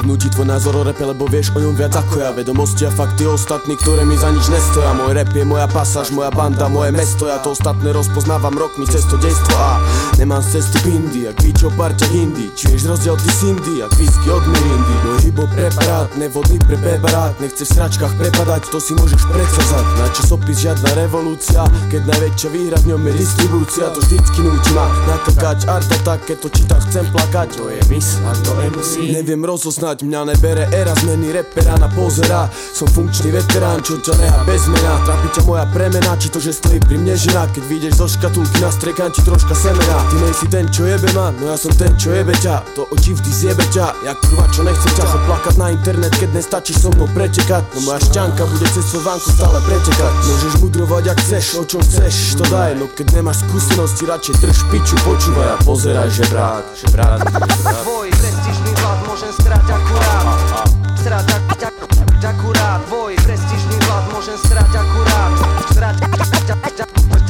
Nutí 0.06 0.30
tvoj 0.30 0.46
názor 0.46 0.78
o 0.78 0.86
repe, 0.86 1.02
lebo 1.02 1.26
vieš 1.26 1.50
o 1.58 1.60
ňom 1.60 1.74
viac 1.74 1.98
ako 1.98 2.22
ja. 2.22 2.30
Vedomosti 2.30 2.86
a 2.86 2.94
fakty 2.94 3.26
ostatní, 3.26 3.74
ktoré 3.74 4.06
mi 4.06 4.14
za 4.14 4.30
nič 4.30 4.46
nestoja. 4.54 4.94
Môj 4.94 5.18
rap 5.18 5.34
je 5.34 5.42
moja 5.42 5.66
pasáž, 5.66 6.14
moja 6.14 6.30
banda, 6.30 6.70
moje 6.70 6.94
mesto. 6.94 7.26
Ja 7.26 7.42
to 7.42 7.58
ostatné 7.58 7.90
rozpoznávam 7.90 8.54
rokmi 8.54 8.86
cez 8.86 9.02
to 9.10 9.18
dejstvo. 9.18 9.58
A 9.58 9.82
Nemám 10.22 10.46
z 10.46 10.62
cestu 10.62 10.78
pindy, 10.86 11.26
jak 11.26 11.36
pičo 11.42 11.74
parťa 11.74 12.08
hindi 12.14 12.48
vieš 12.76 12.92
rozdiel 12.92 13.16
ty 13.16 13.32
Cindy, 13.40 13.80
jak 13.80 13.92
whisky 13.96 14.28
od 14.28 14.44
Mirindy 14.44 14.96
Môj 15.08 15.20
hip 15.24 15.40
preparát, 15.48 16.12
nevhodný 16.20 16.60
pre 16.60 16.76
preparát. 16.76 17.32
Nechce 17.40 17.64
v 17.64 17.72
sračkách 17.72 18.14
prepadať, 18.20 18.68
to 18.68 18.84
si 18.84 18.92
môžeš 19.00 19.24
predsazať 19.32 19.86
Na 19.96 20.08
časopis 20.12 20.60
žiadna 20.60 20.92
revolúcia 21.00 21.64
Keď 21.88 22.02
najväčšia 22.04 22.50
výhra 22.52 22.78
v 22.84 22.86
ňom 22.92 23.02
je 23.08 23.14
distribúcia. 23.16 23.88
To 23.96 24.00
vždycky 24.04 24.40
nutí 24.44 24.72
ma 24.76 24.92
natakať 25.08 25.58
art 25.72 25.88
attack 25.88 26.20
Keď 26.28 26.38
to 26.44 26.48
čítam 26.52 26.80
chcem 26.84 27.06
plakať, 27.16 27.48
to 27.56 27.64
je 27.72 27.80
mis 27.88 28.08
a 28.28 28.32
to 28.44 28.52
MC 28.60 28.92
Neviem 29.16 29.42
rozoznať, 29.48 29.95
mňa 30.02 30.22
nebere 30.34 30.68
era 30.74 30.92
zmeny 31.00 31.32
repera 31.32 31.78
na 31.80 31.88
pozera. 31.88 32.50
Som 32.52 32.90
funkčný 32.90 33.32
veterán, 33.32 33.80
čo 33.80 34.02
ťa 34.02 34.18
neha 34.20 34.40
bez 34.44 34.68
mena. 34.68 35.00
Trápi 35.06 35.28
ťa 35.32 35.42
moja 35.48 35.66
premena, 35.72 36.18
či 36.20 36.28
to, 36.34 36.42
že 36.42 36.58
stojí 36.58 36.82
pri 36.84 37.00
mne 37.00 37.16
žena. 37.16 37.48
Keď 37.54 37.64
vyjdeš 37.70 37.94
zo 38.02 38.08
škatulky, 38.10 38.58
nastrekám 38.60 39.14
ti 39.14 39.22
troška 39.22 39.54
semena. 39.56 39.98
Ty 40.10 40.16
nejsi 40.26 40.48
ten, 40.50 40.66
čo 40.74 40.90
jebe 40.90 41.08
ma, 41.14 41.32
no 41.38 41.54
ja 41.54 41.58
som 41.60 41.72
ten, 41.78 41.94
čo 41.96 42.12
jebe 42.12 42.34
ťa. 42.42 42.66
To 42.76 42.90
oči 42.92 43.16
vždy 43.16 43.32
zjebe 43.32 43.64
ťa, 43.72 43.86
jak 44.04 44.18
kurva, 44.26 44.46
čo 44.52 44.62
nechce 44.66 44.90
ťa 44.98 45.06
Chod 45.06 45.22
plakať 45.30 45.56
na 45.62 45.68
internet, 45.70 46.14
keď 46.18 46.30
nestačí 46.34 46.74
so 46.74 46.90
mnou 46.92 47.08
pretekať. 47.14 47.64
No 47.78 47.80
moja 47.86 48.00
šťanka 48.10 48.44
bude 48.50 48.68
cez 48.74 48.90
vánku 49.00 49.30
stále 49.30 49.60
pretekať. 49.64 50.12
Môžeš 50.26 50.54
mudrovať, 50.66 51.04
ak 51.14 51.18
chceš, 51.22 51.46
o 51.62 51.64
čom 51.64 51.82
chceš, 51.86 52.42
to 52.42 52.46
daj. 52.50 52.74
No 52.74 52.90
keď 52.90 53.22
nemáš 53.22 53.46
skúsenosti, 53.46 54.04
radšej 54.10 54.36
drž 54.42 54.60
piču, 54.74 54.98
počúvaj 55.06 55.50
a 55.54 55.58
pozeraj, 55.62 56.10
že 56.10 56.26
brát, 56.34 56.66
že 56.74 56.88
brát, 56.90 57.22
Tvoj 57.86 58.10
prestížny 58.10 58.72
hlad 58.82 59.00
môžem 59.06 59.32
strať 59.38 59.66
srať 61.16 61.32
ak, 61.32 61.44
ak, 61.48 61.64
ak, 61.64 62.26
akurat 62.28 62.82
vlad, 62.92 63.16
prestiżny 63.16 63.78
srať 63.88 64.04
może 64.12 64.38
strać 64.38 64.74
akurat 64.76 65.32
Strać 65.72 65.96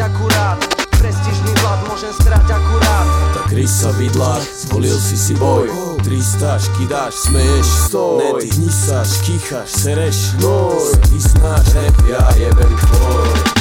akurat 0.02 0.58
Prestiżny 0.90 1.52
vlad, 1.62 1.80
może 1.88 2.14
strać 2.14 2.52
akurat 2.52 3.06
Tak 3.34 3.52
rysa 3.52 3.92
vidla, 3.94 4.42
zvolil 4.62 4.98
si 4.98 5.18
si 5.18 5.34
boj. 5.38 5.70
Tristáš, 6.04 6.70
kidáš, 6.78 7.14
smeješ, 7.14 7.66
stoj. 7.66 8.18
Netichnisáš, 8.26 9.10
kýcháš, 9.22 9.70
sereš, 9.70 10.18
noj 10.42 10.98
Ty 11.06 11.22
snáš 11.22 11.68
rap, 11.74 11.98
já 12.10 12.26
jebem 12.36 12.76
tvoj. 12.78 13.55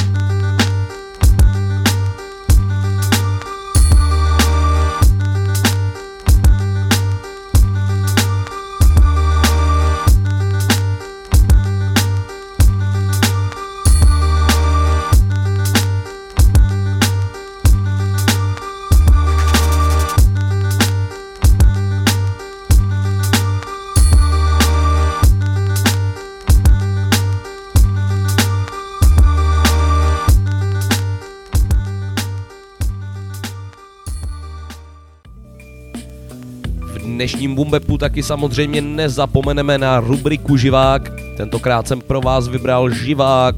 Bumbepu 37.75 37.97
taky 37.97 38.23
samozřejmě 38.23 38.81
nezapomeneme 38.81 39.77
na 39.77 39.99
rubriku 39.99 40.57
Živák. 40.57 41.11
Tentokrát 41.37 41.87
jsem 41.87 42.01
pro 42.01 42.21
vás 42.21 42.47
vybral 42.47 42.89
Živák 42.89 43.55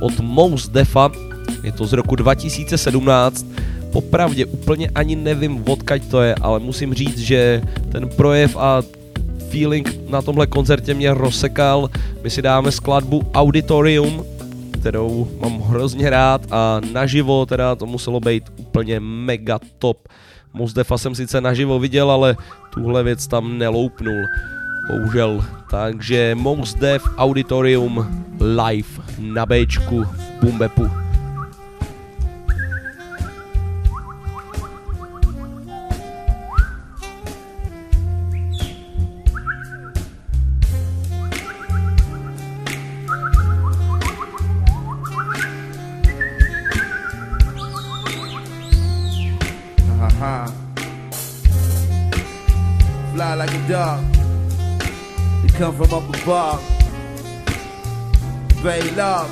od 0.00 0.20
Mous 0.20 0.68
Defa. 0.68 1.10
Je 1.62 1.72
to 1.72 1.86
z 1.86 1.92
roku 1.92 2.16
2017. 2.16 3.46
Popravdě 3.92 4.46
úplně 4.46 4.88
ani 4.94 5.16
nevím, 5.16 5.64
odkaď 5.68 6.02
to 6.10 6.22
je, 6.22 6.34
ale 6.34 6.60
musím 6.60 6.94
říct, 6.94 7.18
že 7.18 7.62
ten 7.92 8.08
projev 8.08 8.56
a 8.56 8.82
feeling 9.50 9.98
na 10.08 10.22
tomhle 10.22 10.46
koncertě 10.46 10.94
mě 10.94 11.14
rozsekal. 11.14 11.90
My 12.22 12.30
si 12.30 12.42
dáme 12.42 12.72
skladbu 12.72 13.22
Auditorium, 13.34 14.24
kterou 14.80 15.28
mám 15.40 15.60
hrozně 15.60 16.10
rád 16.10 16.46
a 16.50 16.80
naživo 16.92 17.46
teda 17.46 17.74
to 17.74 17.86
muselo 17.86 18.20
být 18.20 18.44
úplně 18.56 19.00
mega 19.00 19.60
top. 19.78 20.08
Mozdefa 20.54 20.98
jsem 20.98 21.14
sice 21.14 21.40
naživo 21.40 21.78
viděl, 21.78 22.10
ale 22.10 22.36
tuhle 22.70 23.02
věc 23.02 23.26
tam 23.26 23.58
neloupnul. 23.58 24.24
Bohužel. 24.88 25.44
Takže 25.70 26.34
Mozdef 26.34 27.02
Auditorium 27.16 28.24
live 28.40 28.88
na 29.18 29.46
Bčku 29.46 30.04
v 30.04 30.40
Bumbepu. 30.40 30.90
Come 55.62 55.76
from 55.76 55.94
up 55.94 56.22
above. 56.22 56.60
Very 58.64 58.90
love. 58.96 59.30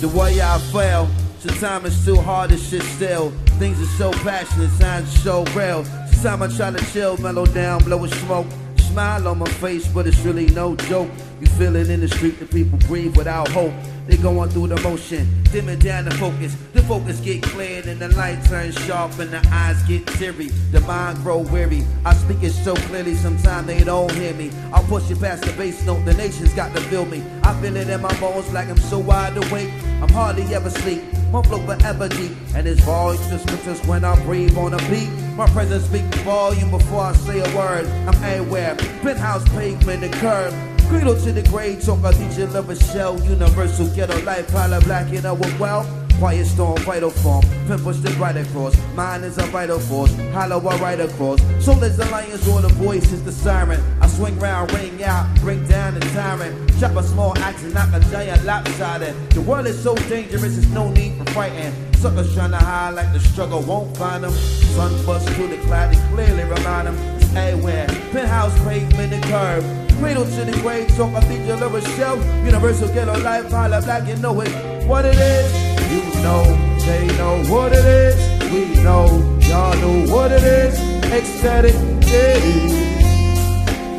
The 0.00 0.06
way 0.16 0.40
I 0.40 0.58
feel. 0.70 1.10
Sometimes 1.40 1.86
it's 1.86 2.04
too 2.04 2.14
hard 2.14 2.50
to 2.50 2.56
sit 2.56 2.82
still. 2.82 3.30
Things 3.58 3.80
are 3.80 3.96
so 3.98 4.12
passionate, 4.22 4.70
signs 4.78 5.12
are 5.12 5.18
so 5.18 5.44
real. 5.56 5.84
Sometimes 6.12 6.60
I 6.60 6.70
try 6.70 6.78
to 6.78 6.92
chill, 6.92 7.16
mellow 7.16 7.46
down, 7.46 7.82
blow 7.82 8.04
a 8.04 8.08
smoke. 8.08 8.46
Smile 8.76 9.26
on 9.26 9.38
my 9.40 9.48
face, 9.54 9.88
but 9.88 10.06
it's 10.06 10.20
really 10.20 10.46
no 10.50 10.76
joke. 10.76 11.10
You 11.40 11.48
feel 11.58 11.74
it 11.74 11.90
in 11.90 11.98
the 11.98 12.08
street, 12.08 12.38
the 12.38 12.46
people 12.46 12.78
breathe 12.86 13.16
without 13.16 13.48
hope. 13.48 13.74
They 14.06 14.16
going 14.16 14.50
through 14.50 14.68
the 14.68 14.80
motion, 14.80 15.28
dimming 15.52 15.78
down 15.78 16.06
the 16.06 16.10
focus. 16.12 16.56
The 16.72 16.82
focus 16.82 17.20
get 17.20 17.42
cleared 17.42 17.86
and 17.86 18.00
the 18.00 18.08
light 18.08 18.44
turns 18.44 18.74
sharp 18.84 19.18
and 19.18 19.30
the 19.30 19.46
eyes 19.52 19.80
get 19.84 20.06
teary. 20.06 20.48
The 20.72 20.80
mind 20.80 21.18
grow 21.18 21.38
weary. 21.38 21.84
I 22.04 22.14
speak 22.14 22.42
it 22.42 22.50
so 22.50 22.74
clearly, 22.74 23.14
sometimes 23.14 23.66
they 23.66 23.84
don't 23.84 24.10
hear 24.12 24.34
me. 24.34 24.50
I 24.72 24.82
push 24.82 25.10
it 25.10 25.20
past 25.20 25.44
the 25.44 25.52
bass 25.52 25.84
note, 25.86 26.04
the 26.04 26.14
nation's 26.14 26.52
got 26.54 26.74
to 26.74 26.80
feel 26.82 27.04
me. 27.04 27.22
I 27.44 27.54
feel 27.60 27.76
it 27.76 27.88
in 27.88 28.00
my 28.00 28.20
bones 28.20 28.52
like 28.52 28.68
I'm 28.68 28.76
so 28.76 28.98
wide 28.98 29.36
awake. 29.36 29.70
I'm 30.02 30.08
hardly 30.08 30.42
ever 30.54 30.70
sleep. 30.70 31.02
My 31.30 31.40
flow 31.42 31.64
forever 31.64 32.08
deep, 32.08 32.32
and 32.54 32.66
it's 32.66 32.82
volume 32.82 33.22
to 33.30 33.38
scriptures 33.38 33.80
when 33.86 34.04
I 34.04 34.22
breathe 34.24 34.54
on 34.58 34.74
a 34.74 34.90
beat. 34.90 35.08
My 35.34 35.46
presence 35.48 35.84
speaks 35.84 36.18
volume 36.18 36.70
before 36.70 37.04
I 37.04 37.12
say 37.14 37.38
a 37.38 37.56
word. 37.56 37.86
I'm 37.86 38.22
everywhere, 38.22 38.76
penthouse, 39.00 39.48
pavement, 39.48 40.04
and 40.04 40.12
curb. 40.14 40.71
Cradle 40.92 41.16
to 41.16 41.32
the 41.32 41.42
grave, 41.48 41.82
talk 41.82 42.04
I 42.04 42.12
teach 42.12 42.36
you 42.36 42.46
love 42.48 42.68
a 42.68 42.76
shell. 42.76 43.18
Universal 43.22 43.86
ghetto 43.96 44.22
life, 44.24 44.50
holla 44.50 44.78
black, 44.82 45.10
you 45.10 45.22
know 45.22 45.32
what 45.32 45.58
well. 45.58 45.88
Quiet 46.18 46.44
storm, 46.44 46.76
vital 46.82 47.08
form. 47.08 47.40
Pimp 47.66 47.82
push 47.82 47.96
right 48.20 48.36
across. 48.36 48.76
Mine 48.94 49.24
is 49.24 49.38
a 49.38 49.42
vital 49.44 49.78
force. 49.78 50.14
Hollow 50.34 50.60
I 50.68 50.76
right 50.76 51.00
across. 51.00 51.40
So 51.64 51.72
is 51.80 51.96
the 51.96 52.04
lions 52.10 52.46
or 52.46 52.60
the 52.60 52.68
voice 52.68 53.10
is 53.10 53.24
the 53.24 53.32
siren. 53.32 53.80
I 54.02 54.06
swing 54.06 54.38
round, 54.38 54.70
ring 54.74 55.02
out, 55.02 55.34
bring 55.36 55.66
down 55.66 55.94
the 55.94 56.00
tyrant. 56.12 56.78
Chop 56.78 56.94
a 56.94 57.02
small 57.02 57.38
axe 57.38 57.64
and 57.64 57.72
knock 57.72 57.88
a 57.94 58.00
giant 58.10 58.44
lopsided. 58.44 59.14
The 59.30 59.40
world 59.40 59.66
is 59.68 59.82
so 59.82 59.94
dangerous, 59.96 60.42
there's 60.42 60.68
no 60.72 60.90
need 60.90 61.16
for 61.16 61.24
fighting. 61.32 61.72
Suckers 61.94 62.34
trying 62.34 62.50
to 62.50 62.58
hide 62.58 62.90
like 62.90 63.14
the 63.14 63.20
struggle 63.20 63.62
won't 63.62 63.96
find 63.96 64.24
them. 64.24 64.32
Sun 64.32 65.06
bust 65.06 65.26
through 65.30 65.48
the 65.48 65.58
cloud, 65.62 65.94
it 65.94 65.98
clearly 66.12 66.44
remind 66.44 66.88
them. 66.88 66.96
Everywhere. 67.34 67.86
Penthouse, 68.12 68.54
pavement, 68.62 69.14
and 69.14 69.24
curb. 69.24 69.81
Cradle 69.98 70.24
to 70.24 70.44
the 70.44 70.52
grave, 70.60 70.88
think 70.88 71.46
you'll 71.46 71.62
ever 71.62 71.80
show. 71.80 72.14
Universal 72.44 72.88
ghetto 72.88 73.18
life, 73.20 73.50
holla 73.50 73.80
black, 73.82 74.06
you 74.06 74.16
know 74.16 74.40
it. 74.40 74.50
What 74.86 75.04
it 75.04 75.16
is, 75.16 75.52
you 75.90 76.22
know, 76.22 76.42
they 76.86 77.06
know 77.18 77.42
what 77.52 77.72
it 77.72 77.84
is. 77.84 78.16
We 78.52 78.82
know, 78.82 79.06
y'all 79.40 79.76
know 79.80 80.12
what 80.14 80.32
it 80.32 80.42
is. 80.42 80.78
Ecstatic, 81.12 81.74
yeah, 82.10 82.38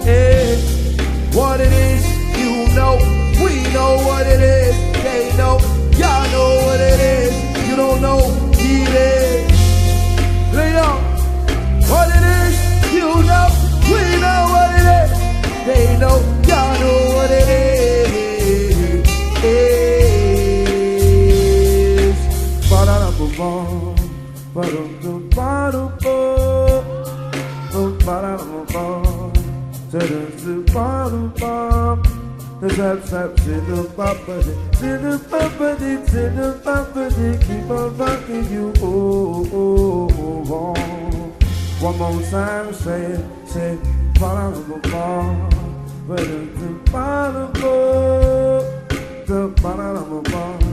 yeah. 0.06 0.56
What 1.34 1.60
it 1.62 1.72
is, 1.72 2.04
you 2.38 2.74
know, 2.76 2.98
we 3.44 3.64
know 3.74 3.98
what 4.06 4.28
it 4.28 4.41
is. 4.41 4.76
They 5.04 5.36
know, 5.38 5.58
y'all 5.98 6.30
know 6.32 6.66
what 6.66 6.80
it 6.80 7.00
is. 7.00 7.70
You 7.70 7.76
don't 7.76 8.02
know, 8.02 8.20
Ba-da-da-ba-ba, 23.44 23.96
ba-dum-dum, 24.54 25.30
ba-dum-ba, 25.36 26.16
ba-da-da-ba-ba. 28.06 29.34
the 29.91 30.56
bottom 30.74 31.28
bar. 31.39 31.98
The 32.62 32.70
tap 32.70 33.04
tap 33.04 33.36
to 33.44 33.54
the 33.68 33.84
property, 33.96 34.56
to 34.80 34.89
the 34.98 35.20
property, 35.28 35.94
to 36.12 36.22
the 36.30 36.50
property, 36.64 37.38
keep 37.46 37.70
on 37.70 37.98
rocking 37.98 38.50
you. 38.50 38.74
Oh, 38.80 39.46
oh, 39.52 40.08
oh, 40.18 40.46
oh. 40.48 40.76
One 41.82 41.98
more 41.98 42.22
time, 42.32 42.74
say 42.74 43.02
it, 43.04 43.26
say 43.46 43.74
it, 43.74 43.80
bottom 44.20 44.80
bar. 44.89 45.50
But 46.08 46.20
the 46.20 46.80
bottom 46.89 47.52
bar, 47.60 48.62
the 49.28 49.54
bottom 49.62 50.72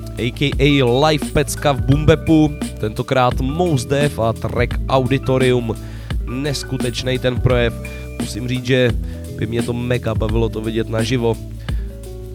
a.k.a. 0.17 0.83
Live 1.07 1.25
Pecka 1.33 1.71
v 1.71 1.81
Bumbepu, 1.81 2.53
tentokrát 2.79 3.41
Mos 3.41 3.85
Def 3.85 4.19
a 4.19 4.33
track 4.33 4.79
Auditorium. 4.89 5.75
Neskutečný 6.29 7.19
ten 7.19 7.41
projev, 7.41 7.73
musím 8.21 8.47
říct, 8.47 8.65
že 8.65 8.91
by 9.37 9.47
mě 9.47 9.61
to 9.61 9.73
mega 9.73 10.15
bavilo 10.15 10.49
to 10.49 10.61
vidět 10.61 10.89
naživo. 10.89 11.37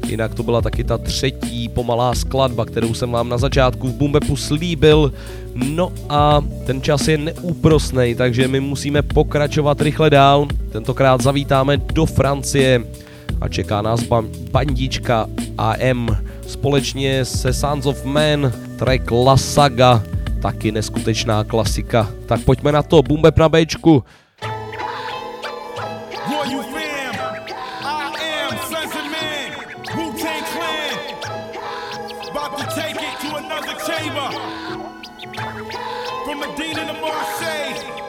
Jinak 0.09 0.35
to 0.35 0.43
byla 0.43 0.63
taky 0.63 0.85
ta 0.85 0.99
třetí 0.99 1.69
pomalá 1.69 2.15
skladba, 2.15 2.65
kterou 2.65 2.95
jsem 2.95 3.11
vám 3.11 3.29
na 3.29 3.39
začátku 3.39 3.89
v 3.89 3.93
Bumbepu 3.93 4.37
slíbil. 4.37 5.13
No 5.55 5.93
a 6.09 6.45
ten 6.67 6.83
čas 6.83 7.09
je 7.09 7.19
neúprosný, 7.19 8.15
takže 8.15 8.49
my 8.49 8.61
musíme 8.61 9.03
pokračovat 9.03 9.81
rychle 9.81 10.11
dál. 10.11 10.47
Tentokrát 10.73 11.23
zavítáme 11.23 11.77
do 11.77 12.07
Francie 12.07 12.85
a 13.41 13.49
čeká 13.49 13.83
nás 13.83 14.03
ba- 14.03 14.25
bandička 14.51 15.27
AM 15.59 16.17
společně 16.47 17.25
se 17.25 17.53
Sons 17.53 17.87
of 17.87 18.05
Man, 18.05 18.53
track 18.79 19.11
La 19.11 19.37
Saga, 19.37 20.03
taky 20.43 20.73
neskutečná 20.73 21.45
klasika. 21.45 22.11
Tak 22.27 22.41
pojďme 22.41 22.73
na 22.73 22.83
to, 22.83 23.03
Bumbep 23.03 23.39
na 23.39 23.49
Bčku. 23.49 24.05
Royal 26.31 26.63
fam, 26.63 27.17
I 37.49 37.99
am 37.99 38.06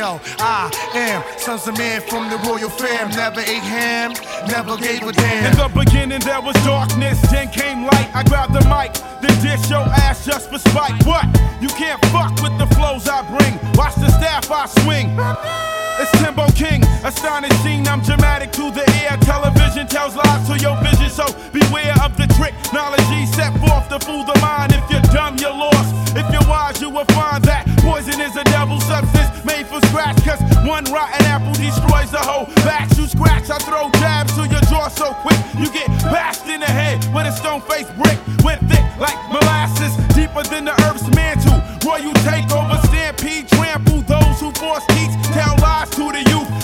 Yo, 0.00 0.18
I 0.38 0.72
am 0.94 1.22
sons 1.38 1.68
of 1.68 1.76
man 1.76 2.00
from 2.00 2.30
the 2.30 2.38
royal 2.48 2.70
fam. 2.70 3.10
Never 3.10 3.40
ate 3.40 3.60
ham, 3.60 4.14
never 4.48 4.78
gave 4.78 5.02
a 5.02 5.12
damn. 5.12 5.52
In 5.52 5.58
the 5.58 5.68
beginning 5.78 6.20
there 6.20 6.40
was 6.40 6.54
darkness, 6.64 7.20
then 7.30 7.50
came 7.50 7.84
light. 7.84 8.08
I 8.14 8.22
grabbed 8.22 8.54
the 8.54 8.64
mic, 8.64 8.94
then 9.20 9.36
dish 9.42 9.68
your 9.68 9.84
ass 10.00 10.24
just 10.24 10.48
for 10.48 10.56
spite. 10.56 11.04
What? 11.04 11.26
You 11.60 11.68
can't 11.68 12.02
fuck 12.06 12.32
with 12.40 12.56
the 12.56 12.66
flows 12.76 13.06
I 13.08 13.20
bring. 13.28 13.60
Watch 13.74 13.96
the 13.96 14.08
staff 14.08 14.50
I 14.50 14.64
swing. 14.80 15.79
It's 16.00 16.10
Timbo 16.16 16.48
King, 16.56 16.82
astonishing. 17.04 17.86
I'm 17.86 18.00
dramatic 18.00 18.52
to 18.52 18.70
the 18.72 18.80
ear. 19.04 19.18
Television 19.20 19.86
tells 19.86 20.16
lies 20.16 20.48
to 20.48 20.56
your 20.56 20.76
vision, 20.80 21.10
so 21.10 21.26
beware 21.52 21.92
of 22.02 22.16
the 22.16 22.26
trick. 22.40 22.54
Knowledge 22.72 23.04
set 23.28 23.52
forth 23.60 23.88
to 23.92 24.00
fool 24.00 24.24
the 24.24 24.32
mind. 24.40 24.72
If 24.72 24.88
you're 24.90 25.04
dumb, 25.12 25.36
you're 25.36 25.52
lost. 25.52 25.92
If 26.16 26.24
you're 26.32 26.48
wise, 26.48 26.80
you 26.80 26.88
will 26.88 27.04
find 27.12 27.44
that 27.44 27.68
poison 27.84 28.18
is 28.20 28.34
a 28.36 28.44
devil 28.44 28.80
substance 28.80 29.44
made 29.44 29.66
for 29.66 29.80
scratch. 29.92 30.16
Cause 30.24 30.40
one 30.64 30.84
rotten 30.88 31.20
apple 31.28 31.52
destroys 31.52 32.10
the 32.10 32.22
whole 32.24 32.46
batch. 32.64 32.96
You 32.96 33.06
scratch, 33.06 33.50
I 33.50 33.58
throw 33.58 33.90
jabs 34.00 34.32
to 34.36 34.48
your 34.48 34.64
jaw 34.72 34.88
so 34.88 35.12
quick. 35.20 35.36
You 35.58 35.68
get 35.70 35.88
bashed 36.08 36.48
in 36.48 36.60
the 36.60 36.72
head 36.80 37.04
with 37.12 37.26
a 37.26 37.32
stone 37.32 37.60
faced 37.60 37.92
brick. 38.00 38.16
Went 38.42 38.60
thick 38.72 38.84
like 38.98 39.20
molasses, 39.28 39.92
deeper 40.16 40.42
than 40.48 40.64
the 40.64 40.74
earth's 40.88 41.08
mantle. 41.14 41.60
Royal 41.84 42.12
takeover, 42.24 42.80
stampede, 42.88 43.48
trample 43.48 44.02
those 44.02 44.40
who 44.40 44.50
force 44.52 44.84
teach, 44.94 45.09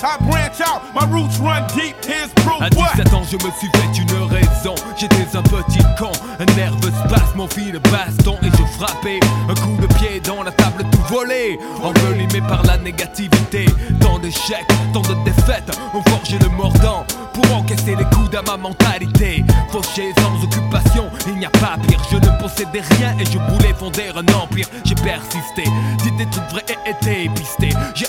I 0.07 0.15
branch 0.23 0.61
out, 0.61 0.81
my 0.95 1.03
roots 1.11 1.37
run 1.37 1.67
deep. 1.75 1.95
Here's 2.05 2.31
proof. 2.35 2.61
À 2.61 2.69
What? 2.77 2.95
17 2.95 3.13
ans, 3.13 3.23
je 3.29 3.35
me 3.35 3.51
suis 3.59 3.67
fait 3.75 4.01
une 4.01 4.23
raison. 4.23 4.73
J'étais 4.95 5.35
un 5.35 5.43
petit 5.43 5.83
con, 5.99 6.11
un 6.39 6.45
nerveux 6.55 6.93
spasme, 7.05 7.35
mon 7.35 7.47
fil 7.47 7.73
de 7.73 7.79
baston 7.79 8.37
et 8.41 8.49
je 8.49 8.63
frappais. 8.77 9.19
Un 9.49 9.53
coup 9.53 9.75
de 9.81 9.87
pied 9.95 10.21
dans 10.21 10.43
la 10.43 10.51
table 10.51 10.85
tout 10.91 11.13
volé, 11.13 11.59
envelimé 11.83 12.39
par 12.47 12.63
la 12.63 12.77
négativité. 12.77 13.65
Tant 13.99 14.17
d'échecs, 14.19 14.65
tant 14.93 15.01
de 15.01 15.13
défaites, 15.25 15.77
ont 15.93 16.01
forgé 16.09 16.39
le 16.39 16.47
mordant 16.55 17.05
pour 17.33 17.57
encaisser 17.57 17.95
les 17.95 18.05
coups 18.05 18.33
à 18.33 18.41
ma 18.43 18.55
mentalité. 18.55 19.43
Fauché 19.71 20.13
sans 20.19 20.41
occupation, 20.41 21.09
il 21.27 21.35
n'y 21.35 21.45
a 21.45 21.49
pas 21.49 21.77
pire. 21.85 22.01
Je 22.09 22.15
ne 22.15 22.41
possédais 22.41 22.81
rien 22.97 23.13
et 23.19 23.25
je 23.25 23.37
voulais 23.51 23.73
fonder 23.77 24.09
un 24.15 24.33
empire. 24.41 24.67
J'ai 24.85 24.95
persisté, 24.95 25.65
dit 26.03 26.11
des 26.11 26.29
trucs 26.29 26.49
vrais 26.49 26.65
et 26.69 26.89
été. 26.91 27.29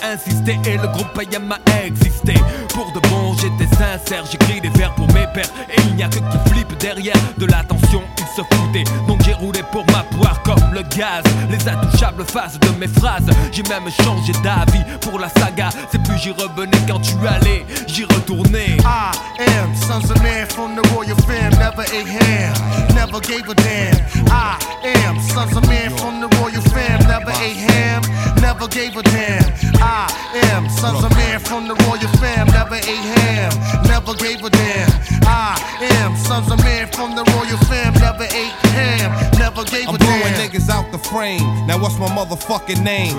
J'ai 0.00 0.06
insisté 0.06 0.58
et 0.66 0.76
le 0.76 0.88
groupe 0.88 1.12
Payam 1.14 1.50
a 1.52 1.84
existé. 1.86 2.34
Pour 2.74 2.92
de 2.92 3.00
bon, 3.08 3.34
j'étais 3.34 3.72
sincère, 3.74 4.24
j'écris 4.30 4.60
des 4.60 4.68
vers 4.70 4.94
pour 4.94 5.06
mes 5.08 5.26
pères. 5.34 5.50
Et 5.70 5.80
il 5.88 5.96
n'y 5.96 6.02
a 6.02 6.08
que 6.08 6.18
qui 6.18 6.50
flippe 6.50 6.76
derrière 6.78 7.16
de 7.38 7.46
l'attention, 7.46 8.02
ils 8.18 8.36
se 8.36 8.42
foutaient. 8.42 8.84
Donc 9.06 9.22
j'ai 9.24 9.32
roulé 9.32 9.47
pour 9.72 9.84
ma 9.86 10.02
poire 10.16 10.42
comme 10.42 10.72
le 10.72 10.82
gaz. 10.82 11.22
Les 11.50 11.68
intouchables 11.68 12.24
faces 12.24 12.58
de 12.60 12.68
mes 12.78 12.88
phrases. 12.88 13.26
J'ai 13.52 13.62
même 13.64 13.88
changé 14.04 14.32
d'avis 14.42 14.84
pour 15.00 15.18
la 15.18 15.28
saga. 15.28 15.70
C'est 15.90 16.02
plus 16.02 16.18
j'y 16.18 16.30
revenais 16.30 16.78
quand 16.86 17.00
tu 17.00 17.14
allais, 17.26 17.64
j'y 17.86 18.04
retournais. 18.04 18.76
I 18.84 19.12
am 19.38 19.74
sons 19.74 20.10
of 20.10 20.22
man 20.22 20.46
from 20.46 20.76
the 20.76 20.86
royal 20.94 21.16
fam. 21.26 21.50
Never 21.58 21.82
ate 21.82 22.06
ham, 22.06 22.54
never 22.94 23.20
gave 23.20 23.48
a 23.48 23.54
damn. 23.54 23.96
I 24.30 24.58
am 24.84 25.18
sons 25.20 25.56
of 25.56 25.66
man 25.68 25.90
from 25.96 26.20
the 26.20 26.28
royal 26.36 26.62
fam. 26.72 27.00
Never 27.06 27.32
ate 27.42 27.56
ham, 27.70 28.02
never 28.40 28.68
gave 28.68 28.96
a 28.96 29.02
damn. 29.02 29.44
I 29.80 30.08
am 30.52 30.68
sons 30.68 31.04
of 31.04 31.10
man 31.16 31.40
from 31.40 31.68
the 31.68 31.74
royal 31.84 32.10
fam. 32.20 32.46
Never 32.48 32.76
ate 32.76 33.08
ham, 33.16 33.52
never 33.84 34.14
gave 34.14 34.44
a 34.44 34.50
damn. 34.50 34.90
I 35.26 35.58
am 36.00 36.16
sons 36.16 36.50
of 36.50 36.58
man 36.64 36.77
I'm 39.86 39.96
blowing 39.96 40.34
niggas 40.34 40.68
out 40.68 40.90
the 40.92 40.98
frame. 40.98 41.42
Now 41.66 41.78
what's 41.80 41.98
my 41.98 42.08
motherfucking 42.08 42.82
name? 42.82 43.16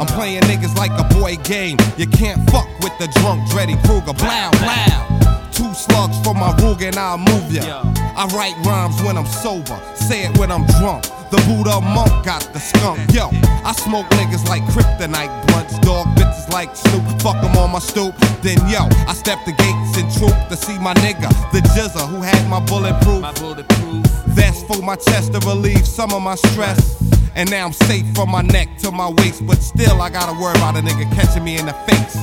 I'm 0.00 0.06
playing 0.06 0.42
niggas 0.42 0.76
like 0.76 0.92
a 0.92 1.04
boy 1.14 1.36
game. 1.44 1.76
You 1.96 2.06
can't 2.06 2.48
fuck 2.50 2.68
with 2.80 2.96
the 2.98 3.08
drunk 3.20 3.48
Dreddy 3.50 3.76
Kruger. 3.84 4.14
Blow, 4.14 4.50
blow. 4.62 5.50
Two 5.52 5.74
slugs 5.74 6.16
for 6.24 6.34
my 6.34 6.54
rug 6.62 6.82
and 6.82 6.96
I'll 6.96 7.18
move 7.18 7.52
ya. 7.52 7.82
I 8.16 8.26
write 8.34 8.56
rhymes 8.64 9.02
when 9.02 9.16
I'm 9.16 9.26
sober, 9.26 9.78
say 9.94 10.24
it 10.24 10.38
when 10.38 10.50
I'm 10.50 10.66
drunk. 10.78 11.04
The 11.30 11.36
Buddha 11.46 11.80
monk 11.80 12.24
got 12.24 12.40
the 12.54 12.58
skunk. 12.58 12.98
Yo, 13.12 13.28
I 13.62 13.72
smoke 13.72 14.06
niggas 14.16 14.48
like 14.48 14.62
kryptonite 14.72 15.46
blunts, 15.46 15.78
dog 15.80 16.06
bitches 16.16 16.50
like 16.50 16.74
Snoop. 16.74 17.04
Fuck 17.20 17.36
'em 17.44 17.56
on 17.56 17.70
my 17.72 17.80
stoop. 17.80 18.14
Then 18.40 18.56
yo, 18.66 18.88
I 19.06 19.14
step 19.14 19.38
the 19.44 19.52
gates 19.52 19.98
and 19.98 20.10
troop 20.16 20.36
to 20.48 20.56
see 20.56 20.78
my 20.78 20.94
nigga, 20.94 21.28
the 21.52 21.60
Jizza 21.74 22.08
who 22.08 22.22
had 22.22 22.48
my 22.48 22.60
bulletproof. 22.60 23.20
My 23.20 23.32
bulletproof. 23.32 23.97
That's 24.38 24.62
for 24.62 24.80
my 24.82 24.94
chest 24.94 25.32
to 25.32 25.40
relieve 25.40 25.86
some 25.86 26.12
of 26.12 26.22
my 26.22 26.36
stress. 26.36 27.02
And 27.34 27.50
now 27.50 27.66
I'm 27.66 27.72
safe 27.72 28.06
from 28.14 28.30
my 28.30 28.42
neck 28.42 28.68
to 28.78 28.92
my 28.92 29.10
waist, 29.10 29.44
but 29.44 29.58
still 29.58 30.00
I 30.00 30.10
gotta 30.10 30.32
worry 30.40 30.56
about 30.58 30.76
a 30.76 30.80
nigga 30.80 31.12
catching 31.12 31.42
me 31.42 31.58
in 31.58 31.66
the 31.66 31.72
face 31.88 32.16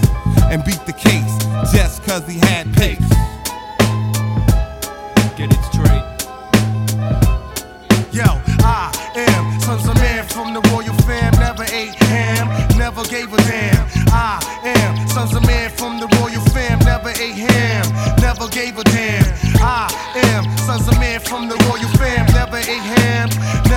and 0.50 0.64
beat 0.64 0.80
the 0.86 0.94
case 0.94 1.36
just 1.74 2.04
cause 2.04 2.26
he 2.28 2.40
had 2.40 2.74
pace. 2.74 3.10
Get 5.36 5.52
it 5.52 5.64
straight. 5.72 6.08
Yo, 8.16 8.24
I 8.64 8.92
am 9.16 9.60
sons 9.62 9.86
of 9.88 9.96
man 9.96 10.26
from 10.26 10.54
the 10.54 10.62
royal 10.72 10.96
fam. 11.04 11.34
Never 11.34 11.64
ate 11.64 11.96
ham, 11.96 12.48
never 12.78 13.04
gave 13.04 13.34
a 13.34 13.38
damn. 13.38 13.88
I 14.08 14.40
am 14.64 15.08
sons 15.10 15.36
of 15.36 15.46
man 15.46 15.70
from 15.72 16.00
the 16.00 16.08
royal 16.20 16.44
fam. 16.56 16.80
Never 16.80 17.10
ate 17.10 17.36
ham, 17.52 17.84
never 18.22 18.48
gave 18.48 18.78
a 18.78 18.84
damn. 18.86 19.25
Sons 20.66 20.88
of 20.88 21.00
man 21.00 21.20
from 21.20 21.48
the 21.48 21.56
royal 21.70 21.88
fam. 22.00 22.26
Never 22.34 22.58
ate 22.58 22.82
ham, 22.98 23.30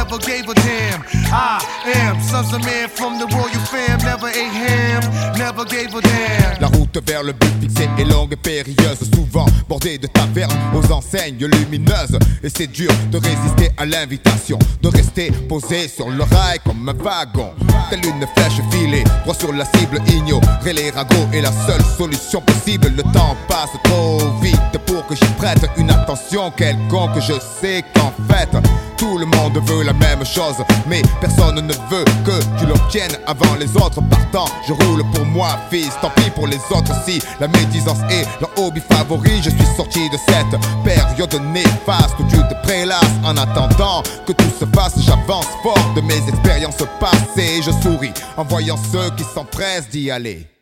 never 0.09 0.19
gave 0.25 0.49
a 0.49 0.55
damn. 0.55 1.03
I 1.31 1.61
am 1.95 2.21
sons 2.21 2.53
of 2.55 2.65
man 2.65 2.89
from 2.89 3.19
the 3.19 3.27
royal 3.27 3.65
fam. 3.67 3.99
Never 3.99 4.29
ate 4.29 4.53
ham, 4.53 5.03
never 5.39 5.65
gave 5.65 5.95
a 5.95 6.01
damn. 6.01 6.61
La 6.61 6.69
route 6.69 6.99
vers 7.07 7.23
le 7.23 7.33
but 7.33 7.53
fixé 7.61 7.89
est 7.99 8.05
longue 8.05 8.33
et 8.33 8.37
périlleuse, 8.37 8.99
souvent 9.15 9.47
bordée 9.69 9.99
de 9.99 10.07
tavernes 10.07 10.57
aux 10.75 10.93
enseignes 10.93 11.39
lumineuses. 11.39 12.19
Et 12.43 12.49
c'est 12.49 12.67
dur 12.69 12.91
de 13.11 13.19
résister 13.19 13.71
à 13.77 13.85
l'invitation, 13.85 14.59
de 14.83 14.89
rester 14.89 15.31
posé 15.49 15.89
sur 15.89 16.09
le 16.09 16.23
rail 16.23 16.59
comme 16.65 16.89
un 16.89 16.95
wagon. 16.95 17.53
Telle 17.91 18.05
une 18.05 18.27
flèche 18.35 18.61
filée, 18.71 19.05
droit 19.25 19.35
sur 19.35 19.53
la 19.53 19.65
cible, 19.65 20.01
ignorer 20.09 20.73
les 20.73 20.91
ragots 20.91 21.29
est 21.33 21.43
la 21.43 21.53
seule 21.67 21.85
solution 21.97 22.41
possible. 22.41 22.93
Le 22.97 23.03
temps 23.03 23.37
passe 23.49 23.77
trop 23.85 24.19
vite 24.41 24.79
pour 24.87 25.07
que 25.07 25.15
j'y 25.15 25.33
prête 25.37 25.65
une 25.77 25.91
attention 25.91 26.51
quelconque. 26.51 27.21
Je 27.21 27.35
sais 27.61 27.85
qu'en 27.95 28.13
fait, 28.33 28.49
tout 28.97 29.19
le 29.19 29.27
monde 29.27 29.59
veut 29.65 29.85
la 29.85 29.93
même 29.99 30.25
chose, 30.25 30.57
mais 30.87 31.03
personne 31.21 31.57
ne 31.57 31.73
veut 31.91 32.05
que 32.25 32.59
tu 32.59 32.67
l'obtiennes 32.67 33.17
avant 33.27 33.55
les 33.59 33.77
autres. 33.77 34.01
Partant, 34.09 34.47
je 34.67 34.73
roule 34.73 35.03
pour 35.15 35.25
moi, 35.27 35.49
fils. 35.71 35.93
Tant 36.01 36.11
pis 36.11 36.31
pour 36.31 36.47
les 36.47 36.61
autres 36.71 36.93
si 37.07 37.21
la 37.41 37.49
médisance 37.49 38.01
est 38.11 38.27
leur 38.41 38.51
hobby 38.59 38.81
favori. 38.81 39.43
Je 39.43 39.51
suis 39.51 39.77
sorti 39.77 40.09
de 40.11 40.17
cette 40.29 40.61
période 40.85 41.41
néfaste 41.53 42.19
où 42.19 42.25
tu 42.25 42.37
te 42.37 42.55
prélasses 42.63 43.19
en 43.25 43.37
attendant 43.37 44.03
que 44.27 44.33
tout 44.33 44.53
se 44.59 44.65
fasse. 44.77 45.01
J'avance 45.01 45.47
fort 45.63 45.93
de 45.95 46.01
mes 46.01 46.29
expériences 46.29 46.83
passées. 47.01 47.61
Je 47.63 47.71
souris 47.83 48.13
en 48.37 48.45
voyant 48.45 48.79
ceux 48.93 49.11
qui 49.17 49.25
s'empressent 49.25 49.89
d'y 49.91 50.11
aller. 50.11 50.58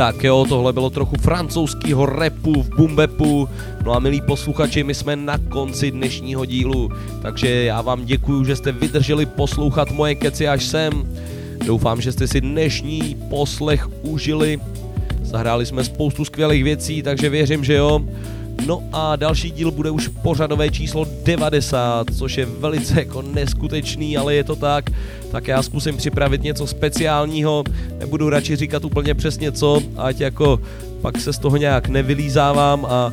Tak 0.00 0.24
jo, 0.24 0.46
tohle 0.48 0.72
bylo 0.72 0.90
trochu 0.90 1.16
francouzského 1.16 2.06
repu 2.06 2.62
v 2.62 2.76
bumbepu. 2.76 3.48
No 3.84 3.92
a 3.92 3.98
milí 3.98 4.20
posluchači, 4.20 4.84
my 4.84 4.94
jsme 4.94 5.16
na 5.16 5.38
konci 5.38 5.90
dnešního 5.90 6.44
dílu, 6.44 6.90
takže 7.22 7.64
já 7.64 7.80
vám 7.80 8.04
děkuji, 8.04 8.44
že 8.44 8.56
jste 8.56 8.72
vydrželi 8.72 9.26
poslouchat 9.26 9.90
moje 9.90 10.14
keci 10.14 10.48
až 10.48 10.64
sem. 10.64 10.92
Doufám, 11.66 12.00
že 12.00 12.12
jste 12.12 12.26
si 12.26 12.40
dnešní 12.40 13.16
poslech 13.30 13.88
užili. 14.02 14.60
Zahráli 15.22 15.66
jsme 15.66 15.84
spoustu 15.84 16.24
skvělých 16.24 16.64
věcí, 16.64 17.02
takže 17.02 17.28
věřím, 17.28 17.64
že 17.64 17.74
jo. 17.74 18.00
No 18.66 18.82
a 18.92 19.16
další 19.16 19.50
díl 19.50 19.70
bude 19.70 19.90
už 19.90 20.08
pořadové 20.08 20.70
číslo 20.70 21.06
90, 21.24 22.06
což 22.18 22.38
je 22.38 22.46
velice 22.46 23.00
jako 23.00 23.22
neskutečný, 23.22 24.16
ale 24.16 24.34
je 24.34 24.44
to 24.44 24.56
tak. 24.56 24.90
Tak 25.30 25.48
já 25.48 25.62
zkusím 25.62 25.96
připravit 25.96 26.42
něco 26.42 26.66
speciálního, 26.66 27.64
nebudu 27.98 28.30
radši 28.30 28.56
říkat 28.56 28.84
úplně 28.84 29.14
přesně 29.14 29.52
co, 29.52 29.82
ať 29.96 30.20
jako 30.20 30.60
pak 31.00 31.20
se 31.20 31.32
z 31.32 31.38
toho 31.38 31.56
nějak 31.56 31.88
nevylízávám 31.88 32.86
a 32.86 33.12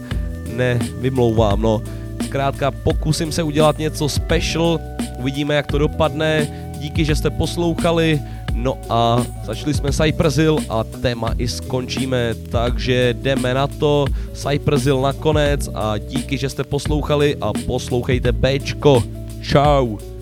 nevymlouvám, 0.56 1.62
no. 1.62 1.82
Zkrátka 2.26 2.72
pokusím 2.72 3.32
se 3.32 3.44
udělat 3.44 3.78
něco 3.78 4.10
special, 4.10 4.80
uvidíme 5.20 5.56
jak 5.56 5.68
to 5.68 5.78
dopadne, 5.78 6.48
díky, 6.80 7.06
že 7.06 7.16
jste 7.16 7.30
poslouchali, 7.30 8.20
No 8.58 8.78
a 8.90 9.26
začali 9.44 9.74
jsme 9.74 9.92
Cypress 9.92 10.36
Hill 10.38 10.60
a 10.70 10.84
téma 10.84 11.34
i 11.38 11.48
skončíme, 11.48 12.36
takže 12.50 13.14
jdeme 13.22 13.54
na 13.54 13.68
to. 13.68 14.06
Cypress 14.34 14.84
Hill 14.84 15.02
nakonec 15.02 15.70
a 15.74 15.98
díky, 15.98 16.38
že 16.38 16.50
jste 16.50 16.64
poslouchali 16.64 17.38
a 17.42 17.54
poslouchejte 17.54 18.32
Bčko. 18.32 19.04
Ciao. 19.44 20.17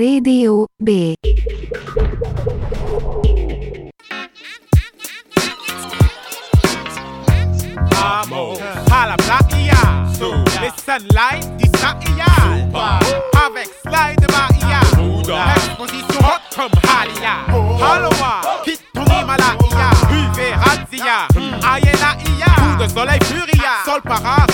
Radio 0.00 0.66
B. 0.78 1.14
Vamos 7.90 8.58
Les 10.62 10.72
sunlight 10.82 11.44
Avec 13.44 13.68
slide 13.82 14.26
Bahia 14.26 14.80
Exposition 15.56 16.24
hot 16.24 16.40
comme 16.56 16.70
Halia. 16.88 17.44
Oh. 17.52 17.76
Haloa, 17.76 18.40
hit 18.64 18.80
ton 18.94 19.04
oh. 19.06 19.20
Himalaya. 19.20 19.90
Razia, 20.64 21.28
hmm. 21.34 21.60
Ayena 21.62 22.16
Ia 22.38 22.78
de 22.78 22.88
soleil 22.88 23.20
furia, 23.24 23.84
sol 23.84 24.00
para 24.00 24.46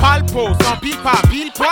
Palpo, 0.00 0.48
sans 0.62 0.76
pipa, 0.80 1.12
pile 1.30 1.50
poil. 1.54 1.68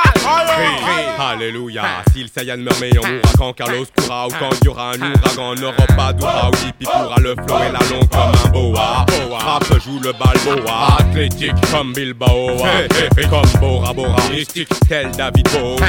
Alléluia. 1.18 1.82
Si 2.12 2.22
le 2.22 2.28
Saiyan 2.28 2.58
meurt, 2.58 2.78
mais 2.80 2.90
on 2.98 3.06
mourra 3.06 3.32
quand 3.38 3.52
Carlos 3.52 3.86
courra 3.96 4.26
ou 4.26 4.30
quand 4.30 4.50
il 4.60 4.64
y 4.64 4.68
aura 4.68 4.90
un 4.90 5.00
ouragan. 5.00 5.54
N'aura 5.54 5.86
pas 5.96 6.12
d'aura 6.12 6.50
ou 6.50 6.66
Hippie 6.66 6.84
pourra 6.84 7.16
le 7.20 7.34
flow 7.34 7.56
et 7.58 7.72
la 7.72 7.78
longue 7.90 8.08
comme 8.08 8.32
un 8.44 8.48
boa. 8.50 9.06
Frappe 9.38 9.80
joue 9.82 10.00
le 10.00 10.12
balboa. 10.12 10.96
Athlétique 10.98 11.52
comme 11.70 11.92
Bilbao. 11.92 12.56
Comme 13.30 13.60
Bora 13.60 13.92
Bora. 13.92 14.16
Mystique 14.30 14.68
tel 14.88 15.10
David 15.12 15.48
Bowie. 15.52 15.82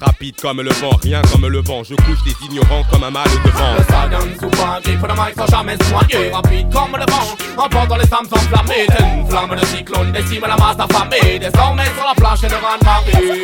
Rapide 0.00 0.34
comme 0.40 0.62
le 0.62 0.70
vent, 0.70 0.98
rien 1.00 1.22
comme 1.30 1.46
le 1.46 1.60
vent. 1.60 1.84
Je 1.84 1.94
couche 1.94 2.24
des 2.24 2.34
ignorants 2.44 2.82
comme 2.90 3.04
un 3.04 3.10
mal 3.10 3.28
de 3.44 3.50
vent. 3.50 3.74
Le 3.78 3.84
Saiyan 3.84 4.34
souvent 4.40 4.80
grippe 4.82 5.02
le 5.02 5.14
mic 5.14 5.34
sans 5.36 5.46
jamais 5.46 5.76
noyer. 5.76 6.30
Rapide 6.32 6.72
comme 6.72 6.96
le 6.98 7.06
vent, 7.12 7.62
emportant 7.64 7.96
les 7.96 8.12
âmes 8.12 8.26
enflammées. 8.32 8.86
Une 8.98 9.28
flamme 9.28 9.54
de 9.54 9.66
cyclone 9.66 10.10
décime 10.10 10.42
la 10.48 10.56
masse 10.56 10.76
affamée 10.78 11.38
Désormais 11.38 11.84
sur 11.94 12.04
la 12.04 12.14
planche 12.16 12.42
et 12.42 12.48
de 12.48 12.84
marée 12.84 13.42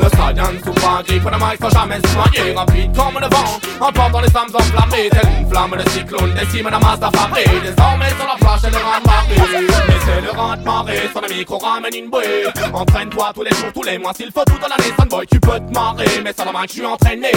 Le 0.00 0.08
Saiyan 0.10 0.52
souvent 0.64 1.02
grippe 1.02 1.24
le 1.24 1.38
mic 1.38 1.58
sans 1.60 1.70
jamais 1.70 1.98
noyer. 1.98 2.54
Rapide 2.54 2.96
comme 2.96 3.20
le 3.20 3.28
vent, 3.28 3.60
emportant 3.80 4.20
les 4.20 4.36
âmes 4.36 4.54
enflammées. 4.54 5.10
Une 5.40 5.50
flamme 5.50 5.76
de 5.76 5.90
cyclone 5.90 6.34
décime 6.34 6.68
la 6.70 6.78
masse 6.78 7.02
affamée 7.02 7.44
Désormais 7.64 8.10
sur 8.10 8.26
la 8.26 8.36
planche 8.38 8.62
et 8.62 8.70
de 8.70 9.06
marée 9.06 9.82
Mais 9.88 9.94
c'est 10.04 10.20
le 10.20 10.30
rang 10.30 10.56
de 10.56 10.62
marée, 10.62 11.08
sur 11.10 11.20
micro 11.36 11.58
ramène 11.58 11.94
une 11.94 12.10
bouée. 12.10 12.44
Entraîne-toi 12.72 13.32
tous 13.34 13.42
les 13.42 13.50
jours, 13.50 13.72
tous 13.74 13.82
les 13.82 13.98
mois, 13.98 14.12
s'il 14.14 14.30
faut 14.30 14.44
toute 14.44 14.60
l'année 14.60 14.92
Sunboy 15.16 15.26
tu 15.26 15.40
peux 15.40 15.58
te 15.58 15.72
marrer, 15.72 16.20
mais 16.22 16.32
ça 16.36 16.44
la 16.44 16.52
main 16.52 16.62
que 16.62 16.68
je 16.68 16.72
suis 16.74 16.86
entraîné. 16.86 17.30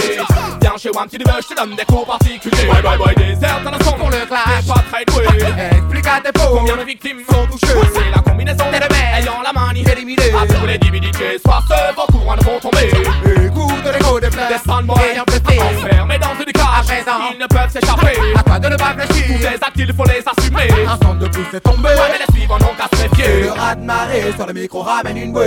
Viens 0.60 0.76
chez 0.76 0.90
Wam, 0.90 1.08
si 1.10 1.16
tu 1.16 1.24
veux, 1.24 1.40
je 1.40 1.48
te 1.48 1.54
donne 1.54 1.76
des 1.76 1.84
cours 1.84 2.04
particuliers. 2.04 2.66
Boy, 2.66 2.82
boy, 2.82 2.98
boy, 2.98 3.14
airs 3.42 3.60
dans 3.64 3.70
le 3.70 3.84
son 3.84 3.92
pour 3.92 4.10
le 4.10 4.26
clash. 4.26 4.44
T'es 4.60 4.72
pas 4.72 4.84
très 4.90 5.04
doué, 5.06 5.24
explique 5.72 6.06
à 6.06 6.20
tes 6.20 6.32
pauvres 6.32 6.58
Combien 6.58 6.76
de 6.76 6.84
victimes 6.84 7.20
sont 7.30 7.46
touchées? 7.46 7.72
C'est 7.94 8.10
la 8.14 8.22
combinaison 8.22 8.70
des 8.70 8.78
rebelles 8.78 9.22
ayant 9.22 9.40
la 9.42 9.52
manie 9.52 9.84
éliminée. 9.90 10.30
À 10.30 10.46
tous 10.46 10.66
les 10.66 10.78
divinités, 10.78 11.38
soit 11.44 11.60
ceux 11.68 11.94
vos 11.94 12.06
courants 12.18 12.36
ne 12.36 12.42
vont 12.42 12.60
tomber. 12.60 12.90
Écoute 13.46 13.70
l'écho 13.92 14.20
des 14.20 14.30
fleurs, 14.30 14.48
des 14.48 14.54
blessé 14.54 15.60
Enfermés 15.60 16.18
dans 16.18 16.34
une 16.38 16.52
cage, 16.52 16.64
à 16.78 16.82
présent. 16.82 17.20
Ils 17.32 17.38
ne 17.38 17.46
peuvent 17.46 17.70
s'échapper. 17.70 18.18
À 18.36 18.42
toi 18.42 18.58
de 18.58 18.68
ne 18.68 18.76
pas 18.76 18.94
fléchir, 18.94 19.26
tous 19.26 19.42
les 19.42 19.54
actes 19.54 19.76
il 19.76 19.92
faut 19.94 20.04
les 20.04 20.22
assumer. 20.26 20.86
Un 20.86 20.98
son 21.02 21.14
de 21.14 21.28
plus 21.28 21.56
est 21.56 21.60
tombé, 21.60 21.88
ouais, 21.88 22.12
mais 22.12 22.18
les 22.26 22.38
suivants 22.38 22.58
n'ont 22.58 22.74
qu'à 22.76 22.88
se 22.96 23.02
méfier. 23.02 23.42
Le 23.42 23.50
rat 23.52 23.74
de 23.74 23.84
marée 23.84 24.32
sur 24.36 24.46
le 24.46 24.52
micro 24.52 24.82
ramène 24.82 25.16
une 25.16 25.32
bouée. 25.32 25.46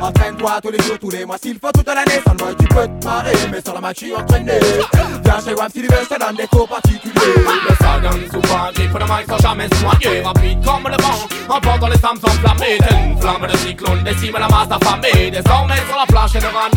Entraîne-toi 0.00 0.60
tous 0.62 0.70
les 0.70 0.82
jours, 0.82 0.98
tous 0.98 1.10
les 1.10 1.24
mois, 1.24 1.36
s'il 1.40 1.58
faut 1.58 1.72
toute 1.74 1.86
l'année. 1.86 2.20
Seulement 2.24 2.54
tu 2.58 2.66
peux 2.66 2.86
te 2.86 3.04
marrer, 3.04 3.32
mais 3.50 3.60
sur 3.64 3.74
la 3.74 3.80
match 3.80 3.96
tu 3.98 4.06
Viens 4.06 5.40
chez 5.44 5.54
Wam 5.54 5.68
si 5.74 5.80
tu 5.82 5.88
veux, 5.88 6.02
je 6.02 6.14
te 6.14 6.20
donne 6.20 6.36
des 6.36 6.46
cours 6.46 6.68
particuliers 6.68 7.34
Le 7.68 7.74
Saiyan 7.76 8.30
souvent 8.32 8.70
grippe 8.74 8.92
le 8.92 9.04
mic 9.04 9.26
sans 9.28 9.38
jamais 9.38 9.68
noyer 9.68 10.22
Rapide 10.22 10.64
comme 10.64 10.90
le 10.90 11.02
vent, 11.02 11.54
emportant 11.56 11.88
les 11.88 12.04
âmes 12.04 12.18
enflammées. 12.22 12.78
Une 12.90 13.20
flamme 13.20 13.46
de 13.50 13.56
cyclone 13.58 14.04
décime 14.04 14.36
la 14.38 14.48
masse 14.48 14.68
affamée 14.70 15.30
Désormais 15.30 15.82
sur 15.88 15.98
la 15.98 16.06
planche 16.06 16.34
et 16.34 16.40
le 16.40 16.48
rang 16.48 16.70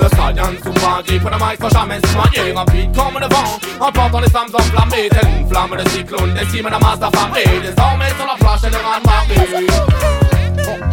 Le 0.00 0.08
Saiyan 0.08 0.52
souvent 0.62 1.02
grippe 1.06 1.24
le 1.24 1.36
mic 1.36 1.58
sans 1.60 1.70
jamais 1.70 2.00
noyer 2.00 2.52
Rapide 2.52 2.96
comme 2.96 3.20
le 3.20 3.28
vent, 3.28 3.86
emportant 3.86 4.20
les 4.20 4.36
âmes 4.36 4.54
enflammées. 4.54 5.08
Une 5.22 5.48
flamme 5.48 5.76
de 5.76 5.88
cyclone 5.90 6.34
décime 6.34 6.68
la 6.70 6.78
masse 6.78 7.02
affamée 7.02 7.44
Désormais 7.62 8.12
sur 8.16 8.26
la 8.26 8.36
planche 8.38 8.64
et 8.64 8.70
le 8.70 8.76
rang 8.76 8.96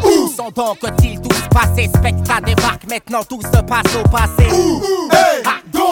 Où 0.03 0.27
sont 0.27 0.49
donc 0.55 0.77
ils 1.03 1.19
tous 1.19 1.47
passés 1.49 1.89
Spectre 1.95 2.41
débarque, 2.45 2.83
maintenant 2.89 3.23
tout 3.27 3.41
se 3.41 3.61
passe 3.61 3.95
au 3.95 4.07
passé. 4.09 4.49
Où 4.51 4.81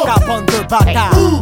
Ta 0.03 0.26
bande 0.26 0.45
de 0.45 0.67
bâtards 0.67 1.17
Où 1.17 1.41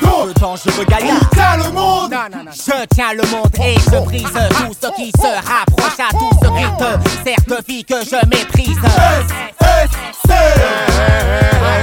Le 0.00 0.32
dangereux 0.40 0.84
gaillard 0.88 1.30
Tiens 1.32 1.56
le 1.56 1.70
monde. 1.72 2.10
Non, 2.10 2.18
non, 2.32 2.44
non, 2.44 2.50
Je 2.52 2.86
tiens 2.94 3.12
le 3.14 3.22
monde 3.30 3.50
et 3.62 3.74
je 3.74 4.04
brise 4.04 4.24
tout 4.24 4.76
ce 4.80 4.88
qui 4.96 5.10
se 5.12 5.26
rapproche 5.26 5.98
à 5.98 6.10
tout 6.10 6.30
ce 6.42 6.48
qui 6.48 6.64
te 6.76 7.24
sert 7.24 7.44
de 7.46 7.64
vie 7.66 7.84
que 7.84 7.94
je 8.04 8.26
méprise. 8.28 8.78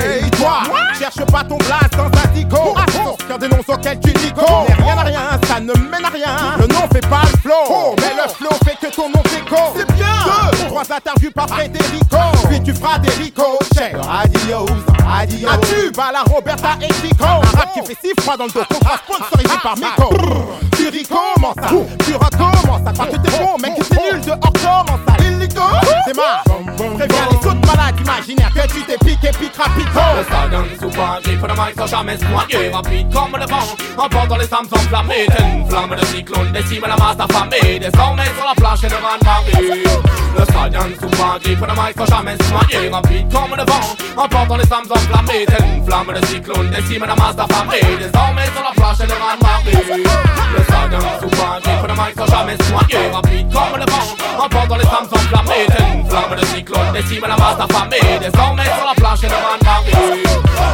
Hey, 0.05 0.30
toi, 0.32 0.61
cherche 0.97 1.26
pas 1.32 1.43
ton 1.43 1.57
place 1.57 1.89
dans 1.97 2.05
un 2.05 2.28
dico. 2.34 2.76
Qu'un 3.28 3.38
dénonce 3.38 3.68
auquel 3.70 3.99
tu 3.99 4.09
nico 4.20 4.41
Mais 4.68 4.76
rien 4.84 4.97
à 4.97 5.03
rien, 5.03 5.22
ça 5.47 5.59
ne 5.59 5.74
mène 5.74 6.05
à 6.05 6.09
rien. 6.09 6.57
Le 6.59 6.68
nom 6.68 6.82
fait 6.91 7.07
pas 7.07 7.22
le 7.24 7.39
flow, 7.39 7.95
mais 7.97 8.14
le 8.16 8.30
flow 8.30 8.49
fait 8.66 8.78
que 8.86 8.93
ton 8.93 9.09
nom 9.09 9.22
déco. 9.24 9.55
C'est 9.76 9.91
bien. 9.93 10.07
Deux, 10.51 10.68
trois 10.68 10.84
interviews 10.91 11.32
par 11.32 11.47
Federico. 11.49 12.18
Puis 12.49 12.61
tu 12.61 12.74
feras 12.74 12.99
des 12.99 13.09
ricochets. 13.11 13.93
Radio, 13.95 14.66
radio 15.05 15.49
Un 15.49 15.57
tube 15.59 15.97
à 15.99 16.11
la 16.11 16.24
Roberta 16.24 16.70
et 16.82 16.93
Chico? 16.93 17.24
Un 17.24 17.57
rap 17.57 17.74
qui 17.74 17.82
fait 17.86 17.97
si 18.04 18.12
froid 18.22 18.38
dans 18.38 18.45
le 18.45 18.51
dos. 18.51 18.62
Tu 20.76 20.88
recommences 20.88 21.56
ça, 21.56 21.70
tu 22.06 22.14
recommences 22.16 22.84
ça? 22.84 22.93
Crois 22.93 23.06
que 23.08 23.18
t'es 23.18 23.38
bon, 23.38 23.58
mec, 23.62 23.74
c'est 23.82 24.14
nul 24.14 24.22
dehors, 24.22 24.39
comment 24.39 24.99
ça? 25.08 25.24
Illico, 25.24 25.62
démarre 26.06 26.43
Préviens 26.76 27.28
les 27.32 27.47
autres 27.47 27.68
malades 27.68 27.99
imaginaires 27.99 28.54
que 28.54 28.68
tu 28.74 28.82
t'es 28.84 28.97
piqué, 28.97 29.30
Le 29.30 30.24
Saiyan 30.24 30.66
souvent 30.80 31.20
grippe 31.24 31.41
le 31.41 31.54
mic 31.54 31.76
sans 31.78 31.88
jamais 31.88 32.18
se 32.18 32.26
noyer 32.26 32.70
Rapide 32.72 33.14
comme 33.14 33.39
le 33.39 33.45
vent, 33.45 34.04
emportant 34.04 34.38
les 34.38 34.54
âmes 34.54 34.68
enflammées. 34.72 35.28
Une 35.39 35.70
flamme 35.70 35.95
de 35.95 36.06
cyclone 36.06 36.51
décime 36.51 36.84
la 36.88 36.97
masse 36.97 37.18
affamée 37.20 37.80
Désormais 37.80 38.26
sur 38.36 38.45
la 38.45 38.56
planche 38.56 38.84
et 38.84 38.89
le 38.89 38.95
rang 38.95 39.18
Le 40.36 41.39
grippe 41.39 41.62
le 41.62 41.74
mic 41.74 41.97
sans 41.97 42.06
jamais 42.06 42.36
se 42.38 42.51
noyer 42.51 42.89
Rapide 42.89 43.32
comme 43.32 43.56
le 43.56 43.64
vent, 43.64 44.24
emportant 44.24 44.58
les 44.58 44.74
âmes 44.74 44.89
enflammées. 44.89 45.45
Une 45.60 45.86
flamme 45.86 46.14
de 46.14 46.26
cyclone 46.28 46.70
décime 46.70 47.06
la 47.06 47.16
masse 47.16 47.36
affamée 47.38 47.82
désormais 47.98 48.46
sur 48.54 48.64
la 48.64 48.74
plage 48.76 49.00
et 49.02 49.08
le 49.08 49.14
rat 49.14 49.38
Le 50.54 50.62
saga 50.66 51.00
souvent 51.20 51.60
gris, 51.64 51.78
pour 51.80 51.88
le 51.88 51.94
mic 51.94 52.14
sans 52.18 52.28
jamais 52.28 52.58
soigner 52.64 53.10
Rapide 53.14 53.48
comme 53.52 53.80
le 53.80 53.86
vent, 53.91 54.46
emportant 54.46 54.78
les 54.78 54.86
femmes 54.86 55.10
enflammées 55.12 55.68
Telle 55.68 55.88
une 55.94 56.06
flamme 56.10 56.36
de 56.39 56.46
cyclone, 56.46 56.91
décime 56.94 57.26
la 57.28 57.38
masse 57.38 57.60
affamée 57.60 58.20
Désormais 58.20 58.70
sur 58.76 58.86
la 58.86 58.96
plage 58.96 59.24
et 59.24 59.30
le 59.30 59.39
rat 59.39 59.60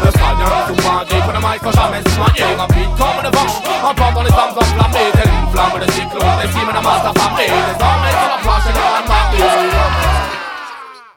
Le 0.06 0.12
saga 0.12 0.48
souvent 0.68 1.00
gris, 1.08 1.22
pour 1.24 1.34
le 1.34 1.40
mic 1.40 1.60
sans 1.64 1.76
jamais 1.76 2.02
soigner 2.16 2.56
Rapide 2.58 2.92
comme 2.98 3.20
le 3.24 3.30
vent, 3.30 3.52
emportant 3.90 4.24
les 4.24 4.32
femmes 4.32 4.56
enflammées 4.56 5.12
Telle 5.14 5.32
une 5.34 5.52
flamme 5.52 5.80
de 5.80 5.92
cyclone, 5.92 6.38
décime 6.42 6.72
la 6.74 6.82
masse 6.82 7.06
affamée 7.06 7.50
Désormais 7.50 8.16
sur 8.20 8.30
la 8.30 8.40
plage 8.44 8.66
et 8.70 8.74
le 8.74 8.80
rat 8.80 10.09